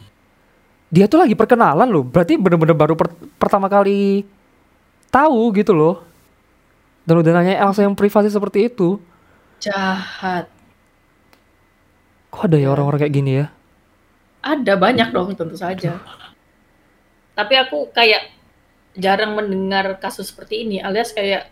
Dia 0.88 1.12
tuh 1.12 1.20
lagi 1.20 1.36
perkenalan 1.36 1.92
loh. 1.92 2.08
Berarti 2.08 2.40
bener-bener 2.40 2.72
baru 2.72 2.96
per- 2.96 3.12
pertama 3.36 3.68
kali 3.68 4.24
tahu 5.16 5.56
gitu 5.56 5.72
loh. 5.72 6.04
Dan 7.08 7.24
udah 7.24 7.32
nanya 7.32 7.64
langsung 7.64 7.88
yang 7.88 7.96
privasi 7.96 8.28
seperti 8.28 8.68
itu. 8.68 9.00
jahat 9.64 10.52
Kok 12.30 12.52
ada 12.52 12.58
ya 12.60 12.68
orang-orang 12.68 13.08
kayak 13.08 13.16
gini 13.16 13.32
ya? 13.40 13.48
ada 14.46 14.78
banyak 14.78 15.10
dong 15.10 15.34
tentu 15.34 15.58
saja 15.58 15.98
tapi 17.34 17.58
aku 17.58 17.90
kayak 17.90 18.30
jarang 18.94 19.34
mendengar 19.34 19.98
kasus 19.98 20.30
seperti 20.30 20.62
ini 20.70 20.78
alias 20.78 21.10
kayak 21.12 21.50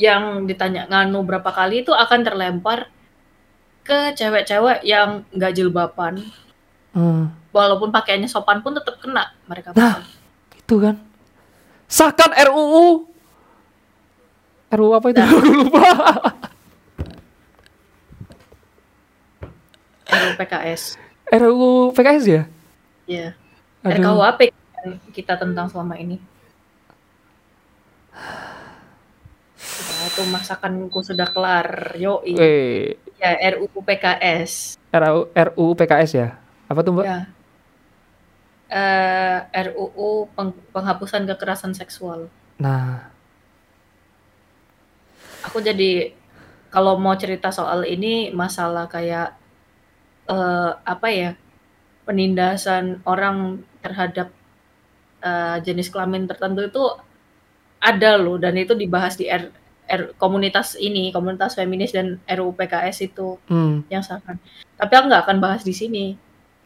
yang 0.00 0.48
ditanya 0.48 0.88
nganu 0.88 1.28
berapa 1.28 1.52
kali 1.52 1.84
itu 1.84 1.92
akan 1.92 2.24
terlempar 2.24 2.88
ke 3.84 4.16
cewek-cewek 4.16 4.80
yang 4.82 5.28
nggak 5.28 5.52
jilbaban 5.52 6.24
Hmm, 6.92 7.32
walaupun 7.52 7.88
pakaiannya 7.88 8.28
sopan 8.28 8.60
pun 8.60 8.76
tetap 8.76 8.96
kena 9.00 9.32
mereka 9.48 9.72
Nah. 9.72 10.00
itu 10.56 10.76
kan. 10.76 10.96
Sahkan 11.92 12.32
RUU. 12.48 13.04
RUU 14.72 14.92
apa 14.96 15.12
itu? 15.12 15.20
Aku 15.28 15.38
lupa. 15.44 15.84
RUU 20.12 20.32
PKS 20.36 20.82
RUU 21.32 21.72
PKS 21.96 22.24
ya? 22.28 22.42
ya 23.08 23.28
Aduh. 23.82 23.98
RKUHP 23.98 24.40
kita 25.16 25.34
tentang 25.40 25.66
selama 25.72 25.96
ini 25.98 26.20
Nah, 29.72 30.10
itu 30.10 30.22
masakanku 30.28 31.00
sudah 31.00 31.30
kelar 31.30 31.96
yoi 31.96 32.34
Eh, 32.36 32.98
ya 33.16 33.30
RUU 33.56 33.80
PKS 33.82 34.76
RUU, 34.92 35.32
RUU 35.32 35.66
PKS 35.78 36.10
ya? 36.12 36.28
Apa 36.68 36.80
tuh 36.84 36.92
mbak? 36.96 37.06
Ya. 37.08 37.20
Eh, 38.72 39.38
RUU 39.68 40.32
peng- 40.32 40.56
penghapusan 40.72 41.28
kekerasan 41.28 41.76
seksual. 41.76 42.32
Nah, 42.56 43.12
Aku 45.44 45.58
jadi 45.60 46.14
kalau 46.72 46.96
mau 46.96 47.12
cerita 47.18 47.52
soal 47.52 47.84
ini 47.84 48.32
masalah 48.32 48.88
kayak 48.88 49.36
eh, 50.30 50.70
apa 50.72 51.08
ya 51.12 51.30
penindasan 52.08 53.02
orang 53.04 53.60
terhadap 53.84 54.32
eh, 55.20 55.56
jenis 55.60 55.92
kelamin 55.92 56.24
tertentu 56.24 56.64
itu 56.64 56.84
ada 57.82 58.16
loh 58.16 58.38
dan 58.38 58.54
itu 58.56 58.72
dibahas 58.78 59.18
di 59.18 59.26
R, 59.26 59.50
R- 59.90 60.14
komunitas 60.16 60.78
ini 60.78 61.10
komunitas 61.10 61.58
feminis 61.58 61.92
dan 61.92 62.22
RUU 62.24 62.54
PKS 62.54 63.04
itu 63.04 63.36
hmm, 63.50 63.90
yang 63.90 64.00
sama. 64.00 64.38
Tapi 64.78 64.92
aku 64.96 65.06
nggak 65.10 65.24
akan 65.28 65.38
bahas 65.42 65.60
di 65.60 65.74
sini. 65.74 66.14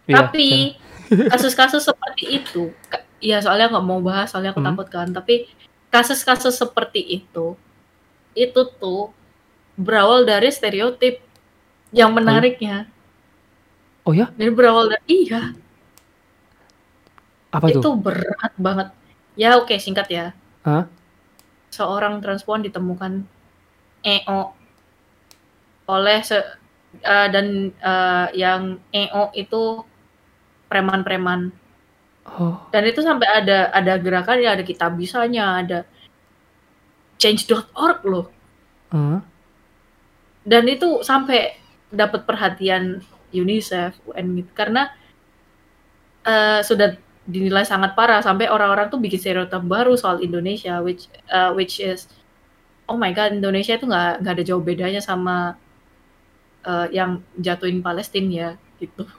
iya, 0.07 0.21
Tapi 0.23 0.77
kasus-kasus 1.09 1.83
seperti 1.83 2.43
itu, 2.43 2.71
ya 3.19 3.39
soalnya 3.41 3.71
nggak 3.73 3.87
mau 3.87 4.01
bahas, 4.01 4.31
soalnya 4.31 4.51
aku 4.53 4.61
Hmm. 4.61 4.75
takut 4.75 4.89
kan. 4.89 5.09
Tapi 5.11 5.47
kasus-kasus 5.89 6.55
seperti 6.55 7.01
itu, 7.01 7.55
itu 8.33 8.61
tuh 8.77 9.11
berawal 9.75 10.25
dari 10.25 10.51
stereotip. 10.51 11.23
Yang 11.95 12.11
menariknya, 12.13 12.77
Oh 14.03 14.15
ya? 14.15 14.31
Jadi 14.35 14.51
berawal 14.51 14.87
dari 14.91 15.27
iya, 15.27 15.55
Apa 17.51 17.67
itu 17.71 17.81
itu? 17.81 17.91
berat 17.97 18.53
banget. 18.59 18.89
Ya 19.35 19.57
oke 19.57 19.75
singkat 19.79 20.07
ya. 20.11 20.27
Hah? 20.63 20.87
Seorang 21.71 22.23
transpuan 22.23 22.63
ditemukan 22.63 23.27
EO 24.03 24.55
oleh 25.87 26.19
se 26.23 26.39
eh, 26.97 27.29
dan 27.31 27.71
eh, 27.73 28.27
yang 28.35 28.79
EO 28.91 29.31
itu 29.35 29.83
preman-preman. 30.67 31.51
Oh, 32.27 32.59
dan 32.75 32.83
itu 32.83 33.07
sampai 33.07 33.29
ada 33.31 33.71
ada 33.71 33.95
gerakan 34.03 34.43
ya 34.43 34.59
ada 34.59 34.67
kitab 34.67 34.99
bisanya 34.99 35.63
ada 35.63 35.79
change.org 37.23 37.99
loh. 38.03 38.27
Hah? 38.91 39.23
dan 40.47 40.65
itu 40.71 41.03
sampai 41.03 41.59
dapat 41.91 42.23
perhatian 42.23 43.03
UNICEF 43.35 43.99
UN 44.07 44.27
gitu. 44.41 44.51
Karena 44.55 44.95
eh, 46.23 46.63
sudah 46.63 46.95
dinilai 47.27 47.67
sangat 47.67 47.99
parah 47.99 48.23
sampai 48.23 48.47
orang-orang 48.47 48.87
tuh 48.87 49.03
bikin 49.03 49.19
stereotip 49.19 49.67
baru 49.67 49.99
soal 49.99 50.23
Indonesia 50.23 50.79
which 50.79 51.11
uh, 51.27 51.51
which 51.59 51.83
is 51.83 52.07
oh 52.87 52.95
my 52.95 53.11
god 53.11 53.35
Indonesia 53.35 53.75
itu 53.75 53.83
nggak 53.83 54.23
nggak 54.23 54.35
ada 54.39 54.45
jauh 54.47 54.63
bedanya 54.63 55.03
sama 55.03 55.59
eh, 56.63 56.87
yang 56.95 57.27
jatuhin 57.35 57.83
Palestina 57.83 58.31
ya 58.31 58.51
gitu 58.79 59.11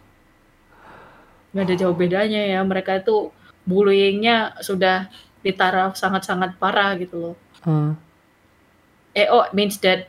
nggak 1.58 1.66
ada 1.66 1.76
jauh 1.76 1.98
bedanya 1.98 2.38
ya 2.46 2.62
mereka 2.62 3.02
itu 3.02 3.34
bullyingnya 3.66 4.62
sudah 4.62 5.10
di 5.42 5.50
taraf 5.52 5.98
sangat-sangat 5.98 6.54
parah 6.56 6.94
gitu 6.96 7.18
loh 7.18 7.36
Hah? 7.66 7.98
EO 9.12 9.50
means 9.52 9.82
that 9.82 10.06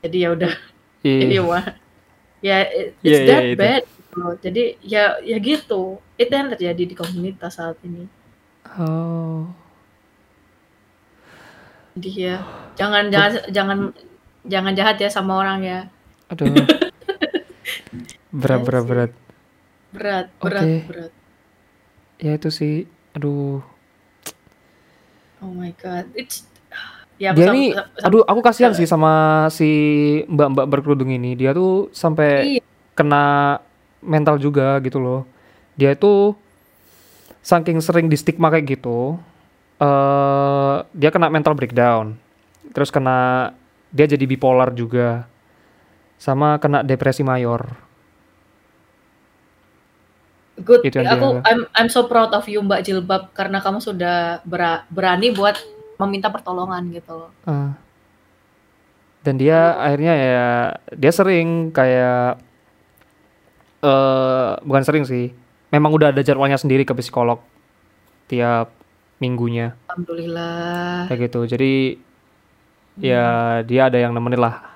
jadi 0.00 0.18
ya 0.20 0.30
udah 0.36 0.52
Iya. 1.00 1.20
if 1.20 1.28
you 1.30 1.42
want 1.42 1.68
ya 2.40 2.56
it- 2.62 2.92
Iya, 3.00 3.08
it's 3.08 3.18
iya, 3.18 3.28
that 3.30 3.42
itu. 3.42 3.56
bad 3.58 3.82
gitu 3.88 4.14
loh. 4.14 4.34
jadi 4.36 4.62
ya 4.80 5.04
ya 5.20 5.36
gitu 5.38 5.82
itu 6.14 6.30
yang 6.30 6.48
terjadi 6.50 6.82
di 6.84 6.94
komunitas 6.94 7.56
saat 7.56 7.80
ini 7.80 8.04
Oh. 8.76 9.48
jadi 11.94 12.10
ya 12.12 12.36
jangan 12.74 13.08
jangan 13.08 13.30
jangan 13.48 13.78
jangan 14.44 14.72
jahat 14.74 14.96
ya 14.98 15.08
sama 15.08 15.38
orang 15.38 15.60
ya 15.60 15.80
Aduh. 16.28 16.48
berat, 18.34 18.60
berat, 18.64 18.84
berat. 18.84 19.10
Berat 19.94 20.26
berat 20.42 20.64
Oke. 20.66 20.74
berat 20.90 21.12
Ya 22.18 22.38
itu 22.38 22.48
sih. 22.50 22.86
Aduh. 23.14 23.62
oh 25.44 25.52
my 25.52 25.70
god 25.76 26.08
it's 26.16 26.48
ya 27.20 27.36
Dia 27.36 27.52
sam- 27.52 27.90
aduh 28.00 28.22
aku 28.26 28.40
kasihan 28.42 28.72
sih 28.74 28.88
sama 28.88 29.46
si 29.52 29.70
mbak-mbak 30.26 30.66
berkerudung 30.66 31.10
ini. 31.14 31.38
Dia 31.38 31.54
tuh 31.54 31.90
sampai 31.94 32.58
iya, 32.58 32.62
kena 32.98 33.58
mental 34.02 34.38
juga 34.40 34.78
gitu 34.82 34.98
loh. 34.98 35.22
Dia 35.78 35.94
itu 35.94 36.34
saking 37.44 37.78
sering 37.84 38.06
di 38.08 38.16
stigma 38.16 38.48
kayak 38.48 38.78
gitu, 38.80 39.20
eh 39.78 40.76
dia 40.96 41.10
kena 41.12 41.28
mental 41.28 41.54
breakdown. 41.54 42.16
Terus 42.72 42.88
kena 42.90 43.52
dia 43.94 44.06
jadi 44.08 44.24
bipolar 44.26 44.72
juga. 44.74 45.28
Sama 46.18 46.56
kena 46.62 46.80
depresi 46.86 47.20
mayor. 47.20 47.83
Good 50.56 50.80
itu 50.82 50.96
aku 50.96 51.26
dia- 51.34 51.44
I'm 51.44 51.60
I'm 51.72 51.88
so 51.88 52.04
proud 52.04 52.30
of 52.30 52.44
you 52.44 52.60
Mbak 52.60 52.82
Jilbab 52.82 53.32
karena 53.32 53.58
kamu 53.58 53.78
sudah 53.78 54.16
bera- 54.42 54.86
berani 54.86 55.30
buat 55.30 55.58
meminta 55.96 56.28
pertolongan 56.28 56.90
gitu 56.90 57.12
loh 57.16 57.30
Ah. 57.42 57.74
Dan 59.20 59.34
dia 59.36 59.72
akhirnya 59.74 60.14
ya 60.14 60.46
dia 60.92 61.08
sering 61.08 61.70
kayak 61.70 62.36
eh 63.80 64.50
bukan 64.60 64.84
sering 64.84 65.04
sih. 65.04 65.32
Memang 65.68 65.90
udah 65.90 66.12
ada 66.12 66.20
jadwalnya 66.20 66.54
sendiri 66.54 66.84
ke 66.84 66.92
psikolog 66.92 67.40
tiap 68.24 68.68
minggunya 69.16 69.72
alhamdulillah 69.86 71.08
kayak 71.08 71.20
gitu. 71.24 71.40
Jadi 71.46 71.96
ya 72.96 73.24
dia 73.62 73.88
ada 73.88 73.96
yang 73.96 74.12
nemenin 74.12 74.38
lah. 74.38 74.73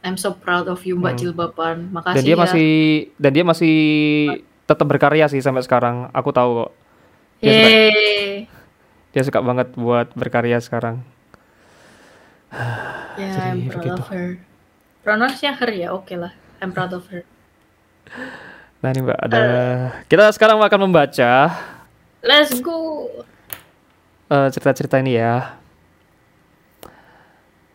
I'm 0.00 0.16
so 0.16 0.32
proud 0.32 0.64
of 0.64 0.80
you 0.82 0.96
Mbak 0.96 1.12
Hmm. 1.12 1.20
Jilbaban 1.20 1.76
makasih 1.90 2.16
Dan 2.16 2.24
dia 2.24 2.32
ya 2.32 2.40
masih 2.40 2.68
dan 3.16 3.30
dia 3.30 3.44
masih 3.44 3.74
tetap 4.64 4.86
berkarya 4.86 5.26
sih 5.26 5.38
sampai 5.38 5.60
sekarang. 5.60 6.08
Aku 6.10 6.30
tahu 6.30 6.50
kok. 6.58 6.70
Dia 7.38 7.52
suka, 7.52 7.68
Yeay. 7.68 8.30
dia 9.10 9.22
suka 9.22 9.40
banget 9.40 9.68
buat 9.74 10.08
berkarya 10.14 10.56
sekarang. 10.58 11.04
Ya, 13.12 13.26
Jadi 13.28 13.48
I'm 13.58 13.68
proud 13.68 13.76
begitu. 13.76 14.00
of 14.00 14.08
her. 14.08 14.28
Pronounce-nya 15.00 15.52
her 15.54 15.70
ya, 15.70 15.88
oke 15.90 16.14
lah. 16.14 16.32
I'm 16.58 16.70
proud 16.70 16.92
of 16.92 17.04
her. 17.08 17.22
Nah 18.80 18.88
ini 18.90 19.04
mbak 19.04 19.20
ada 19.20 19.42
kita 20.08 20.32
sekarang 20.32 20.56
akan 20.56 20.80
membaca 20.82 21.52
Let's 22.20 22.56
go. 22.60 23.04
eh, 24.26 24.48
cerita-cerita 24.48 24.96
ini 24.96 25.20
ya. 25.20 25.52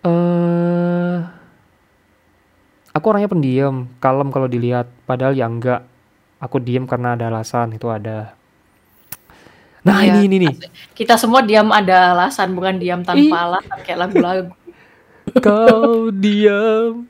Eh, 0.01 1.17
aku 2.95 3.05
orangnya 3.11 3.27
pendiam, 3.27 3.91
kalem 3.99 4.31
kalau 4.31 4.47
dilihat. 4.47 4.87
Padahal 5.03 5.35
ya 5.35 5.51
enggak. 5.51 5.83
Aku 6.39 6.63
diem 6.63 6.87
karena 6.87 7.19
ada 7.19 7.27
alasan 7.27 7.75
itu 7.75 7.91
ada. 7.91 8.31
Nah 9.83 10.01
Iya. 10.01 10.17
ini 10.17 10.19
ini 10.31 10.35
nih. 10.47 10.53
Kita 10.95 11.19
semua 11.19 11.43
diam 11.43 11.69
ada 11.69 12.15
alasan, 12.15 12.55
bukan 12.55 12.79
diam 12.79 13.03
Ih. 13.03 13.05
tanpa 13.05 13.37
alasan 13.51 13.77
kayak 13.83 13.99
lagu-lagu. 13.99 14.51
Kau 15.45 16.09
diam. 16.15 17.05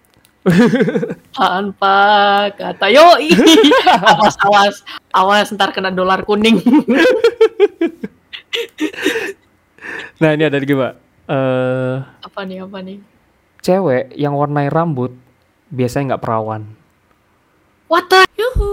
Tanpa 1.33 1.97
kata 2.53 2.85
yo 2.93 3.17
awas 4.13 4.37
awas 4.45 4.75
awas 5.09 5.47
ntar 5.49 5.73
kena 5.73 5.89
dolar 5.89 6.21
kuning. 6.21 6.61
Nah 10.21 10.29
ini 10.37 10.43
ada 10.45 10.61
lagi 10.61 10.73
mbak. 10.77 10.93
Eh, 11.25 11.95
apa 12.21 12.39
nih 12.45 12.61
apa 12.61 12.79
nih? 12.85 13.01
cewek 13.65 14.13
yang 14.13 14.37
warnai 14.37 14.69
rambut 14.69 15.09
biasanya 15.71 16.15
nggak 16.15 16.23
perawan. 16.23 16.61
What 17.89 18.09
the? 18.09 18.25
Yuhu. 18.35 18.69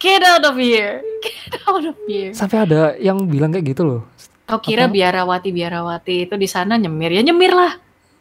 Get 0.00 0.24
out 0.24 0.44
of 0.44 0.56
here. 0.56 1.04
Get 1.20 1.60
out 1.68 1.84
of 1.84 1.96
here. 2.08 2.32
Sampai 2.32 2.64
ada 2.64 2.96
yang 2.96 3.24
bilang 3.28 3.52
kayak 3.52 3.76
gitu 3.76 3.82
loh. 3.84 4.02
Kau 4.48 4.58
kira 4.58 4.88
Apa? 4.88 4.94
biarawati 4.96 5.50
biarawati 5.52 6.26
itu 6.26 6.34
di 6.34 6.48
sana 6.48 6.74
nyemir 6.74 7.12
ya 7.12 7.22
nyemir 7.22 7.52
lah. 7.52 7.72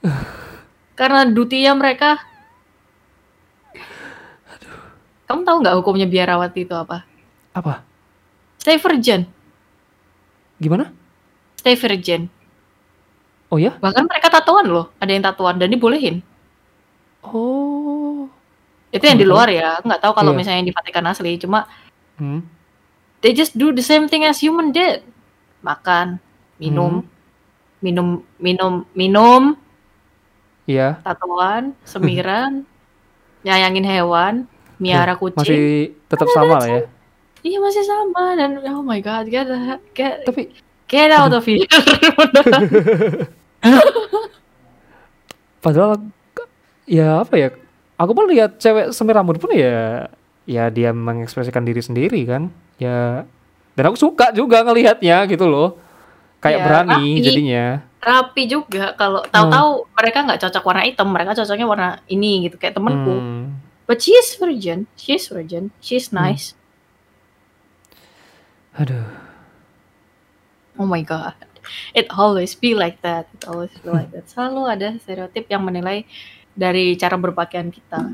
Karena 0.99 1.23
dutia 1.25 1.71
mereka. 1.73 2.19
Kamu 5.29 5.45
tahu 5.45 5.57
nggak 5.61 5.75
hukumnya 5.77 6.09
biarawati 6.09 6.65
itu 6.65 6.73
apa? 6.73 7.05
Apa? 7.53 7.85
Stay 8.59 8.75
virgin, 8.75 9.23
Gimana? 10.59 10.91
stay 11.55 11.77
virgin. 11.79 12.27
Oh 13.47 13.55
ya? 13.55 13.77
Bahkan 13.79 14.03
mereka 14.05 14.27
tatoan 14.29 14.67
loh, 14.67 14.91
ada 14.99 15.09
yang 15.09 15.23
tatoan 15.23 15.55
dan 15.57 15.71
dibolehin. 15.71 16.19
Oh. 17.23 18.27
Itu 18.89 19.05
yang 19.05 19.19
di 19.21 19.27
luar 19.27 19.47
ya, 19.53 19.77
nggak 19.85 20.01
tahu 20.01 20.13
kalau 20.17 20.31
Iya. 20.33 20.37
misalnya 20.39 20.59
yang 20.63 20.69
di 20.71 20.75
Vatikan 20.75 21.05
asli. 21.05 21.37
Cuma 21.37 21.67
Hmm. 22.17 22.41
they 23.21 23.31
just 23.31 23.55
do 23.55 23.71
the 23.71 23.83
same 23.83 24.07
thing 24.09 24.25
as 24.25 24.39
human 24.41 24.71
did. 24.71 25.03
Makan, 25.61 26.17
minum, 26.57 27.03
Hmm. 27.03 27.07
minum, 27.83 28.07
minum, 28.39 28.73
minum, 28.95 29.43
Iya. 30.65 31.03
tatoan, 31.03 31.75
semiran, 31.83 32.63
nyayangin 33.45 33.85
hewan, 33.85 34.33
miara 34.79 35.19
kucing. 35.19 35.43
Masih 35.43 35.67
tetap 36.07 36.27
sama 36.31 36.63
lah 36.63 36.67
ya. 36.67 36.81
Iya 37.39 37.55
masih 37.63 37.83
sama 37.87 38.35
dan 38.35 38.59
oh 38.67 38.83
my 38.83 38.99
god, 38.99 39.23
get 39.31 39.47
get 39.95 40.27
Tapi 40.27 40.51
get 40.91 41.07
out 41.11 41.31
of 41.31 41.47
here. 41.47 41.63
padahal 45.63 46.03
ya 46.89 47.21
apa 47.21 47.37
ya? 47.37 47.49
Aku 47.95 48.17
pun 48.17 48.25
lihat 48.25 48.57
cewek 48.57 48.89
semir 48.89 49.13
rambut 49.13 49.37
pun 49.37 49.53
ya 49.53 50.09
ya 50.49 50.73
dia 50.73 50.89
mengekspresikan 50.89 51.61
diri 51.61 51.79
sendiri 51.79 52.25
kan. 52.25 52.49
Ya 52.81 53.29
dan 53.77 53.83
aku 53.85 53.95
suka 53.95 54.33
juga 54.33 54.65
ngelihatnya 54.65 55.29
gitu 55.29 55.45
loh. 55.45 55.77
Kayak 56.39 56.59
Ya, 56.59 56.65
berani 56.65 57.03
rapi. 57.13 57.23
jadinya. 57.23 57.65
Rapi 57.99 58.43
juga 58.47 58.95
kalau 58.95 59.19
tahu-tahu 59.27 59.91
mereka 59.91 60.17
nggak 60.23 60.39
cocok 60.39 60.63
warna 60.63 60.83
hitam, 60.87 61.07
mereka 61.11 61.35
cocoknya 61.35 61.67
warna 61.67 61.89
ini 62.07 62.47
gitu 62.47 62.55
kayak 62.55 62.73
temenku. 62.79 63.11
Hmm. 63.11 63.59
But 63.83 63.99
she 63.99 64.15
is 64.15 64.39
virgin, 64.39 64.87
she 64.95 65.19
is 65.19 65.27
virgin, 65.27 65.75
she's 65.83 66.15
nice. 66.15 66.55
Aduh. 68.79 69.03
Oh 70.79 70.87
my 70.87 71.03
god. 71.03 71.35
It 71.91 72.07
always 72.15 72.55
be 72.55 72.71
like 72.71 73.03
that. 73.03 73.27
It 73.35 73.43
always 73.43 73.75
be 73.83 73.91
like 73.91 74.15
that. 74.15 74.31
Selalu 74.31 74.61
ada 74.63 74.87
stereotip 75.03 75.51
yang 75.51 75.67
menilai 75.67 76.07
dari 76.53 76.93
cara 76.97 77.15
berpakaian 77.17 77.69
kita. 77.69 78.13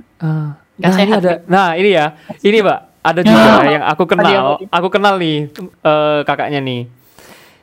Nggak 0.75 0.91
Nah, 0.91 0.99
ini 0.99 1.11
ada. 1.15 1.31
Nah, 1.47 1.69
ini 1.79 1.89
ya. 1.95 2.05
Ini, 2.43 2.59
Mbak. 2.59 2.79
Ada 3.05 3.21
juga 3.21 3.49
yang 3.69 3.83
aku 3.85 4.03
Apa 4.09 4.13
dia, 4.17 4.17
kenal. 4.17 4.25
apa 4.33 4.57
dia? 4.57 4.67
Aku 4.73 4.87
kenal 4.89 5.13
nih 5.21 5.37
eh, 5.85 6.19
kakaknya 6.25 6.57
nih. 6.57 6.81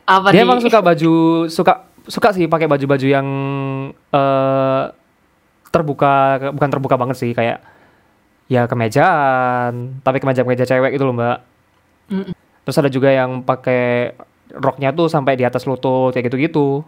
Apa 0.06 0.30
dia 0.30 0.38
nih? 0.38 0.46
emang 0.46 0.58
suka 0.62 0.78
baju 0.78 1.12
suka 1.50 1.72
suka 2.06 2.28
sih 2.30 2.46
pakai 2.46 2.70
baju-baju 2.70 3.06
yang 3.10 3.26
eh 4.14 4.82
terbuka 5.74 6.38
bukan 6.54 6.70
terbuka 6.70 6.94
banget 6.94 7.16
sih 7.18 7.34
kayak 7.34 7.58
ya 8.46 8.70
kemejaan, 8.70 9.98
tapi 10.06 10.22
kemeja-kemeja 10.22 10.62
cewek 10.62 10.94
itu 10.94 11.02
loh 11.02 11.16
mbak. 11.16 11.38
Mm-mm. 12.12 12.34
Terus 12.62 12.78
ada 12.78 12.90
juga 12.92 13.10
yang 13.10 13.42
pakai 13.42 14.14
roknya 14.54 14.94
tuh 14.94 15.10
sampai 15.10 15.34
di 15.34 15.42
atas 15.42 15.66
lutut 15.66 16.14
kayak 16.14 16.30
gitu-gitu. 16.30 16.86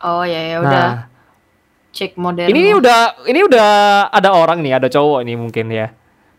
Oh 0.00 0.24
ya 0.24 0.40
ya 0.40 0.56
udah 0.64 0.72
Nah, 0.72 0.92
cek 1.90 2.14
modern. 2.18 2.48
ini 2.50 2.74
udah 2.74 3.26
ini 3.26 3.40
udah 3.46 3.68
ada 4.10 4.30
orang 4.34 4.62
nih, 4.62 4.78
ada 4.78 4.88
cowok 4.90 5.26
nih 5.26 5.36
mungkin 5.36 5.66
ya. 5.70 5.90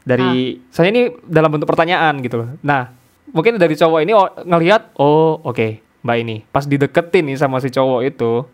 Dari 0.02 0.58
saya 0.74 0.90
ini 0.90 1.14
dalam 1.22 1.54
bentuk 1.54 1.70
pertanyaan 1.70 2.18
gitu 2.26 2.42
loh. 2.42 2.50
Nah, 2.66 2.90
mungkin 3.30 3.62
dari 3.62 3.78
cowok 3.78 4.00
ini 4.02 4.12
oh, 4.18 4.28
ngelihat, 4.44 4.98
oh 4.98 5.38
oke, 5.46 5.78
mbak 6.02 6.18
ini 6.18 6.36
pas 6.50 6.66
dideketin 6.66 7.30
nih 7.30 7.38
sama 7.38 7.62
si 7.62 7.70
cowok 7.70 8.02
itu, 8.08 8.48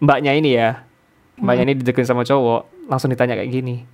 mbaknya 0.00 0.32
ini 0.32 0.56
ya, 0.56 0.80
mbaknya 1.36 1.68
ini 1.68 1.74
dideketin 1.84 2.08
sama 2.08 2.24
cowok, 2.24 2.88
langsung 2.88 3.12
ditanya 3.12 3.36
kayak 3.36 3.52
gini. 3.52 3.84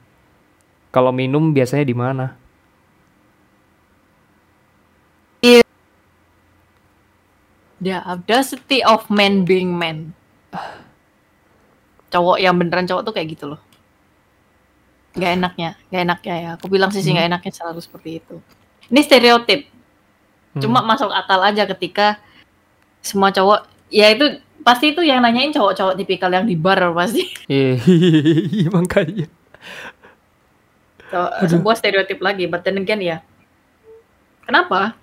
Kalau 0.94 1.10
minum 1.10 1.50
biasanya 1.50 1.82
di 1.82 1.96
mana? 1.96 2.38
The 7.76 8.00
audacity 8.00 8.80
of 8.80 9.12
men 9.12 9.44
being 9.44 9.76
men. 9.76 10.16
Cowok 12.16 12.40
yang 12.40 12.56
beneran 12.56 12.88
cowok 12.88 13.02
tuh 13.04 13.12
kayak 13.12 13.28
gitu 13.36 13.44
loh. 13.52 13.60
Gak 15.12 15.36
enaknya, 15.36 15.76
gak 15.92 16.02
enaknya 16.08 16.34
ya. 16.40 16.50
Aku 16.56 16.72
bilang 16.72 16.88
sih 16.88 17.04
sih 17.04 17.12
Hmm. 17.12 17.20
gak 17.20 17.28
enaknya 17.28 17.52
selalu 17.52 17.80
seperti 17.84 18.24
itu. 18.24 18.40
Ini 18.88 19.00
stereotip. 19.04 19.68
Hmm. 20.56 20.60
Cuma 20.64 20.80
masuk 20.80 21.12
akal 21.12 21.44
aja 21.44 21.68
ketika 21.68 22.16
semua 23.04 23.28
cowok, 23.28 23.68
ya 23.92 24.08
itu 24.08 24.40
pasti 24.64 24.96
itu 24.96 25.04
yang 25.04 25.20
nanyain 25.20 25.52
cowok-cowok 25.52 25.94
tipikal 26.00 26.32
yang 26.32 26.48
di 26.48 26.56
bar 26.56 26.80
pasti. 26.96 27.28
Iya, 27.52 28.72
makanya. 28.72 29.28
So, 31.12 31.20
sebuah 31.46 31.76
stereotip 31.78 32.18
lagi, 32.18 32.48
but 32.50 32.64
then 32.66 32.80
again 32.82 32.98
ya. 32.98 33.20
Kenapa? 34.42 34.96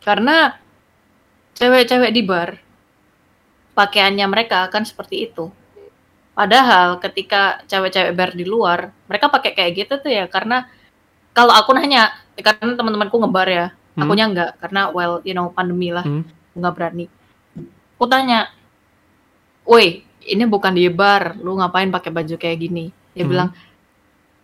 Karena 0.00 0.56
cewek-cewek 1.58 2.14
di 2.14 2.22
bar 2.24 2.56
pakaiannya 3.76 4.26
mereka 4.26 4.64
akan 4.64 4.88
seperti 4.88 5.28
itu. 5.28 5.52
Padahal 6.38 7.02
ketika 7.02 7.66
cewek-cewek 7.66 8.14
bar 8.14 8.30
di 8.30 8.46
luar, 8.46 8.94
mereka 9.10 9.26
pakai 9.26 9.58
kayak 9.58 9.72
gitu 9.74 9.98
tuh 9.98 10.06
ya 10.06 10.30
karena 10.30 10.70
kalau 11.34 11.50
aku 11.50 11.74
nanya, 11.74 12.14
karena 12.38 12.78
teman-temanku 12.78 13.18
ngebar 13.18 13.48
ya, 13.50 13.66
Hmm. 13.98 14.06
akunya 14.06 14.24
enggak 14.30 14.50
karena 14.62 14.94
well, 14.94 15.18
you 15.26 15.34
know, 15.34 15.50
pandemi 15.50 15.90
lah, 15.90 16.06
Hmm. 16.06 16.22
nggak 16.54 16.74
berani. 16.78 17.10
Aku 17.98 18.06
tanya, 18.06 18.54
"Woi, 19.66 20.06
ini 20.22 20.46
bukan 20.46 20.78
di 20.78 20.86
bar, 20.86 21.34
lu 21.42 21.58
ngapain 21.58 21.90
pakai 21.90 22.14
baju 22.14 22.34
kayak 22.38 22.58
gini?" 22.62 22.94
Dia 23.18 23.26
Hmm. 23.26 23.30
bilang, 23.34 23.50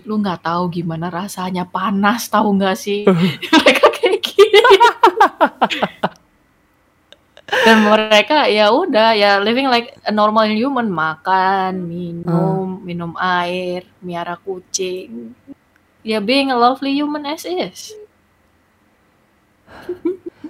"Lu 0.02 0.18
nggak 0.18 0.42
tahu 0.42 0.74
gimana 0.74 1.06
rasanya 1.14 1.62
panas, 1.62 2.26
tahu 2.26 2.58
nggak 2.58 2.74
sih?" 2.74 3.06
mereka 3.62 3.86
kayak 3.94 4.18
gini. 4.18 4.58
Dan 7.62 7.86
mereka 7.86 8.50
ya 8.50 8.74
udah 8.74 9.14
ya 9.14 9.38
living 9.38 9.70
like 9.70 9.94
a 10.02 10.12
normal 10.12 10.48
human, 10.50 10.90
makan, 10.90 11.86
minum, 11.86 12.82
minum 12.82 13.14
air, 13.20 13.86
miara 14.02 14.34
kucing. 14.42 15.30
Ya 16.02 16.18
being 16.18 16.50
a 16.50 16.58
lovely 16.58 16.92
human 16.92 17.24
as 17.24 17.46
is. 17.46 17.94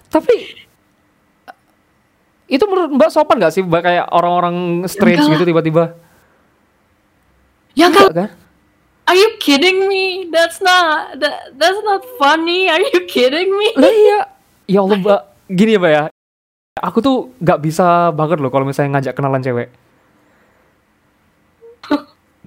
Tapi 0.08 0.64
itu 2.44 2.64
menurut 2.70 2.90
Mbak 2.94 3.10
sopan 3.10 3.40
gak 3.40 3.54
sih 3.54 3.64
Mbak 3.64 3.82
kayak 3.82 4.06
orang-orang 4.14 4.86
strange 4.86 5.26
Enggak. 5.26 5.32
gitu 5.38 5.44
tiba-tiba? 5.48 5.84
Ya 7.74 7.90
kan? 7.90 8.10
Enggak 8.10 8.14
kan? 8.14 8.30
Are 9.04 9.18
you 9.18 9.36
kidding 9.36 9.84
me? 9.84 10.32
That's 10.32 10.64
not 10.64 11.20
that, 11.20 11.52
that's 11.60 11.80
not 11.84 12.00
funny. 12.16 12.72
Are 12.72 12.80
you 12.80 13.04
kidding 13.04 13.52
me? 13.52 13.68
Lah 13.76 13.92
iya. 13.92 14.20
Ya 14.64 14.80
Allah 14.80 14.96
Mbak, 14.96 15.20
gini 15.52 15.76
ya 15.76 15.80
Mbak 15.80 15.92
ya. 15.92 16.13
Aku 16.74 16.98
tuh 16.98 17.30
gak 17.38 17.62
bisa 17.62 18.10
banget 18.10 18.42
loh 18.42 18.50
kalau 18.50 18.66
misalnya 18.66 18.98
ngajak 18.98 19.14
kenalan 19.14 19.38
cewek. 19.38 19.70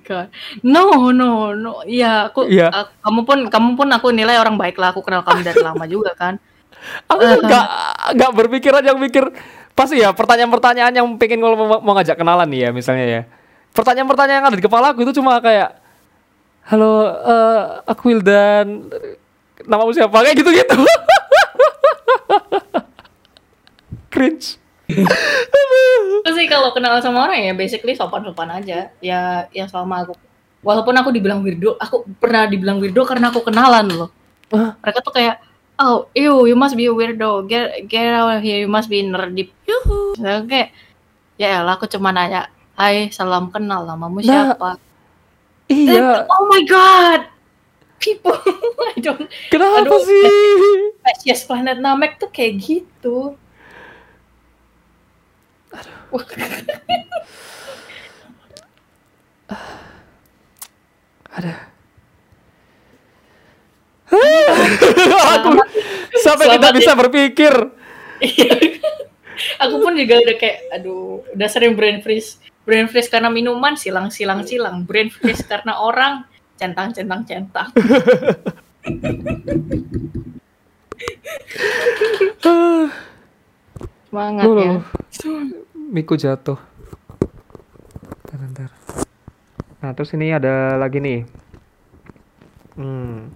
God. 0.04 0.28
No, 0.68 1.12
no, 1.16 1.56
no. 1.56 1.84
Ya, 1.88 2.28
aku, 2.28 2.44
Iya. 2.48 2.68
aku- 2.72 2.96
kamu 3.08 3.20
pun 3.24 3.40
kamu 3.48 3.70
pun 3.80 3.88
aku 3.88 4.08
nilai 4.12 4.36
orang 4.36 4.60
baik 4.60 4.76
lah. 4.76 4.92
Aku 4.92 5.00
kenal 5.00 5.24
kamu 5.24 5.48
dari 5.48 5.60
lama 5.64 5.84
juga 5.88 6.12
kan. 6.16 6.36
Aku 7.08 7.24
tuh 7.24 7.40
gak, 7.48 7.66
gak 8.20 8.32
berpikir 8.36 8.72
aja 8.76 8.92
mikir 8.96 9.32
pasti 9.72 10.00
ya 10.04 10.12
pertanyaan-pertanyaan 10.12 10.92
yang 10.92 11.08
pengen 11.16 11.40
kalau 11.40 11.56
mau, 11.56 11.80
mau 11.80 11.94
ngajak 11.96 12.20
kenalan 12.20 12.48
nih 12.52 12.68
ya 12.68 12.70
misalnya 12.76 13.06
ya. 13.08 13.22
Pertanyaan-pertanyaan 13.72 14.44
yang 14.44 14.48
ada 14.52 14.58
di 14.60 14.66
kepala 14.68 14.92
aku 14.92 15.08
itu 15.08 15.16
cuma 15.16 15.40
kayak 15.40 15.72
Halo, 16.68 17.00
eh, 17.08 17.60
aku 17.88 18.12
Wildan. 18.12 18.92
Namamu 19.64 19.96
siapa? 19.96 20.20
Kayak 20.20 20.36
gitu-gitu. 20.44 20.76
Cringe. 24.18 24.58
Terus 26.26 26.34
sih 26.34 26.48
kalau 26.50 26.74
kenal 26.74 26.98
sama 27.06 27.30
orang 27.30 27.38
ya 27.38 27.54
basically 27.54 27.94
sopan-sopan 27.94 28.50
aja. 28.50 28.90
Ya, 28.98 29.46
ya 29.54 29.64
selama 29.70 30.10
aku 30.10 30.18
walaupun 30.66 30.98
aku 30.98 31.10
dibilang 31.14 31.46
weirdo, 31.46 31.78
aku 31.78 32.10
pernah 32.18 32.50
dibilang 32.50 32.82
weirdo 32.82 33.06
karena 33.06 33.30
aku 33.30 33.46
kenalan 33.46 33.86
loh. 33.94 34.10
Mereka 34.82 35.06
tuh 35.06 35.14
kayak 35.14 35.38
Oh, 35.78 36.10
ew, 36.18 36.50
you 36.50 36.58
must 36.58 36.74
be 36.74 36.90
a 36.90 36.94
weirdo. 36.94 37.46
Get 37.46 37.86
get 37.86 38.10
out 38.10 38.34
of 38.34 38.42
here. 38.42 38.58
You 38.58 38.66
must 38.66 38.90
be 38.90 39.06
nerdy. 39.06 39.54
Yuhu. 39.70 40.18
Saya 40.18 40.42
kayak, 40.42 40.74
ya 41.38 41.62
elah, 41.62 41.78
aku 41.78 41.86
cuma 41.86 42.10
nanya, 42.10 42.50
Hai, 42.74 43.14
salam 43.14 43.54
kenal, 43.54 43.86
namamu 43.86 44.26
Nah, 44.26 44.58
siapa? 44.58 44.82
Iya, 45.70 46.26
Oh 46.34 46.50
my 46.50 46.66
god, 46.66 47.30
people, 48.02 48.34
I 48.90 48.98
don't, 48.98 49.30
kenapa 49.54 49.86
Aduh, 49.86 50.02
sih? 50.02 50.26
spesies 50.98 51.46
planet 51.46 51.78
Namek 51.78 52.18
tuh 52.18 52.34
kayak 52.34 52.58
gitu. 52.58 53.38
aku 65.38 65.50
sampai 66.18 66.46
tidak 66.48 66.58
Selamat 66.58 66.74
bisa 66.80 66.94
berpikir. 66.96 67.54
Aku 69.62 69.76
pun 69.82 69.94
juga 69.94 70.18
udah 70.18 70.36
kayak, 70.38 70.58
aduh, 70.74 71.22
udah 71.38 71.50
sering 71.50 71.78
brain 71.78 72.02
freeze. 72.02 72.42
Brain 72.66 72.90
freeze 72.90 73.08
karena 73.08 73.30
minuman, 73.30 73.78
silang, 73.78 74.10
silang, 74.10 74.44
silang. 74.44 74.84
Brain 74.84 75.14
freeze 75.14 75.46
karena 75.46 75.78
orang, 75.78 76.26
centang, 76.58 76.90
centang, 76.94 77.22
centang. 77.26 77.70
Semangat 84.08 84.46
Loh, 84.48 84.56
ya. 84.58 84.82
Miku 85.88 86.20
jatuh. 86.20 86.60
Bentar, 88.28 88.38
bentar. 88.38 88.70
Nah, 89.80 89.92
terus 89.96 90.12
ini 90.12 90.30
ada 90.30 90.76
lagi 90.76 91.00
nih. 91.00 91.22
Hmm. 92.76 93.32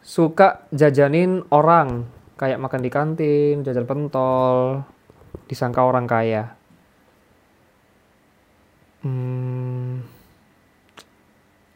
Suka 0.00 0.68
jajanin 0.70 1.42
orang, 1.50 2.06
kayak 2.36 2.60
makan 2.60 2.80
di 2.80 2.90
kantin, 2.92 3.54
jajan 3.60 3.88
pentol, 3.88 4.84
disangka 5.46 5.82
orang 5.82 6.06
kaya. 6.06 6.52
Hmm. 9.00 10.04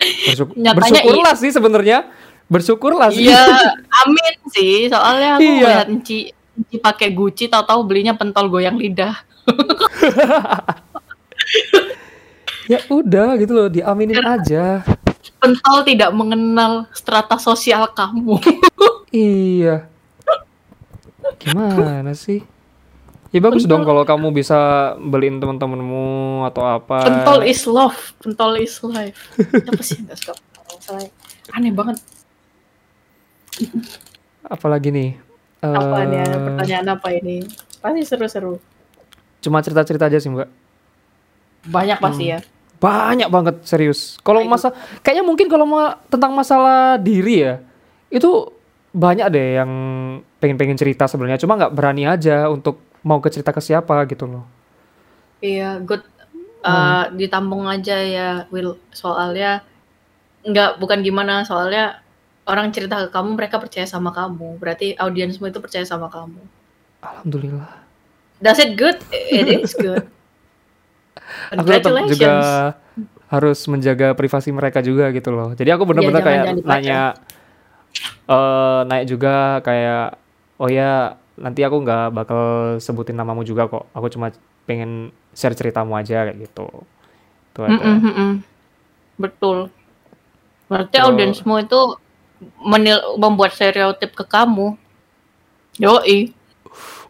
Bersyuk- 0.01 0.57
Nyatanya 0.57 0.75
bersyukurlah 1.01 1.35
sih 1.37 1.51
sebenarnya. 1.51 1.99
Bersyukurlah 2.47 3.09
sih. 3.11 3.31
Iya, 3.31 3.47
amin 4.05 4.35
sih. 4.51 4.91
Soalnya 4.91 5.39
aku 5.39 5.49
Iya. 5.49 5.67
lihat 5.71 5.87
Enci, 5.89 6.19
Enci 6.57 6.77
pakai 6.77 7.15
Gucci, 7.15 7.47
tahu-tahu 7.47 7.87
belinya 7.87 8.15
pentol 8.15 8.51
goyang 8.51 8.77
lidah. 8.77 9.17
Ya 12.73 12.79
udah 12.91 13.35
gitu 13.39 13.53
loh, 13.55 13.69
diaminin 13.69 14.23
aja. 14.23 14.83
Pentol 15.41 15.85
tidak 15.85 16.11
mengenal 16.13 16.87
strata 16.93 17.37
sosial 17.41 17.89
kamu. 17.93 18.39
Iya. 19.11 19.91
Gimana 21.43 22.15
sih? 22.15 22.47
Ya 23.35 23.43
bagus 23.43 23.67
dong 23.67 23.83
kalau 23.83 24.07
kamu 24.07 24.31
bisa 24.31 24.95
beliin 25.03 25.43
teman-temanmu 25.43 26.47
atau 26.47 26.63
apa. 26.63 27.03
Pentol 27.03 27.43
is 27.43 27.67
love, 27.67 27.99
pentol 28.23 28.55
is 28.55 28.79
life. 28.87 29.35
Apa 29.39 29.83
sih 29.83 29.99
nggak 29.99 30.15
suka 30.15 30.39
pentol? 30.39 31.11
Aneh 31.51 31.75
banget. 31.75 31.99
Apalagi 34.47 34.95
nih? 34.95 35.11
Apa 35.59 36.07
nih? 36.07 36.23
Ada 36.23 36.39
pertanyaan 36.39 36.87
apa 36.95 37.09
ini? 37.19 37.47
Pasti 37.83 38.03
seru-seru. 38.07 38.63
Cuma 39.41 39.61
cerita-cerita 39.61 40.07
aja 40.07 40.17
sih, 40.17 40.29
Mbak. 40.29 40.49
Banyak 41.69 41.99
pasti 42.01 42.25
Hmm. 42.29 42.35
ya. 42.37 42.41
Banyak 42.81 43.29
banget 43.29 43.57
serius. 43.69 44.17
Kalau 44.25 44.41
masa 44.49 44.73
kayaknya 45.05 45.25
mungkin 45.25 45.53
kalau 45.53 45.69
ma- 45.69 46.01
tentang 46.09 46.33
masalah 46.33 46.97
diri 46.97 47.45
ya, 47.45 47.61
itu 48.09 48.49
banyak 48.91 49.29
deh 49.29 49.49
yang 49.61 49.71
pengen-pengen 50.41 50.81
cerita 50.81 51.05
sebenarnya, 51.05 51.39
cuma 51.39 51.61
nggak 51.61 51.77
berani 51.77 52.09
aja 52.09 52.49
untuk 52.49 52.81
mau 53.05 53.21
ke 53.21 53.29
cerita 53.29 53.53
ke 53.53 53.61
siapa 53.61 54.01
gitu 54.09 54.25
loh. 54.25 54.45
Iya, 55.41 55.81
good. 55.85 56.01
Hmm. 56.61 56.65
Uh, 56.65 57.05
Ditambung 57.17 57.69
aja 57.69 57.97
ya, 58.01 58.29
Will. 58.49 58.81
Soalnya 58.93 59.65
nggak 60.41 60.81
bukan 60.81 61.05
gimana 61.05 61.45
soalnya 61.45 62.01
orang 62.49 62.73
cerita 62.73 62.97
ke 63.05 63.13
kamu 63.13 63.37
mereka 63.37 63.61
percaya 63.61 63.85
sama 63.85 64.09
kamu 64.09 64.57
berarti 64.57 64.97
audiensmu 64.97 65.53
itu 65.53 65.61
percaya 65.61 65.85
sama 65.85 66.09
kamu 66.09 66.41
Alhamdulillah. 67.05 67.69
Does 68.41 68.59
it 68.59 68.75
good 68.75 68.97
it 69.13 69.47
is 69.47 69.73
good 69.73 70.05
Aku 71.53 71.67
tetap 71.67 71.95
juga 72.07 72.33
harus 73.27 73.59
menjaga 73.67 74.13
privasi 74.13 74.51
mereka 74.51 74.79
juga 74.81 75.11
gitu 75.11 75.31
loh. 75.31 75.55
Jadi 75.55 75.71
aku 75.71 75.83
bener-bener 75.85 76.19
jangan- 76.19 76.27
kayak 76.27 76.45
jangan 76.45 76.67
nanya, 76.67 77.03
eh 78.27 78.81
nanya 78.85 79.05
juga 79.05 79.35
kayak, 79.61 80.19
oh 80.57 80.67
ya 80.67 81.15
nanti 81.37 81.63
aku 81.63 81.79
nggak 81.81 82.11
bakal 82.11 82.43
sebutin 82.77 83.15
namamu 83.15 83.43
juga 83.43 83.67
kok. 83.67 83.87
Aku 83.91 84.07
cuma 84.09 84.31
pengen 84.65 85.11
share 85.31 85.55
ceritamu 85.55 85.95
aja 85.95 86.27
kayak 86.27 86.39
gitu. 86.41 86.67
Itu 87.49 87.59
ada. 87.61 87.71
Mm-mm, 87.73 87.97
mm-mm. 88.01 88.31
betul 89.17 89.71
berarti 90.67 90.97
Kalau- 90.97 91.11
audiensmu 91.11 91.55
itu 91.59 91.81
menil- 92.61 93.15
membuat 93.17 93.53
stereotip 93.53 94.15
ke 94.15 94.23
kamu 94.23 94.79
yoi 95.77 96.31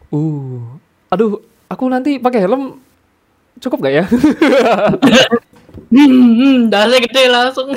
Uh, 0.09 0.80
aduh, 1.11 1.43
aku 1.67 1.83
nanti 1.91 2.17
pakai 2.17 2.47
helm 2.47 2.79
cukup 3.59 3.85
gak 3.85 3.93
ya? 4.01 4.05
hmm, 5.91 6.07
hmm, 6.39 6.55
dasar 6.71 6.99
gede 7.03 7.23
langsung 7.27 7.67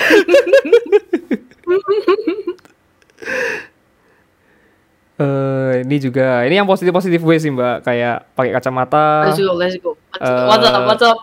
Eh, 5.14 5.86
ini 5.86 5.96
juga, 6.02 6.42
ini 6.42 6.58
yang 6.58 6.66
positif 6.66 6.90
positif 6.90 7.22
gue 7.22 7.36
sih 7.38 7.46
mbak, 7.46 7.86
kayak 7.86 8.26
pakai 8.34 8.50
kacamata, 8.50 9.30
let's 9.30 9.38
go 9.38 9.54
let's 9.54 9.78
go 9.78 9.94
what's, 10.10 10.26
what's 10.26 10.66
up 10.66 10.82
what's 10.90 11.04
up 11.06 11.18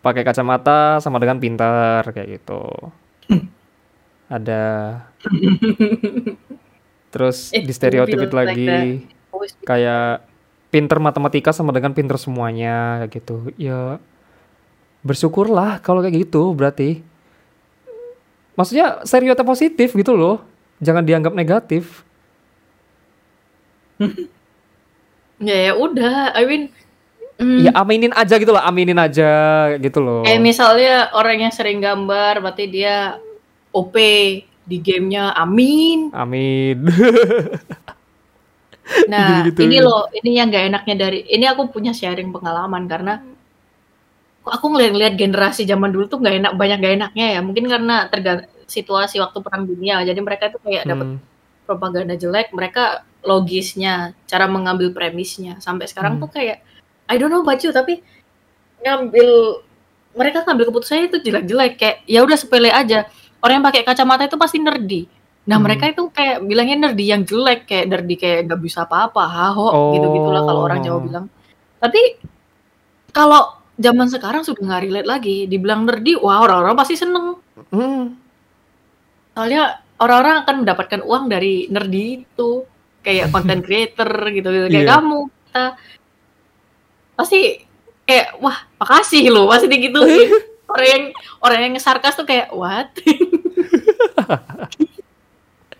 pakai 0.00 0.24
kacamata 0.24 0.96
sama 1.04 1.20
dengan 1.20 1.36
pintar 1.36 2.08
kayak 2.08 2.40
gitu. 2.40 2.64
Ada. 4.32 4.96
Terus 7.12 7.52
Eh, 7.52 7.66
di 7.68 7.72
stereotip 7.74 8.32
lagi 8.32 9.04
like 9.04 9.60
kayak 9.68 10.24
pinter 10.70 11.02
matematika 11.02 11.50
sama 11.50 11.74
dengan 11.74 11.92
pinter 11.92 12.16
semuanya 12.16 13.04
gitu. 13.10 13.50
Ya 13.58 13.98
bersyukurlah 15.02 15.82
kalau 15.82 16.00
kayak 16.00 16.26
gitu 16.26 16.54
berarti. 16.54 17.02
Maksudnya 18.54 19.02
stereotip 19.04 19.46
positif 19.46 19.92
gitu 19.92 20.12
loh. 20.14 20.42
Jangan 20.80 21.04
dianggap 21.04 21.32
negatif. 21.34 22.02
ya 25.40 25.56
ya 25.68 25.72
udah 25.76 26.32
I 26.32 26.44
mean 26.44 26.62
mm, 27.36 27.68
Ya 27.68 27.72
aminin 27.76 28.12
aja 28.12 28.36
gitu 28.36 28.52
loh, 28.52 28.60
aminin 28.60 28.96
aja 28.96 29.32
gitu 29.76 30.00
loh. 30.00 30.20
kayak 30.24 30.40
misalnya 30.40 31.08
orang 31.12 31.48
yang 31.48 31.52
sering 31.52 31.80
gambar 31.80 32.40
berarti 32.40 32.64
dia 32.68 33.20
OP 33.72 33.96
di 34.64 34.76
gamenya 34.80 35.32
amin 35.36 36.12
Amin. 36.12 36.84
Nah, 39.06 39.46
Gitu-gitu. 39.46 39.60
ini 39.70 39.78
loh, 39.80 40.10
ini 40.10 40.30
yang 40.38 40.50
gak 40.50 40.64
enaknya 40.70 40.94
dari 40.98 41.22
ini 41.26 41.44
aku 41.46 41.70
punya 41.70 41.94
sharing 41.94 42.30
pengalaman 42.34 42.84
karena 42.90 43.22
aku 44.42 44.66
ngeliat-ngeliat 44.72 45.14
generasi 45.14 45.62
zaman 45.62 45.92
dulu 45.94 46.10
tuh 46.10 46.18
gak 46.18 46.34
enak 46.42 46.52
banyak 46.58 46.78
gak 46.82 46.94
enaknya 46.98 47.26
ya. 47.38 47.40
Mungkin 47.44 47.64
karena 47.70 48.10
tergantung 48.10 48.50
situasi 48.66 49.18
waktu 49.18 49.38
perang 49.42 49.66
dunia. 49.66 50.02
Jadi 50.02 50.20
mereka 50.22 50.50
tuh 50.50 50.62
kayak 50.62 50.86
dapat 50.86 51.06
Hmm. 51.06 51.18
propaganda 51.66 52.14
jelek, 52.14 52.50
mereka 52.50 53.02
logisnya, 53.22 54.14
cara 54.26 54.46
mengambil 54.50 54.90
premisnya. 54.90 55.58
Sampai 55.62 55.86
sekarang 55.86 56.18
Hmm. 56.18 56.22
tuh 56.26 56.30
kayak 56.34 56.62
I 57.10 57.18
don't 57.18 57.30
know 57.30 57.42
about 57.42 57.58
you, 57.62 57.70
tapi 57.70 57.98
ngambil 58.80 59.28
mereka 60.14 60.42
ngambil 60.42 60.70
keputusannya 60.70 61.06
itu 61.10 61.18
jelek-jelek 61.22 61.72
kayak 61.78 61.96
ya 62.06 62.22
udah 62.22 62.38
sepele 62.38 62.70
aja. 62.70 63.06
Orang 63.42 63.62
yang 63.62 63.66
pakai 63.66 63.82
kacamata 63.82 64.26
itu 64.26 64.34
pasti 64.34 64.58
nerdy. 64.58 65.06
Nah, 65.40 65.56
Hmm. 65.56 65.64
mereka 65.64 65.88
itu 65.88 66.02
kayak 66.08 66.44
bilangnya 66.44 66.76
nerdy 66.86 67.04
yang 67.06 67.22
jelek 67.24 67.64
kayak 67.64 67.86
nerdy 67.88 68.14
kayak 68.14 68.38
nggak 68.46 68.60
bisa 68.60 68.84
apa-apa, 68.84 69.24
haho 69.24 69.94
gitu-gitulah 69.94 70.42
kalau 70.44 70.60
orang 70.62 70.80
Jawa 70.80 70.96
Oh. 70.96 71.02
bilang. 71.02 71.26
Tapi 71.78 72.00
kalau 73.10 73.42
zaman 73.74 74.06
sekarang 74.06 74.44
sudah 74.44 74.60
nggak 74.60 74.82
relate 74.84 75.08
lagi, 75.08 75.36
dibilang 75.46 75.88
nerdy, 75.88 76.14
wah 76.14 76.44
orang-orang 76.44 76.76
pasti 76.76 76.94
seneng. 76.94 77.40
Hmm. 77.72 78.14
Soalnya 79.32 79.80
orang-orang 79.96 80.44
akan 80.44 80.54
mendapatkan 80.60 81.00
uang 81.00 81.24
dari 81.26 81.66
nerdy 81.66 82.04
itu 82.20 82.50
kayak 83.00 83.28
content 83.34 83.64
creator 83.64 84.10
gitu 84.28 84.48
gitu 84.50 84.66
kayak 84.68 84.84
Iya. 84.84 84.92
kamu 84.92 85.18
kita 85.24 85.64
pasti 87.16 87.40
kayak 88.04 88.28
wah 88.38 88.56
makasih 88.76 89.28
loh 89.28 89.44
pasti 89.44 89.68
digituin 89.68 90.28
orang 90.72 90.88
yang 90.88 91.04
orang 91.40 91.58
yang 91.64 91.74
sarkas 91.76 92.12
tuh 92.12 92.24
kayak 92.24 92.48
what 92.50 92.88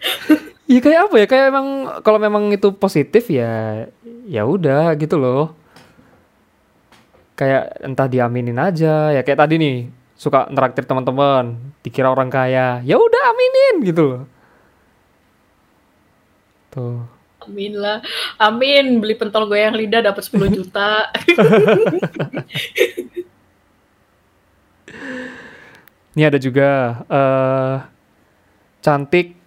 Ya 0.70 0.78
kayak 0.78 1.10
apa 1.10 1.14
ya? 1.18 1.26
Kayak 1.26 1.46
emang 1.50 1.66
kalau 2.06 2.22
memang 2.22 2.46
itu 2.54 2.70
positif 2.70 3.26
ya 3.26 3.90
ya 4.30 4.46
udah 4.46 4.94
gitu 4.94 5.18
loh. 5.18 5.50
Kayak 7.34 7.74
entah 7.82 8.06
diaminin 8.06 8.54
aja. 8.54 9.10
Ya 9.10 9.26
kayak 9.26 9.42
tadi 9.42 9.58
nih 9.58 9.90
suka 10.14 10.46
neraktir 10.46 10.86
teman-teman 10.86 11.58
dikira 11.82 12.06
orang 12.14 12.30
kaya 12.30 12.86
ya 12.86 12.94
udah 12.94 13.22
aminin 13.34 13.74
gitu 13.82 14.02
loh. 14.06 14.22
Tuh. 16.70 17.02
Amin 17.50 17.74
lah. 17.74 17.98
Amin. 18.38 19.02
Beli 19.02 19.18
pentol 19.18 19.50
goyang 19.50 19.74
lidah 19.74 20.06
dapat 20.06 20.22
10 20.22 20.54
juta. 20.62 21.10
Ini 26.14 26.22
ada 26.30 26.38
juga 26.38 27.02
eh 27.10 27.76
cantik 28.86 29.39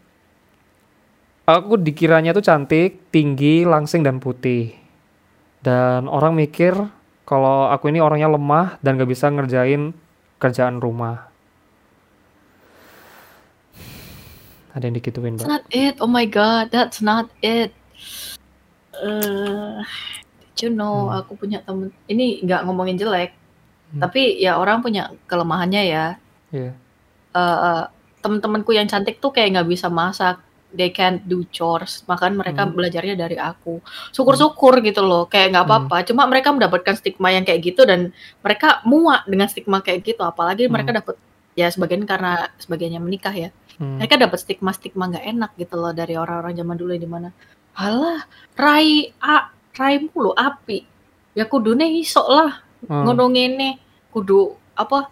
aku 1.43 1.75
dikiranya 1.75 2.31
tuh 2.31 2.43
cantik 2.43 3.11
tinggi 3.11 3.67
langsing 3.67 4.03
dan 4.03 4.19
putih. 4.23 4.75
Dan 5.63 6.11
orang 6.11 6.35
mikir 6.35 6.75
kalau 7.23 7.71
aku 7.71 7.87
ini 7.87 8.03
orangnya 8.03 8.27
lemah 8.27 8.79
dan 8.83 8.99
gak 8.99 9.07
bisa 9.07 9.31
ngerjain 9.31 9.95
kerjaan 10.39 10.83
rumah. 10.83 11.31
Ada 14.73 14.89
yang 14.89 14.97
dikituin 14.97 15.37
that's 15.37 15.45
mbak 15.45 15.51
not 15.53 15.65
it. 15.69 15.95
Oh 16.01 16.09
my 16.09 16.25
god 16.25 16.73
that's 16.73 16.99
not 16.99 17.29
it. 17.45 17.69
Uh, 18.97 19.85
did 20.41 20.57
you 20.67 20.71
know 20.73 21.07
Hmm. 21.07 21.21
aku 21.21 21.37
punya 21.37 21.61
temen? 21.61 21.93
Ini 22.09 22.41
nggak 22.41 22.65
ngomongin 22.65 22.97
jelek 22.97 23.37
Hmm. 23.93 24.01
tapi 24.01 24.41
ya 24.41 24.57
orang 24.57 24.81
punya 24.81 25.13
kelemahannya 25.29 25.81
ya. 25.85 26.05
Iya. 26.49 26.73
Eh, 27.33 27.57
eh, 27.69 27.83
temen-temenku 28.25 28.73
yang 28.73 28.89
cantik 28.89 29.21
tuh 29.21 29.29
kayak 29.29 29.53
nggak 29.53 29.69
bisa 29.69 29.93
masak 29.93 30.41
they 30.73 30.89
can't 30.89 31.21
do 31.23 31.45
chores 31.53 32.01
makan 32.05 32.35
mereka 32.35 32.65
Hmm. 32.65 32.73
belajarnya 32.73 33.15
dari 33.15 33.37
aku 33.37 33.77
syukur-syukur 34.09 34.81
gitu 34.81 35.05
loh 35.05 35.29
kayak 35.29 35.53
nggak 35.53 35.65
Hmm. 35.65 35.73
apa-apa 35.87 35.97
cuma 36.09 36.25
mereka 36.25 36.49
mendapatkan 36.49 36.97
stigma 36.97 37.29
yang 37.29 37.45
kayak 37.45 37.61
gitu 37.61 37.85
dan 37.85 38.09
mereka 38.41 38.81
muak 38.83 39.23
dengan 39.29 39.47
stigma 39.47 39.79
kayak 39.79 40.01
gitu 40.03 40.21
apalagi 40.21 40.65
Hmm. 40.65 40.73
mereka 40.73 40.91
dapat 40.97 41.15
ya 41.53 41.69
sebagian 41.69 42.03
karena 42.03 42.49
sebagiannya 42.57 42.97
menikah 42.99 43.31
ya 43.31 43.49
Hmm. 43.77 44.01
mereka 44.01 44.17
dapat 44.17 44.41
stigma-stigma 44.41 45.13
nggak 45.13 45.25
enak 45.29 45.51
gitu 45.55 45.77
loh 45.77 45.93
dari 45.93 46.17
orang-orang 46.17 46.53
zaman 46.53 46.75
dulu 46.75 46.91
di 46.93 47.05
mana 47.05 47.29
halah 47.73 48.25
rai 48.53 49.13
a 49.17 49.49
rai 49.73 50.01
mulu 50.03 50.33
api 50.33 50.85
ya 51.33 51.45
kudune 51.45 51.85
iso 51.93 52.21
lah 52.25 52.61
Hmm. 52.83 53.05
ngono 53.05 53.29
ngene 53.29 53.77
kudu 54.09 54.53
apa 54.73 55.09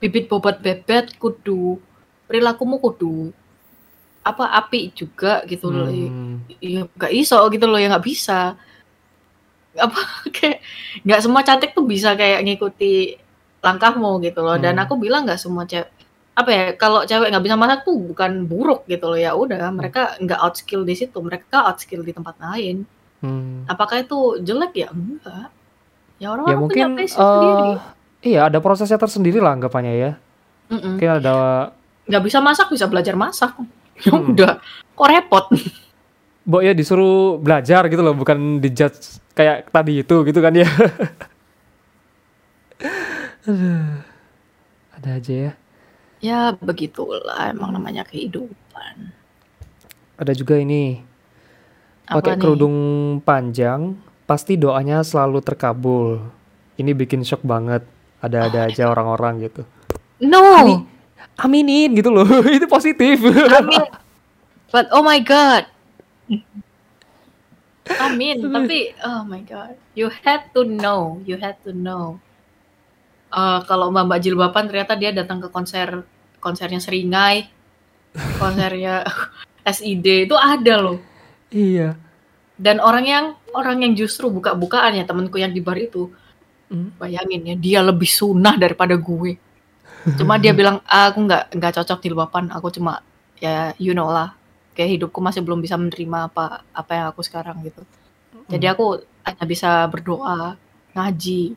bibit 0.00 0.28
bobot 0.28 0.60
bebet 0.60 1.16
kudu 1.16 1.76
perilakumu 2.24 2.80
kudu 2.80 3.32
apa 4.22 4.44
api 4.54 4.94
juga 4.94 5.42
gitu 5.44 5.66
loh. 5.68 5.90
Hmm. 5.90 6.46
ya 6.58 6.86
nggak 6.86 7.12
iso 7.12 7.38
gitu 7.48 7.66
loh 7.66 7.76
ya 7.76 7.90
nggak 7.90 8.06
bisa. 8.06 8.54
Apa 9.72 10.00
kayak 10.36 10.58
nggak 11.02 11.20
semua 11.20 11.42
cantik 11.42 11.72
tuh 11.72 11.82
bisa 11.82 12.14
kayak 12.14 12.42
ngikuti 12.42 13.18
langkahmu 13.60 14.20
gitu 14.20 14.40
loh. 14.40 14.56
Dan 14.56 14.76
Hmm. 14.76 14.84
aku 14.84 14.94
bilang 14.96 15.24
nggak 15.24 15.38
semua 15.38 15.64
cewek 15.64 15.90
apa 16.32 16.48
ya 16.48 16.64
kalau 16.74 17.04
cewek 17.04 17.28
nggak 17.28 17.44
bisa 17.44 17.56
masak 17.56 17.84
tuh 17.84 17.98
bukan 17.98 18.46
buruk 18.46 18.86
gitu 18.86 19.06
loh. 19.06 19.18
Ya 19.18 19.32
udah 19.32 19.68
mereka 19.70 20.14
nggak 20.16 20.38
outskill 20.40 20.82
di 20.82 20.94
situ 20.94 21.18
mereka 21.18 21.66
outskill 21.66 22.00
di 22.00 22.12
tempat 22.12 22.36
lain. 22.38 22.86
Hmm. 23.22 23.62
apakah 23.66 24.02
itu 24.02 24.18
jelek? 24.40 24.74
Ya 24.76 24.90
enggak. 24.90 25.46
Ya 26.18 26.26
orang 26.28 26.42
ya 26.42 26.50
orang 26.50 26.58
mungkin 26.58 26.84
punya 26.90 26.98
passion 26.98 27.22
sendiri. 27.22 27.70
eh 27.70 27.78
iya 28.28 28.40
ada 28.46 28.58
prosesnya 28.58 28.98
tersendiri 28.98 29.38
lah 29.38 29.54
anggapannya 29.54 29.94
ya. 29.94 30.12
Mm-mm. 30.70 30.96
mungkin 30.96 31.10
ada 31.18 31.34
nggak 32.02 32.22
bisa 32.22 32.38
masak 32.38 32.66
bisa 32.68 32.86
belajar 32.86 33.14
masak 33.14 33.54
ya 34.04 34.10
Hmm. 34.12 34.32
udah 34.32 34.52
kok 34.92 35.08
repot 35.08 35.46
Bo 36.42 36.58
ya 36.58 36.74
disuruh 36.74 37.38
belajar 37.38 37.86
gitu 37.86 38.02
loh, 38.02 38.18
bukan 38.18 38.58
dijudge 38.58 39.22
kayak 39.30 39.70
tadi 39.70 40.02
itu 40.02 40.26
gitu 40.26 40.42
kan 40.42 40.50
ya. 40.50 40.66
Aduh, 43.46 44.02
ada 44.94 45.10
aja 45.18 45.34
ya. 45.34 45.52
ya 46.18 46.38
begitulah 46.54 47.50
emang 47.50 47.74
namanya 47.74 48.02
kehidupan 48.02 49.10
Ada 50.14 50.34
juga 50.34 50.54
ini 50.54 51.02
pakai 52.06 52.38
kerudung 52.38 52.76
panjang, 53.22 53.94
pasti 54.22 54.54
doanya 54.54 55.02
selalu 55.02 55.42
terkabul. 55.42 56.22
Ini 56.74 56.94
bikin 56.94 57.22
shock 57.22 57.42
banget. 57.42 57.82
Ada-ada 58.18 58.70
aja 58.70 58.86
orang-orang 58.86 59.42
gitu. 59.42 59.62
no 60.22 60.38
Hani, 60.54 60.86
aminin 61.40 61.96
gitu 61.96 62.12
loh 62.12 62.26
itu 62.56 62.66
positif 62.68 63.22
Amin. 63.24 63.88
But 64.72 64.88
oh 64.88 65.04
my 65.04 65.20
god. 65.20 65.68
Amin. 68.00 68.40
Tapi 68.56 68.96
oh 69.04 69.20
my 69.28 69.44
god. 69.44 69.76
You 69.92 70.08
had 70.08 70.48
to 70.56 70.64
know. 70.64 71.20
You 71.28 71.36
had 71.36 71.60
to 71.68 71.76
know. 71.76 72.16
Eh, 73.32 73.60
kalau 73.64 73.88
Mbak 73.88 74.04
Mbak 74.08 74.20
Jilbaban 74.20 74.64
ternyata 74.68 74.92
dia 74.96 75.12
datang 75.12 75.40
ke 75.40 75.48
konser 75.48 76.04
konsernya 76.40 76.80
Seringai, 76.80 77.48
konsernya 78.36 79.04
SID 79.76 80.28
itu 80.28 80.36
ada 80.36 80.74
loh. 80.80 80.98
iya 81.48 81.96
Dan 82.56 82.80
orang 82.80 83.04
yang 83.08 83.24
orang 83.56 83.84
yang 83.84 83.92
justru 83.96 84.28
buka-bukaan 84.28 84.96
ya 85.00 85.04
temanku 85.08 85.36
yang 85.40 85.52
di 85.52 85.60
bar 85.64 85.76
itu, 85.76 86.08
Hmm. 86.72 86.88
bayangin 86.96 87.44
ya 87.44 87.56
dia 87.60 87.80
lebih 87.84 88.08
sunah 88.08 88.56
daripada 88.56 88.96
gue. 88.96 89.36
Cuma 90.18 90.34
dia 90.36 90.50
bilang 90.52 90.82
"Ah, 90.84 91.10
aku 91.10 91.22
nggak 91.22 91.54
nggak 91.54 91.72
cocok 91.78 91.98
jilbaban, 92.02 92.50
aku 92.50 92.68
cuma 92.70 93.02
ya 93.38 93.70
you 93.78 93.92
know 93.92 94.06
lah, 94.06 94.34
kayak 94.74 94.98
hidupku 94.98 95.18
masih 95.18 95.42
belum 95.42 95.62
bisa 95.62 95.78
menerima 95.78 96.30
apa 96.30 96.66
apa 96.70 96.90
yang 96.94 97.06
aku 97.10 97.22
sekarang 97.22 97.62
gitu. 97.62 97.82
Jadi 98.48 98.66
Hmm. 98.66 98.74
aku 98.74 98.84
hanya 99.22 99.44
bisa 99.46 99.70
berdoa, 99.86 100.58
ngaji, 100.92 101.54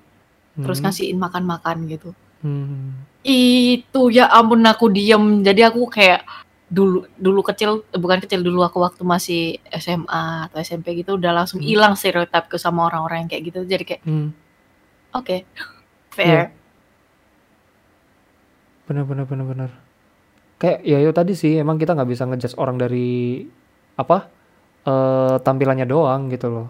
terus 0.56 0.78
Hmm. 0.80 0.86
ngasihin 0.88 1.18
makan-makan 1.18 1.78
gitu. 1.90 2.10
Hmm. 2.42 3.02
Itu 3.26 4.14
ya 4.14 4.30
ampun 4.30 4.62
aku 4.64 4.94
diem. 4.94 5.42
Jadi 5.42 5.66
aku 5.66 5.90
kayak 5.90 6.22
dulu 6.66 7.06
dulu 7.18 7.42
kecil 7.46 7.86
bukan 7.94 8.18
kecil 8.22 8.42
dulu 8.42 8.62
aku 8.62 8.82
waktu 8.82 9.02
masih 9.06 9.44
SMA 9.70 10.50
atau 10.50 10.58
SMP 10.60 10.98
gitu 10.98 11.18
udah 11.18 11.34
langsung 11.34 11.62
Hmm. 11.62 11.70
hilang 11.70 11.94
stereotipku 11.94 12.58
sama 12.58 12.86
orang-orang 12.86 13.26
yang 13.26 13.30
kayak 13.30 13.44
gitu. 13.50 13.60
Jadi 13.66 13.84
kayak 13.86 14.02
Hmm. 14.06 14.30
oke 15.12 15.46
fair. 16.12 16.54
Bener 18.86 19.04
bener 19.04 19.26
bener 19.26 19.46
bener 19.46 19.70
kayak 20.56 20.80
ya 20.88 20.98
itu 21.04 21.12
tadi 21.12 21.34
sih 21.36 21.60
emang 21.60 21.76
kita 21.76 21.98
nggak 21.98 22.10
bisa 22.10 22.24
ngejudge 22.26 22.56
orang 22.56 22.80
dari 22.80 23.44
apa 24.00 24.32
eh 24.86 25.36
tampilannya 25.42 25.90
doang 25.90 26.30
gitu 26.30 26.48
loh. 26.48 26.68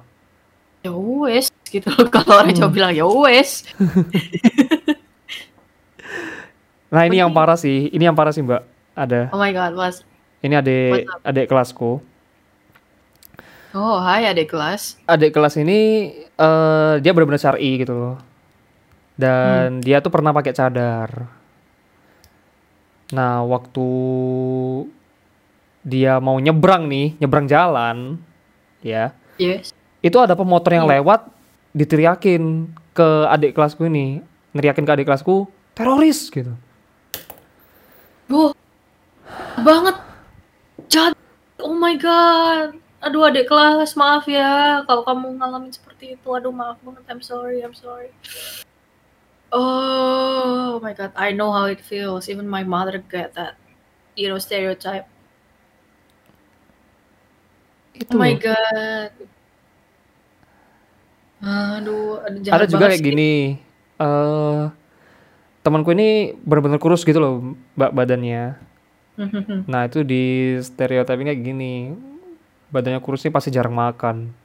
Ya 0.81 0.93
wes 0.93 1.51
gitu 1.67 1.89
loh. 1.91 2.07
Kalau 2.13 2.39
orang 2.39 2.55
Hmm. 2.55 2.59
Jawa 2.65 2.71
bilang 2.71 2.91
ya 2.95 3.05
wes. 3.05 3.67
nah 6.93 7.03
ini 7.03 7.19
yang 7.19 7.35
parah 7.35 7.59
sih. 7.59 7.91
Ini 7.91 8.09
yang 8.09 8.17
parah 8.17 8.31
sih 8.31 8.41
mbak. 8.41 8.63
Ada. 8.95 9.27
Oh 9.35 9.39
my 9.41 9.51
god, 9.51 9.75
was. 9.75 10.07
ini 10.39 10.55
adik 10.55 11.03
adik 11.25 11.51
kelasku. 11.51 11.99
Oh, 13.75 13.97
hai 13.99 14.31
adik 14.31 14.55
kelas. 14.55 14.95
adik 15.03 15.35
kelas 15.35 15.59
ini 15.59 16.13
eh 16.15 16.93
dia 17.03 17.11
benar-benar 17.11 17.41
syari 17.41 17.83
gitu 17.83 17.91
loh. 17.91 18.15
Dan 19.19 19.83
dia 19.83 19.99
tuh 19.99 20.13
pernah 20.13 20.31
pakai 20.31 20.55
cadar 20.55 21.09
nah 23.15 23.39
waktu 23.47 23.87
dia 25.87 26.19
mau 26.19 26.35
nyebrang 26.35 26.91
nih 26.91 27.15
nyebrang 27.17 27.47
jalan 27.47 28.19
ya 28.83 29.15
Yes. 29.39 29.71
itu 30.03 30.17
ada 30.19 30.35
pemotor 30.35 30.75
yang 30.75 30.87
Iya. 30.87 30.99
lewat 30.99 31.31
diteriakin 31.71 32.67
ke 32.91 33.07
adik 33.31 33.55
kelasku 33.55 33.87
ini 33.87 34.19
neriakin 34.51 34.83
ke 34.83 34.91
adik 34.91 35.07
kelasku 35.07 35.47
teroris 35.71 36.27
gitu 36.27 36.51
Duh. 38.25 38.57
Banget. 39.61 40.01
Jahat. 40.89 41.13
Oh 41.61 41.77
my 41.77 41.93
god. 41.93 42.73
Aduh 43.05 43.29
adik 43.29 43.45
kelas, 43.45 43.93
maaf 43.93 44.25
ya 44.25 44.81
kalau 44.89 45.05
kamu 45.05 45.37
ngalamin 45.37 45.69
seperti 45.69 46.17
itu. 46.17 46.27
Aduh 46.33 46.49
maaf 46.49 46.81
banget. 46.81 47.05
I'm 47.05 47.21
sorry, 47.21 47.61
I'm 47.61 47.77
sorry. 47.77 48.09
Oh 49.55 50.83
my 50.83 50.91
god, 50.91 51.15
I 51.15 51.31
know 51.31 51.55
how 51.55 51.71
it 51.71 51.79
feels. 51.79 52.27
Even 52.27 52.43
my 52.43 52.67
mother 52.67 52.99
get 52.99 53.31
that, 53.39 53.55
you 54.19 54.27
know, 54.27 54.35
stereotype. 54.35 55.07
itu 57.95 58.11
Oh 58.11 58.19
my 58.19 58.35
god. 58.35 59.11
Aduh, 61.45 62.19
ada 62.51 62.65
juga 62.67 62.89
kayak 62.89 62.99
sih. 62.99 63.07
gini 63.13 63.33
eh 63.95 64.63
temanku 65.63 65.95
ini 65.95 66.35
benar-benar 66.43 66.83
kurus 66.83 67.07
gitu 67.07 67.15
loh 67.15 67.55
mbak 67.79 67.95
badannya 67.95 68.59
nah 69.71 69.87
itu 69.87 70.03
di 70.03 70.55
stereotipnya 70.59 71.31
kayak 71.31 71.41
gini 71.41 71.95
badannya 72.75 72.99
kurus 72.99 73.23
ini 73.23 73.31
pasti 73.31 73.55
jarang 73.55 73.71
makan 73.71 74.35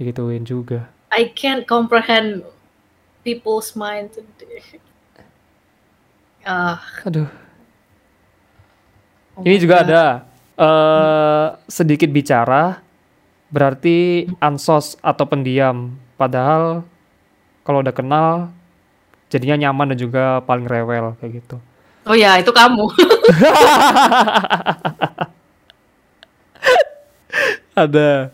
digituin 0.00 0.48
juga 0.48 0.88
I 1.12 1.28
can't 1.34 1.66
comprehend 1.68 2.46
people's 3.20 3.76
mind 3.76 4.16
today. 4.16 4.80
Ah, 6.40 6.80
aduh 7.04 7.28
oh 9.36 9.44
Ini 9.44 9.60
juga 9.60 9.84
God. 9.84 9.86
ada 9.86 10.02
eh 10.60 11.48
sedikit 11.68 12.08
bicara 12.12 12.80
berarti 13.50 14.28
ansos 14.38 14.96
atau 15.02 15.26
pendiam. 15.26 15.90
Padahal 16.16 16.84
kalau 17.66 17.80
udah 17.84 17.92
kenal 17.92 18.48
jadinya 19.32 19.56
nyaman 19.68 19.88
dan 19.94 19.98
juga 19.98 20.40
paling 20.44 20.66
rewel 20.68 21.16
kayak 21.20 21.32
gitu. 21.44 21.60
Oh 22.08 22.14
ya, 22.16 22.38
itu 22.40 22.52
kamu. 22.52 22.88
Ada 27.76 28.30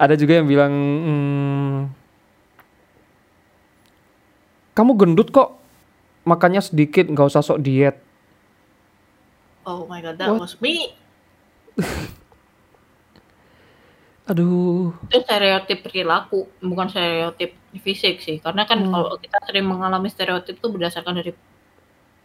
ada 0.00 0.16
juga 0.16 0.40
yang 0.40 0.48
bilang 0.48 0.72
"Hmm, 0.72 1.76
kamu 4.72 4.96
gendut 4.96 5.28
kok 5.28 5.60
makannya 6.24 6.64
sedikit 6.64 7.04
nggak 7.04 7.28
usah 7.28 7.44
sok 7.44 7.60
diet. 7.60 8.00
Oh 9.68 9.84
my 9.84 10.00
god, 10.00 10.16
that 10.16 10.32
What? 10.32 10.40
was 10.40 10.56
me. 10.58 10.96
Aduh. 14.30 14.94
Itu 15.10 15.20
stereotip 15.20 15.82
perilaku, 15.82 16.46
bukan 16.62 16.86
stereotip 16.88 17.50
fisik 17.82 18.22
sih. 18.22 18.38
Karena 18.38 18.62
kan 18.64 18.78
Hmm. 18.80 18.92
kalau 18.94 19.18
kita 19.18 19.36
sering 19.44 19.66
mengalami 19.66 20.08
stereotip 20.08 20.56
itu 20.56 20.68
berdasarkan 20.70 21.18
dari 21.18 21.34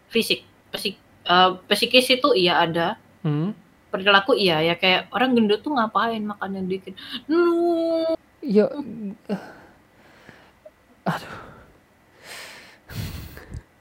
fisik. 0.08 0.46
Psik, 0.70 0.96
eh, 1.26 1.50
psikis 1.72 2.08
itu 2.14 2.30
iya 2.38 2.62
ada. 2.62 2.96
Hmm. 3.26 3.52
Perilaku 3.96 4.36
iya 4.36 4.60
ya 4.60 4.76
kayak 4.76 5.08
orang 5.16 5.32
gendut 5.40 5.64
tuh 5.64 5.72
ngapain 5.72 6.20
makannya 6.20 6.68
dikit. 6.68 6.94
No. 7.32 8.14
Ya 8.44 8.68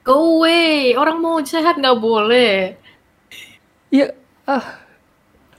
Go 0.05 0.39
away. 0.39 0.93
Orang 0.95 1.19
mau 1.19 1.41
sehat 1.41 1.81
nggak 1.81 1.97
boleh. 1.97 2.77
Ya, 3.89 4.13
ah. 4.45 4.81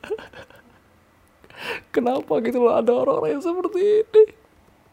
Kenapa 1.95 2.39
gitu 2.47 2.63
loh 2.63 2.79
ada 2.79 2.95
orang-orang 2.95 3.37
yang 3.37 3.43
seperti 3.43 4.07
ini? 4.07 4.23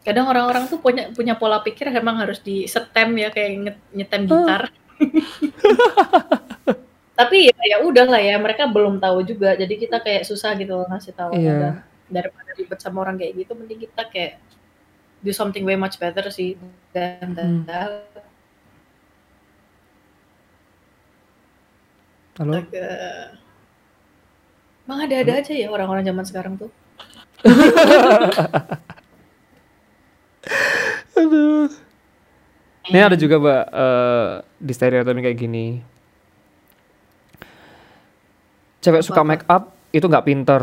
Kadang 0.04 0.26
orang-orang 0.28 0.68
tuh 0.68 0.82
punya 0.82 1.08
punya 1.14 1.38
pola 1.38 1.62
pikir 1.62 1.88
emang 1.88 2.18
harus 2.20 2.42
di 2.42 2.66
setem 2.66 3.14
ya 3.14 3.30
kayak 3.30 3.78
nyetem 3.94 4.26
gitar. 4.26 4.74
Tapi 7.14 7.46
ya 7.46 7.54
ya 7.62 7.78
udah 7.86 8.10
lah 8.10 8.18
ya 8.18 8.34
mereka 8.42 8.66
belum 8.66 8.98
tahu 8.98 9.22
juga 9.22 9.54
jadi 9.54 9.70
kita 9.78 10.02
kayak 10.02 10.26
susah 10.26 10.58
gitu 10.58 10.74
loh 10.74 10.86
ngasih 10.90 11.14
tahu 11.14 11.30
Iya. 11.38 11.54
Dan 11.54 11.74
daripada 12.10 12.50
ribet 12.58 12.78
sama 12.82 13.06
orang 13.06 13.16
kayak 13.16 13.32
gitu 13.38 13.54
mending 13.54 13.86
kita 13.86 14.02
kayak 14.10 14.42
do 15.24 15.32
something 15.32 15.64
way 15.64 15.78
much 15.78 15.96
better 15.96 16.26
sih 16.28 16.58
dan 16.90 17.32
Hmm. 17.32 17.62
dan 17.64 18.02
Halo? 22.34 22.58
Emang 24.84 24.98
ada-ada 25.06 25.38
aja 25.38 25.54
ya 25.54 25.70
orang-orang 25.70 26.02
zaman 26.02 26.26
sekarang 26.26 26.58
tuh. 26.58 26.70
Aduh. 31.14 31.70
Ini 32.84 33.00
ada 33.00 33.16
juga, 33.16 33.40
Mbak, 33.40 33.64
eh, 33.72 34.28
di 34.60 34.72
stereotip 34.76 35.16
kayak 35.16 35.38
gini. 35.40 35.80
Cewek 38.84 39.00
Apa, 39.00 39.08
suka 39.08 39.20
apa? 39.24 39.28
make 39.32 39.44
up 39.48 39.72
itu 39.90 40.04
nggak 40.04 40.26
pinter. 40.28 40.62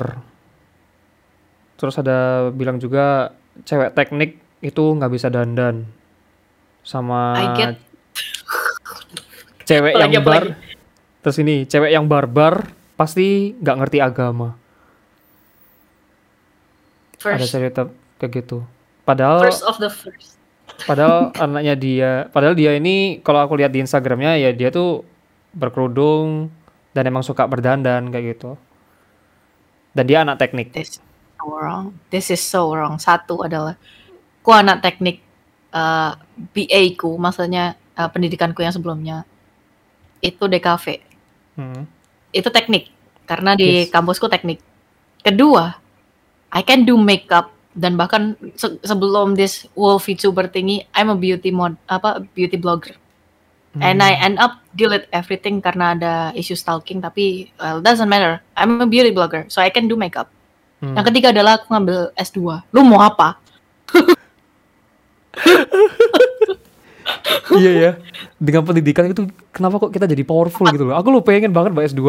Terus 1.75 1.97
ada 1.97 2.49
bilang 2.53 2.77
juga 2.77 3.33
cewek 3.65 3.97
teknik 3.97 4.37
itu 4.61 4.83
nggak 4.93 5.09
bisa 5.09 5.33
dandan. 5.33 5.89
Sama 6.85 7.33
cewek 9.65 9.93
Apalagi, 9.97 10.13
yang 10.13 10.21
bar. 10.21 10.43
apalagi. 10.45 10.51
Terus 11.21 11.37
ini 11.41 11.55
cewek 11.65 11.91
yang 11.93 12.05
barbar 12.05 12.69
pasti 12.93 13.57
nggak 13.57 13.77
ngerti 13.81 13.97
agama. 13.97 14.53
Ada 17.17 17.37
First, 17.37 17.53
stereotip 17.53 17.89
kayak 18.17 18.31
gitu. 18.41 18.65
Padahal 19.05 19.45
first 19.45 19.65
of 19.65 19.77
the 19.77 19.89
first. 19.89 20.37
Padahal 20.85 21.29
anaknya 21.45 21.73
dia, 21.77 22.11
padahal 22.29 22.57
dia 22.57 22.73
ini 22.77 23.21
kalau 23.21 23.41
aku 23.41 23.57
lihat 23.57 23.69
di 23.69 23.81
Instagramnya 23.81 24.37
ya 24.37 24.49
dia 24.53 24.69
tuh 24.69 25.05
berkerudung 25.53 26.49
dan 26.91 27.03
emang 27.07 27.23
suka 27.23 27.47
berdandan 27.47 28.11
kayak 28.11 28.37
gitu. 28.37 28.55
Dan 29.91 30.07
dia 30.07 30.23
anak 30.23 30.39
teknik. 30.39 30.71
This 30.71 30.97
is 30.97 31.03
so 31.35 31.45
wrong. 31.51 31.85
This 32.07 32.27
is 32.31 32.41
so 32.41 32.61
wrong. 32.71 32.95
Satu 32.95 33.43
adalah 33.43 33.75
ku 34.39 34.51
anak 34.51 34.79
teknik 34.79 35.19
eh, 35.71 36.11
BA 36.51 36.81
ku, 36.95 37.15
maksudnya 37.15 37.75
eh, 37.95 38.09
pendidikanku 38.09 38.63
yang 38.63 38.71
sebelumnya 38.71 39.23
itu 40.21 40.43
DKV. 40.47 40.85
Hmm. 41.59 41.83
Itu 42.31 42.47
teknik 42.47 42.87
karena 43.27 43.55
di 43.55 43.87
Yes. 43.87 43.91
kampusku 43.91 44.27
teknik. 44.27 44.59
Kedua, 45.21 45.75
I 46.51 46.61
can 46.63 46.83
do 46.83 46.95
makeup 46.95 47.51
dan 47.71 47.95
bahkan 47.95 48.35
se- 48.55 48.79
sebelum 48.83 49.35
this 49.35 49.63
whole 49.75 49.99
VTuber 49.99 50.47
thingy, 50.47 50.83
I'm 50.91 51.11
a 51.11 51.15
beauty 51.15 51.51
mod 51.51 51.75
apa 51.87 52.23
beauty 52.35 52.55
blogger. 52.55 52.95
And 53.79 54.03
I 54.03 54.19
end 54.19 54.35
up 54.35 54.59
delete 54.75 55.07
everything 55.15 55.63
karena 55.63 55.95
ada 55.95 56.35
isu 56.35 56.59
stalking 56.59 56.99
tapi 56.99 57.47
well 57.55 57.79
doesn't 57.79 58.11
matter. 58.11 58.43
I'm 58.59 58.83
a 58.83 58.87
beauty 58.87 59.15
blogger 59.15 59.47
so 59.47 59.63
I 59.63 59.71
can 59.71 59.87
do 59.87 59.95
makeup. 59.95 60.27
Hmm. 60.83 60.99
Yang 60.99 61.13
ketiga 61.13 61.31
adalah 61.31 61.61
aku 61.61 61.71
ngambil 61.71 62.11
S2. 62.19 62.67
Lu 62.75 62.83
mau 62.83 62.99
apa? 62.99 63.39
iya 67.61 67.71
ya. 67.71 67.91
Dengan 68.35 68.67
pendidikan 68.67 69.07
itu 69.07 69.31
kenapa 69.55 69.87
kok 69.87 69.95
kita 69.95 70.03
jadi 70.03 70.23
powerful 70.27 70.67
gitu 70.73 70.91
loh. 70.91 70.99
Aku 70.99 71.07
lo 71.13 71.23
pengen 71.23 71.55
banget 71.55 71.71
Mbak 71.71 71.95
S2. 71.95 72.01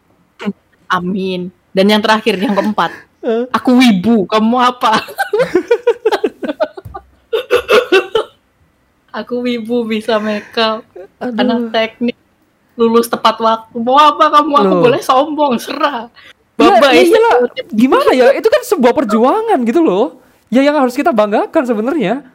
Amin. 0.96 1.52
Dan 1.76 1.86
yang 1.86 2.02
terakhir 2.02 2.34
yang 2.40 2.56
keempat, 2.56 2.90
aku 3.54 3.70
wibu. 3.78 4.26
Kamu 4.26 4.46
mau 4.46 4.62
apa? 4.64 4.98
aku 9.12 9.40
wibu 9.40 9.84
bisa 9.84 10.16
makeup, 10.16 10.82
anak 11.18 11.70
teknik, 11.70 12.16
lulus 12.74 13.06
tepat 13.06 13.36
waktu. 13.38 13.76
Mau 13.76 13.94
apa 13.94 14.30
kamu? 14.30 14.52
Aku 14.56 14.72
Loh. 14.72 14.82
boleh 14.82 15.00
sombong, 15.00 15.54
serah. 15.56 16.08
Ya, 16.56 16.76
Bye-bye. 16.76 16.92
ya 16.92 17.02
iyalah. 17.02 17.36
Gimana 17.70 18.10
ya? 18.12 18.26
Itu 18.32 18.46
kan 18.46 18.62
sebuah 18.62 18.92
perjuangan 18.94 19.58
gitu 19.64 19.80
loh. 19.80 20.20
Ya 20.48 20.60
yang 20.60 20.76
harus 20.76 20.92
kita 20.92 21.08
banggakan 21.08 21.62
sebenarnya. 21.64 22.26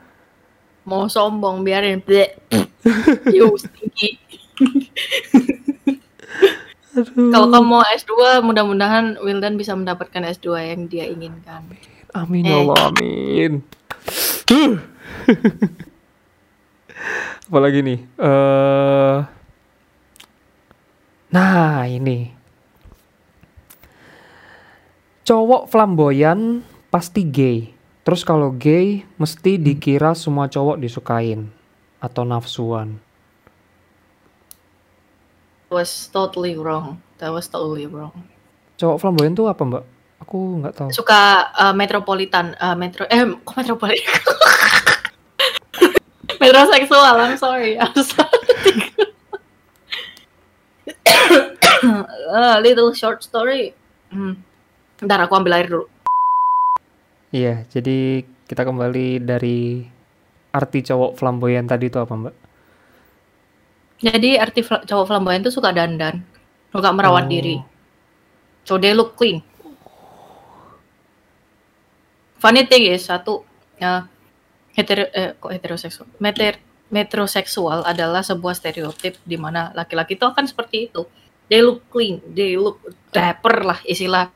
Mau 0.82 1.06
sombong 1.06 1.62
biarin. 1.62 2.00
Bleh. 2.00 2.34
You 3.28 3.54
stinky. 3.56 4.18
Kalau 6.96 7.52
kamu 7.52 7.68
mau 7.68 7.84
S2, 7.84 8.14
mudah-mudahan 8.40 9.20
Wildan 9.20 9.60
bisa 9.60 9.76
mendapatkan 9.76 10.24
S2 10.32 10.48
yang 10.64 10.82
dia 10.88 11.04
inginkan. 11.06 11.68
Amin 12.16 12.48
ya 12.48 12.56
Eh. 12.56 12.60
Allah, 12.64 12.78
amin. 12.88 13.52
Apalagi 17.50 17.80
nih? 17.86 18.00
eh 18.22 19.18
nah, 21.36 21.84
ini. 21.86 22.32
Cowok 25.26 25.68
flamboyan 25.70 26.62
pasti 26.94 27.26
gay. 27.26 27.74
Terus 28.06 28.22
kalau 28.22 28.54
gay 28.54 29.02
mesti 29.18 29.58
dikira 29.58 30.14
semua 30.14 30.46
cowok 30.46 30.78
disukain 30.78 31.50
atau 31.98 32.22
nafsuan. 32.22 33.02
was 35.76 36.08
totally 36.08 36.56
wrong. 36.56 37.04
That 37.20 37.36
was 37.36 37.52
totally 37.52 37.84
wrong. 37.84 38.16
Cowok 38.80 39.04
flamboyan 39.04 39.36
tuh 39.36 39.52
apa, 39.52 39.60
Mbak? 39.60 39.84
Aku 40.24 40.64
nggak 40.64 40.74
tahu. 40.76 40.90
Suka 40.96 41.52
uh, 41.52 41.76
metropolitan, 41.76 42.56
uh, 42.56 42.76
metro, 42.80 43.04
eh 43.12 43.28
kok 43.44 43.56
metropolitan? 43.60 44.16
Metroseksual, 46.46 47.18
I'm 47.18 47.38
sorry. 47.38 47.74
I'm 47.82 47.98
sorry. 47.98 48.86
A 52.30 52.62
little 52.66 52.94
short 52.94 53.26
story. 53.26 53.74
Hmm. 54.14 54.38
Ntar 55.02 55.26
aku 55.26 55.34
ambil 55.36 55.58
air 55.58 55.68
dulu. 55.68 55.86
Iya, 57.34 57.66
jadi 57.68 58.22
kita 58.46 58.62
kembali 58.64 59.26
dari 59.26 59.84
arti 60.54 60.80
cowok 60.86 61.18
flamboyan 61.18 61.66
tadi 61.66 61.90
itu 61.90 61.98
apa, 61.98 62.14
Mbak? 62.14 62.36
Jadi 64.00 64.30
arti 64.38 64.62
fla- 64.62 64.86
cowok 64.86 65.06
flamboyan 65.10 65.42
itu 65.42 65.52
suka 65.52 65.74
dandan, 65.74 66.22
suka 66.70 66.94
merawat 66.94 67.26
Oh. 67.28 67.32
diri. 67.32 67.58
So 68.64 68.78
they 68.78 68.94
look 68.94 69.18
clean. 69.18 69.42
Funny 72.38 72.70
thing 72.70 72.86
is 72.86 73.04
satu 73.04 73.42
ya 73.76 74.06
hetero 74.76 75.08
eh, 75.10 75.34
kok 75.40 75.52
heteroseksual. 75.52 76.08
Meter, 76.20 76.60
metroseksual 76.92 77.88
adalah 77.88 78.22
sebuah 78.22 78.54
stereotip 78.54 79.18
di 79.26 79.40
mana 79.40 79.74
laki-laki 79.74 80.20
itu 80.20 80.26
akan 80.28 80.46
seperti 80.46 80.92
itu. 80.92 81.08
They 81.50 81.62
look 81.62 81.88
clean, 81.90 82.22
they 82.34 82.58
look 82.58 82.82
dapper 83.10 83.66
lah 83.66 83.80
istilah 83.86 84.30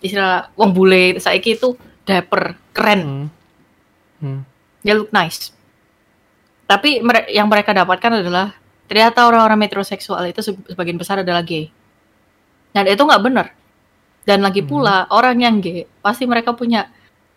istilah 0.00 0.52
wong 0.56 0.72
bule 0.76 1.16
saiki 1.16 1.56
itu 1.56 1.76
dapper, 2.04 2.56
keren. 2.76 3.00
Hmm. 3.00 3.26
Hmm. 4.20 4.40
They 4.84 4.92
look 4.92 5.12
nice. 5.12 5.52
Tapi 6.64 7.00
mere- 7.00 7.28
yang 7.32 7.48
mereka 7.48 7.72
dapatkan 7.72 8.20
adalah 8.24 8.56
ternyata 8.88 9.24
orang-orang 9.24 9.64
metroseksual 9.68 10.24
itu 10.28 10.40
se- 10.44 10.64
sebagian 10.68 10.96
besar 11.00 11.20
adalah 11.24 11.44
gay. 11.44 11.68
Dan 12.72 12.88
itu 12.88 13.00
nggak 13.00 13.22
benar. 13.24 13.46
Dan 14.24 14.40
lagi 14.40 14.64
pula 14.64 15.04
orang 15.12 15.36
yang 15.36 15.60
gay 15.60 15.84
pasti 16.00 16.24
mereka 16.24 16.56
punya 16.56 16.88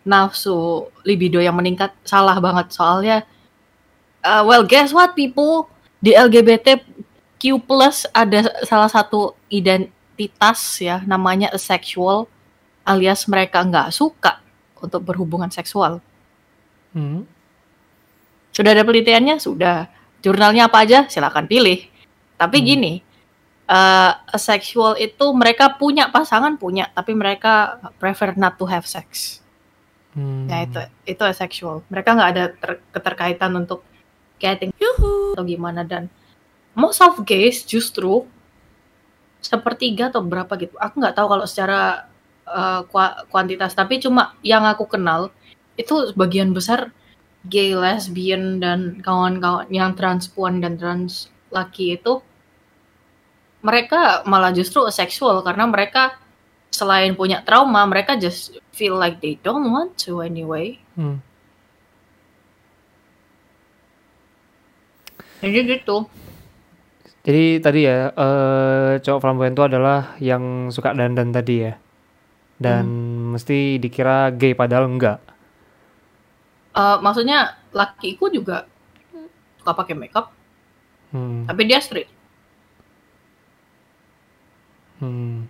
nafsu 0.08 0.88
libido 1.04 1.36
yang 1.36 1.52
meningkat 1.52 1.92
salah 2.08 2.40
banget 2.40 2.72
soalnya. 2.72 3.28
uh, 4.24 4.42
well, 4.42 4.64
guess 4.66 4.90
what 4.90 5.12
people 5.14 5.68
di 6.00 6.16
LGBTQ 6.16 7.42
plus 7.68 8.08
ada 8.10 8.50
salah 8.66 8.90
satu 8.90 9.36
identitas 9.46 10.80
ya 10.82 11.04
namanya 11.06 11.52
asexual 11.54 12.26
alias 12.82 13.28
mereka 13.28 13.62
nggak 13.62 13.92
suka 13.94 14.40
untuk 14.80 15.04
berhubungan 15.04 15.52
seksual. 15.52 16.00
Hmm. 16.96 17.28
Sudah 18.54 18.72
ada 18.74 18.82
penelitiannya? 18.82 19.36
Sudah. 19.38 19.86
Jurnalnya 20.24 20.66
apa 20.66 20.82
aja? 20.82 21.06
Silakan 21.06 21.46
pilih. 21.46 21.84
Tapi 22.34 22.58
Hmm. 22.58 22.66
gini, 22.66 22.92
eh 23.68 24.12
asexual 24.34 24.96
itu 24.98 25.26
mereka 25.36 25.76
punya 25.78 26.08
pasangan 26.10 26.56
punya, 26.56 26.88
tapi 26.96 27.12
mereka 27.14 27.78
prefer 28.00 28.34
not 28.34 28.56
to 28.58 28.64
have 28.66 28.88
sex. 28.88 29.38
Hmm. 30.16 30.48
Ya 30.48 30.64
itu 30.64 30.80
itu 31.04 31.22
asexual. 31.24 31.84
Mereka 31.92 32.08
nggak 32.16 32.30
ada 32.32 32.44
ter- 32.54 32.80
keterkaitan 32.94 33.52
untuk 33.56 33.84
getting 34.38 34.72
yuhu 34.78 35.34
atau 35.34 35.44
gimana 35.44 35.82
dan 35.82 36.08
most 36.72 37.02
of 37.02 37.18
gays 37.26 37.66
justru 37.66 38.24
sepertiga 39.42 40.08
atau 40.08 40.24
berapa 40.24 40.50
gitu. 40.58 40.74
Aku 40.78 40.98
nggak 40.98 41.14
tahu 41.14 41.26
kalau 41.30 41.46
secara 41.46 42.08
kua- 42.88 43.28
kuantitas, 43.28 43.76
tapi 43.76 44.00
cuma 44.00 44.32
yang 44.40 44.64
aku 44.64 44.88
kenal 44.88 45.28
itu 45.76 46.10
sebagian 46.10 46.56
besar 46.56 46.90
gay, 47.46 47.76
lesbian 47.76 48.58
dan 48.58 48.98
kawan-kawan 49.04 49.68
yang 49.68 49.94
transpuan 49.94 50.58
dan 50.58 50.80
trans 50.80 51.30
laki 51.52 52.00
itu 52.00 52.24
mereka 53.62 54.22
malah 54.24 54.54
justru 54.54 54.84
asexual 54.86 55.42
karena 55.42 55.66
mereka 55.66 56.18
selain 56.70 57.16
punya 57.16 57.42
trauma, 57.42 57.82
mereka 57.88 58.14
just 58.14 58.54
feel 58.72 58.94
like 58.94 59.18
they 59.18 59.36
don't 59.42 59.68
want 59.72 59.98
to 59.98 60.22
anyway. 60.22 60.78
Hmm. 60.94 61.18
Jadi 65.38 65.78
gitu. 65.78 66.06
Jadi 67.22 67.60
tadi 67.60 67.80
ya 67.84 68.10
eh 68.10 68.92
cowok 69.04 69.20
flamboyan 69.20 69.54
itu 69.54 69.64
adalah 69.66 70.16
yang 70.18 70.72
suka 70.72 70.94
dandan 70.96 71.30
tadi 71.30 71.66
ya. 71.66 71.74
Dan 72.58 72.86
mesti 73.36 73.78
dikira 73.78 74.34
gay 74.34 74.50
padahal 74.56 74.90
enggak. 74.90 75.22
Eh, 76.74 76.96
maksudnya 77.02 77.58
lakiku 77.70 78.30
juga 78.30 78.66
suka 79.58 79.72
pakai 79.74 79.94
makeup, 79.94 80.30
Hmm. 81.10 81.46
tapi 81.46 81.66
dia 81.66 81.78
straight. 81.82 82.10
Hmm. 84.98 85.46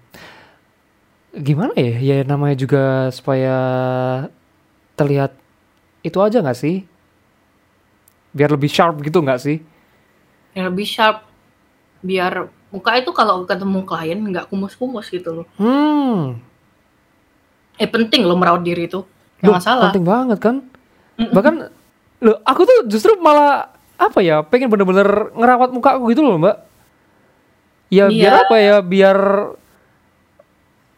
Gimana 1.34 1.76
ya? 1.76 1.96
Ya 2.00 2.16
namanya 2.24 2.56
juga 2.56 3.12
supaya 3.12 3.56
terlihat 4.96 5.36
itu 6.00 6.18
aja 6.18 6.40
nggak 6.40 6.56
sih? 6.58 6.88
Biar 8.32 8.48
lebih 8.48 8.70
sharp 8.70 9.00
gitu 9.04 9.20
nggak 9.20 9.40
sih? 9.40 9.60
Yang 10.56 10.64
lebih 10.72 10.86
sharp, 10.88 11.18
biar 12.00 12.48
muka 12.72 12.96
itu 12.96 13.10
kalau 13.12 13.44
ketemu 13.44 13.84
klien 13.84 14.18
nggak 14.18 14.48
kumus-kumus 14.48 15.08
gitu 15.12 15.42
loh. 15.42 15.46
Hmm. 15.60 16.40
Eh 17.78 17.86
penting 17.86 18.26
loh 18.26 18.34
merawat 18.34 18.66
diri 18.66 18.90
itu, 18.90 19.04
Loh, 19.44 19.54
jangan 19.54 19.62
salah. 19.62 19.84
Penting 19.92 20.06
banget 20.08 20.38
kan? 20.42 20.56
Bahkan 21.18 21.54
loh 22.18 22.36
aku 22.42 22.66
tuh 22.66 22.78
justru 22.90 23.14
malah 23.22 23.70
apa 23.98 24.22
ya 24.22 24.42
pengen 24.42 24.70
bener-bener 24.70 25.30
ngerawat 25.34 25.70
muka 25.70 25.94
aku 25.98 26.10
gitu 26.10 26.22
loh 26.26 26.38
mbak. 26.40 26.56
Ya 27.88 28.10
biar 28.10 28.32
Iya. 28.34 28.42
apa 28.46 28.56
ya 28.58 28.76
biar 28.82 29.18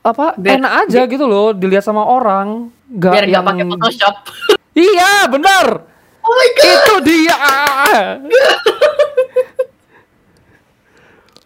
apa 0.01 0.33
Biar- 0.35 0.57
enak 0.57 0.73
aja 0.87 1.01
gitu 1.05 1.25
loh 1.25 1.53
dilihat 1.53 1.85
sama 1.85 2.03
orang. 2.03 2.73
Nggak 2.89 3.13
Biar 3.13 3.27
yang- 3.29 3.45
pakai 3.45 3.65
Photoshop. 3.67 4.15
Iya 4.71 5.27
benar. 5.27 5.83
Oh 6.23 6.31
my 6.31 6.49
god. 6.55 6.65
Itu 6.65 6.95
dia. 7.03 7.37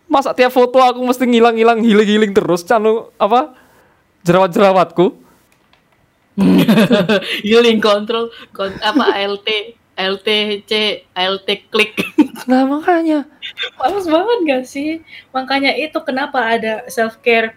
Masa 0.07 0.31
tiap 0.31 0.53
foto 0.53 0.77
aku 0.79 1.01
mesti 1.01 1.25
ngilang-ngilang 1.25 1.81
healing-healing 1.81 2.31
terus 2.31 2.63
canu 2.63 3.09
apa 3.17 3.57
jerawat-jerawatku. 4.23 5.17
Healing 7.47 7.79
control, 7.79 8.27
kon- 8.51 8.79
apa 8.79 9.05
ALT, 9.17 9.47
LTC, 9.95 10.71
LT 11.09 11.49
klik. 11.71 11.95
Nah 12.45 12.67
makanya. 12.67 13.25
Males 13.79 14.05
banget 14.05 14.39
gak 14.45 14.65
sih? 14.67 15.01
Makanya 15.31 15.73
itu 15.73 15.97
kenapa 16.03 16.43
ada 16.45 16.85
self 16.87 17.23
care. 17.23 17.55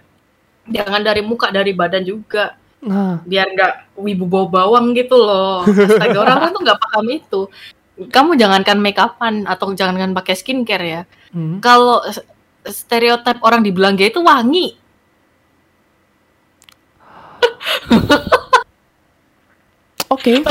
Jangan 0.68 1.02
dari 1.04 1.22
muka, 1.24 1.52
dari 1.52 1.72
badan 1.72 2.04
juga. 2.04 2.56
Nah, 2.84 3.24
Biar 3.26 3.50
nggak 3.52 3.98
wibu 3.98 4.30
bawa 4.30 4.48
bawang 4.48 4.94
gitu 4.94 5.18
loh. 5.18 5.66
Astaga, 5.66 6.22
orang-orang 6.22 6.52
tuh 6.54 6.62
nggak 6.62 6.80
paham 6.80 7.06
itu. 7.10 7.42
Kamu 7.98 8.38
jangankan 8.38 8.78
make 8.78 9.02
upan 9.02 9.50
atau 9.50 9.74
jangankan 9.74 10.14
pakai 10.14 10.38
skincare 10.38 10.86
ya. 10.86 11.02
hmm. 11.34 11.58
Kalau 11.66 12.06
stereotip 12.68 13.42
orang 13.42 13.66
dibilang 13.66 13.98
gay 13.98 14.14
itu 14.14 14.22
wangi. 14.22 14.78
Oke. 20.14 20.46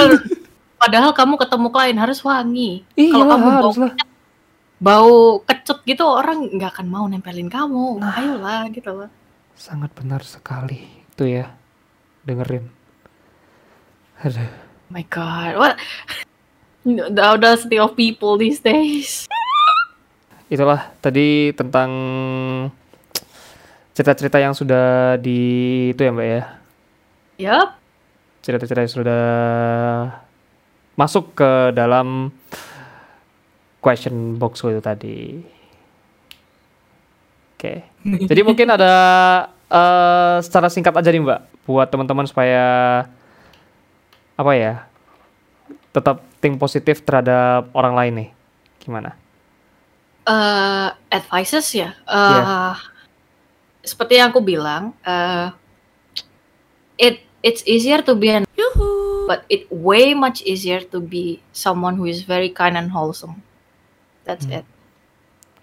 Padahal 0.76 1.16
kamu 1.16 1.40
ketemu 1.40 1.72
klien 1.72 1.96
harus 1.96 2.20
wangi. 2.26 2.84
Iya 2.98 3.14
Kalau 3.14 3.26
kamu 3.30 3.48
bau, 3.62 3.72
bau 4.76 5.40
kecut 5.46 5.78
gitu 5.88 6.04
orang 6.04 6.52
nggak 6.52 6.76
akan 6.76 6.86
mau 6.90 7.08
nempelin 7.08 7.48
kamu. 7.48 8.02
Nah. 8.02 8.12
Ayolah 8.18 8.68
gitu 8.74 8.90
loh. 8.92 9.08
Sangat 9.56 9.88
benar 9.96 10.20
sekali 10.20 10.84
itu 11.16 11.24
ya. 11.24 11.48
Dengerin. 12.28 12.68
Aduh. 14.20 14.44
Oh 14.44 14.92
my 14.92 15.04
god, 15.08 15.56
what? 15.56 15.74
The 16.86 17.24
audacity 17.24 17.80
of 17.80 17.96
people 17.98 18.38
these 18.38 18.62
days. 18.62 19.26
Itulah 20.46 20.94
tadi 21.02 21.50
tentang 21.56 21.90
cerita-cerita 23.96 24.38
yang 24.38 24.54
sudah 24.54 25.16
di 25.18 25.40
itu 25.90 26.00
ya 26.04 26.12
Mbak 26.12 26.28
ya. 26.28 26.42
Yup. 27.42 27.68
Cerita-cerita 28.44 28.84
yang 28.86 28.94
sudah 29.02 29.24
masuk 30.94 31.34
ke 31.34 31.74
dalam 31.74 32.30
question 33.80 34.38
box 34.38 34.62
itu 34.62 34.84
tadi. 34.84 35.55
Oke. 37.56 37.82
Jadi 38.04 38.40
mungkin 38.44 38.68
ada 38.68 38.92
eh, 39.66 40.36
secara 40.44 40.68
singkat 40.68 40.92
aja 40.92 41.08
nih 41.08 41.24
Mbak 41.24 41.40
buat 41.64 41.88
teman-teman 41.88 42.28
supaya 42.28 42.64
apa 44.36 44.52
ya? 44.52 44.84
Tetap 45.96 46.20
think 46.44 46.60
positif 46.60 47.00
terhadap 47.00 47.72
orang 47.72 47.94
lain 47.96 48.12
nih. 48.14 48.30
Gimana? 48.84 49.16
uh, 50.26 50.90
advices 51.08 51.70
ya. 51.72 51.94
Uh, 52.04 52.30
Iya. 52.34 52.42
Seperti 53.86 54.18
yang 54.18 54.34
aku 54.34 54.42
bilang, 54.42 54.98
uh, 55.06 55.54
it 56.98 57.22
it's 57.46 57.62
easier 57.70 58.02
to 58.02 58.18
be 58.18 58.34
an 58.34 58.42
but 59.30 59.46
it 59.46 59.70
way 59.70 60.10
much 60.10 60.42
easier 60.42 60.82
to 60.82 60.98
be 60.98 61.38
someone 61.54 61.94
who 61.94 62.06
is 62.06 62.26
very 62.26 62.50
kind 62.50 62.74
and 62.74 62.90
wholesome. 62.90 63.46
That's 64.26 64.42
Hmm. 64.46 64.62
it. 64.62 64.64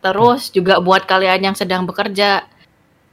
Terus 0.04 0.52
juga 0.52 0.84
buat 0.84 1.08
kalian 1.08 1.48
yang 1.48 1.56
sedang 1.56 1.88
bekerja, 1.88 2.44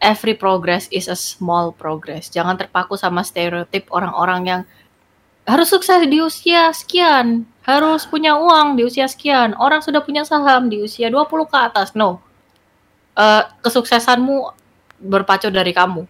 every 0.03 0.35
progress 0.35 0.91
is 0.91 1.07
a 1.07 1.15
small 1.15 1.71
progress. 1.71 2.27
Jangan 2.27 2.59
terpaku 2.59 2.99
sama 2.99 3.23
stereotip 3.23 3.87
orang-orang 3.95 4.41
yang 4.43 4.63
harus 5.47 5.71
sukses 5.71 6.03
di 6.11 6.19
usia 6.19 6.75
sekian, 6.75 7.47
harus 7.63 8.05
punya 8.11 8.35
uang 8.35 8.75
di 8.75 8.83
usia 8.83 9.07
sekian, 9.07 9.55
orang 9.57 9.81
sudah 9.81 10.03
punya 10.03 10.27
saham 10.27 10.67
di 10.67 10.83
usia 10.83 11.07
20 11.09 11.47
ke 11.47 11.57
atas. 11.57 11.95
No. 11.95 12.19
Eh, 13.15 13.43
kesuksesanmu 13.63 14.51
berpacu 15.01 15.49
dari 15.53 15.71
kamu, 15.71 16.05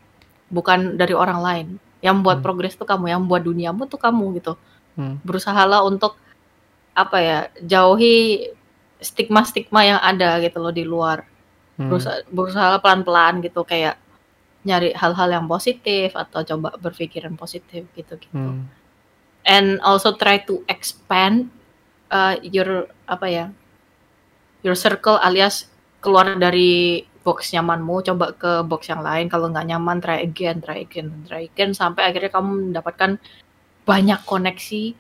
bukan 0.49 0.97
dari 0.97 1.13
orang 1.13 1.41
lain. 1.45 1.67
Yang 2.01 2.15
membuat 2.21 2.39
Hmm. 2.41 2.47
progres 2.49 2.75
tuh 2.81 2.89
kamu, 2.89 3.13
yang 3.13 3.21
membuat 3.21 3.45
duniamu 3.45 3.85
tuh 3.85 4.01
kamu 4.01 4.41
gitu. 4.41 4.57
Hmm. 4.97 5.21
Berusahalah 5.21 5.85
untuk 5.85 6.17
apa 6.97 7.17
ya, 7.21 7.39
jauhi 7.61 8.51
stigma-stigma 9.01 9.81
yang 9.85 10.01
ada 10.01 10.39
gitu 10.45 10.61
loh 10.61 10.73
di 10.73 10.85
luar. 10.85 11.25
Hmm. 11.81 11.89
Berusaha, 11.89 12.29
berusaha 12.29 12.77
pelan-pelan 12.85 13.41
gitu 13.41 13.65
kayak 13.65 13.97
nyari 14.65 14.93
hal-hal 14.93 15.29
yang 15.33 15.47
positif 15.49 16.13
atau 16.13 16.45
coba 16.45 16.77
berpikiran 16.77 17.33
positif 17.37 17.89
gitu-gitu 17.97 18.29
Hmm. 18.37 18.69
and 19.49 19.81
also 19.81 20.13
try 20.21 20.37
to 20.37 20.61
expand 20.69 21.49
uh, 22.13 22.37
your 22.45 22.93
apa 23.09 23.27
ya 23.27 23.47
your 24.61 24.77
circle 24.77 25.17
alias 25.25 25.65
keluar 26.05 26.37
dari 26.37 27.01
box 27.25 27.57
nyamanmu 27.57 28.05
coba 28.05 28.37
ke 28.37 28.53
box 28.69 28.93
yang 28.93 29.01
lain 29.01 29.33
kalau 29.33 29.49
nggak 29.49 29.65
nyaman 29.65 29.97
try 30.05 30.21
again 30.21 30.61
try 30.61 30.85
again 30.85 31.09
try 31.25 31.49
again 31.49 31.73
sampai 31.73 32.13
akhirnya 32.13 32.33
kamu 32.33 32.73
mendapatkan 32.73 33.17
banyak 33.89 34.21
koneksi 34.29 34.93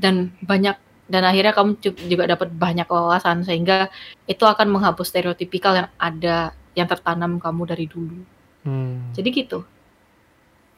dan 0.00 0.32
banyak 0.40 0.76
dan 1.08 1.24
akhirnya 1.24 1.50
kamu 1.50 1.80
ju- 1.80 2.06
juga 2.06 2.28
dapat 2.28 2.48
banyak 2.50 2.84
wawasan 2.84 3.42
sehingga 3.42 3.88
itu 4.24 4.44
akan 4.44 4.68
menghapus 4.68 5.08
stereotipikal 5.08 5.72
yang 5.74 5.88
ada 5.96 6.52
yang 6.72 6.86
tertanam 6.86 7.36
kamu 7.36 7.62
dari 7.66 7.84
dulu 7.84 8.18
Hmm. 8.62 9.10
jadi 9.12 9.28
gitu 9.32 9.64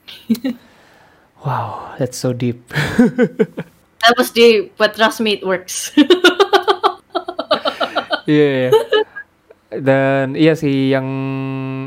Wow, 1.41 1.97
that's 1.97 2.21
so 2.21 2.37
deep. 2.37 2.61
that 4.01 4.13
was 4.15 4.29
the 4.31 4.69
but 4.77 4.93
trust 4.93 5.19
me 5.19 5.35
it 5.35 5.43
works 5.43 5.89
Iya. 8.27 8.47
iya. 8.47 8.71
Dan 9.73 10.35
iya 10.35 10.53
sih 10.55 10.91
yang 10.91 11.07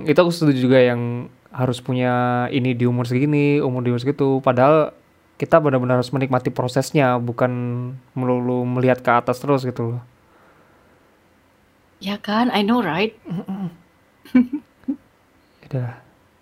itu 0.04 0.16
aku 0.16 0.32
setuju 0.32 0.58
juga 0.58 0.80
yang 0.80 1.28
harus 1.52 1.80
punya 1.80 2.12
ini 2.50 2.74
di 2.74 2.84
umur 2.84 3.06
segini, 3.06 3.60
umur 3.60 3.86
di 3.86 3.94
umur 3.94 4.02
segitu. 4.02 4.40
Padahal 4.40 4.92
kita 5.44 5.60
benar-benar 5.60 6.00
harus 6.00 6.16
menikmati 6.16 6.48
prosesnya, 6.50 7.20
bukan 7.20 7.52
melulu 8.16 8.64
melihat 8.64 9.04
ke 9.04 9.12
atas 9.12 9.44
terus 9.44 9.68
gitu 9.68 10.00
loh. 10.00 10.04
ya 12.00 12.16
kan 12.20 12.48
I 12.52 12.64
know 12.64 12.80
right 12.80 13.16
Udah. 15.68 16.00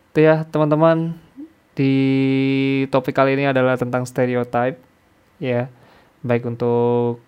Itu 0.10 0.20
ya 0.20 0.44
teman-teman 0.44 1.16
di 1.74 1.94
topik 2.90 3.14
kali 3.14 3.34
ini 3.34 3.48
adalah 3.48 3.78
tentang 3.78 4.04
stereotype 4.04 4.76
ya 5.38 5.70
baik 6.22 6.44
untuk 6.44 7.22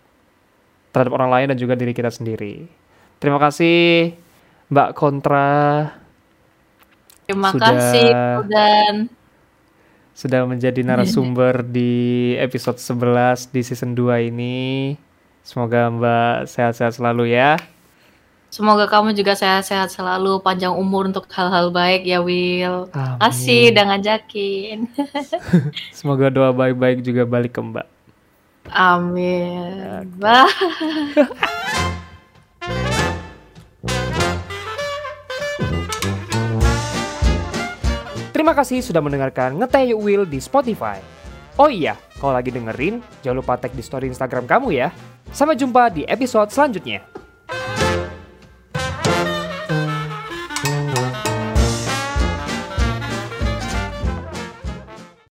terhadap 0.91 1.13
orang 1.13 1.29
lain 1.31 1.47
dan 1.53 1.57
juga 1.57 1.73
diri 1.73 1.93
kita 1.93 2.09
sendiri. 2.09 2.67
Terima 3.17 3.39
kasih 3.39 4.13
Mbak 4.69 4.89
Kontra 4.93 5.89
Terima 7.23 7.55
Sudah- 7.55 7.71
kasih 7.71 8.09
dan 8.51 8.93
sudah 10.13 10.45
menjadi 10.45 10.85
narasumber 10.85 11.65
di 11.75 12.33
episode 12.37 12.77
11 12.77 13.49
di 13.49 13.61
season 13.65 13.97
2 13.97 14.29
ini. 14.29 14.93
Semoga 15.43 15.91
Mbak 15.91 16.47
sehat-sehat 16.47 16.95
selalu 16.95 17.35
ya. 17.35 17.59
semoga 18.53 18.85
kamu 18.85 19.17
juga 19.17 19.33
sehat-sehat 19.33 19.89
selalu, 19.89 20.37
panjang 20.45 20.77
umur 20.77 21.09
untuk 21.09 21.25
hal-hal 21.33 21.73
baik 21.73 22.05
ya 22.05 22.21
Will. 22.21 22.85
Amin. 22.93 23.17
Kasih 23.17 23.73
udah 23.73 23.85
ngajakin. 23.89 24.77
Semoga 25.97 26.29
doa 26.29 26.53
baik-baik 26.53 27.01
juga 27.01 27.25
balik 27.25 27.57
ke 27.57 27.61
Mbak. 27.65 27.87
Amin. 28.69 30.05
Bye. 30.21 31.57
Terima 38.43 38.59
kasih 38.59 38.83
sudah 38.83 38.99
mendengarkan 38.99 39.55
Ngeteh 39.55 39.95
Yuk 39.95 40.03
Will 40.03 40.23
di 40.27 40.35
Spotify. 40.43 40.99
Oh 41.55 41.71
iya, 41.71 41.95
kalau 42.19 42.35
lagi 42.35 42.51
dengerin, 42.51 42.99
jangan 43.23 43.39
lupa 43.39 43.55
tag 43.55 43.71
di 43.71 43.79
story 43.79 44.11
Instagram 44.11 44.43
kamu 44.43 44.83
ya. 44.83 44.91
Sampai 45.31 45.55
jumpa 45.55 45.87
di 45.87 46.03
episode 46.03 46.51
selanjutnya. 46.51 47.22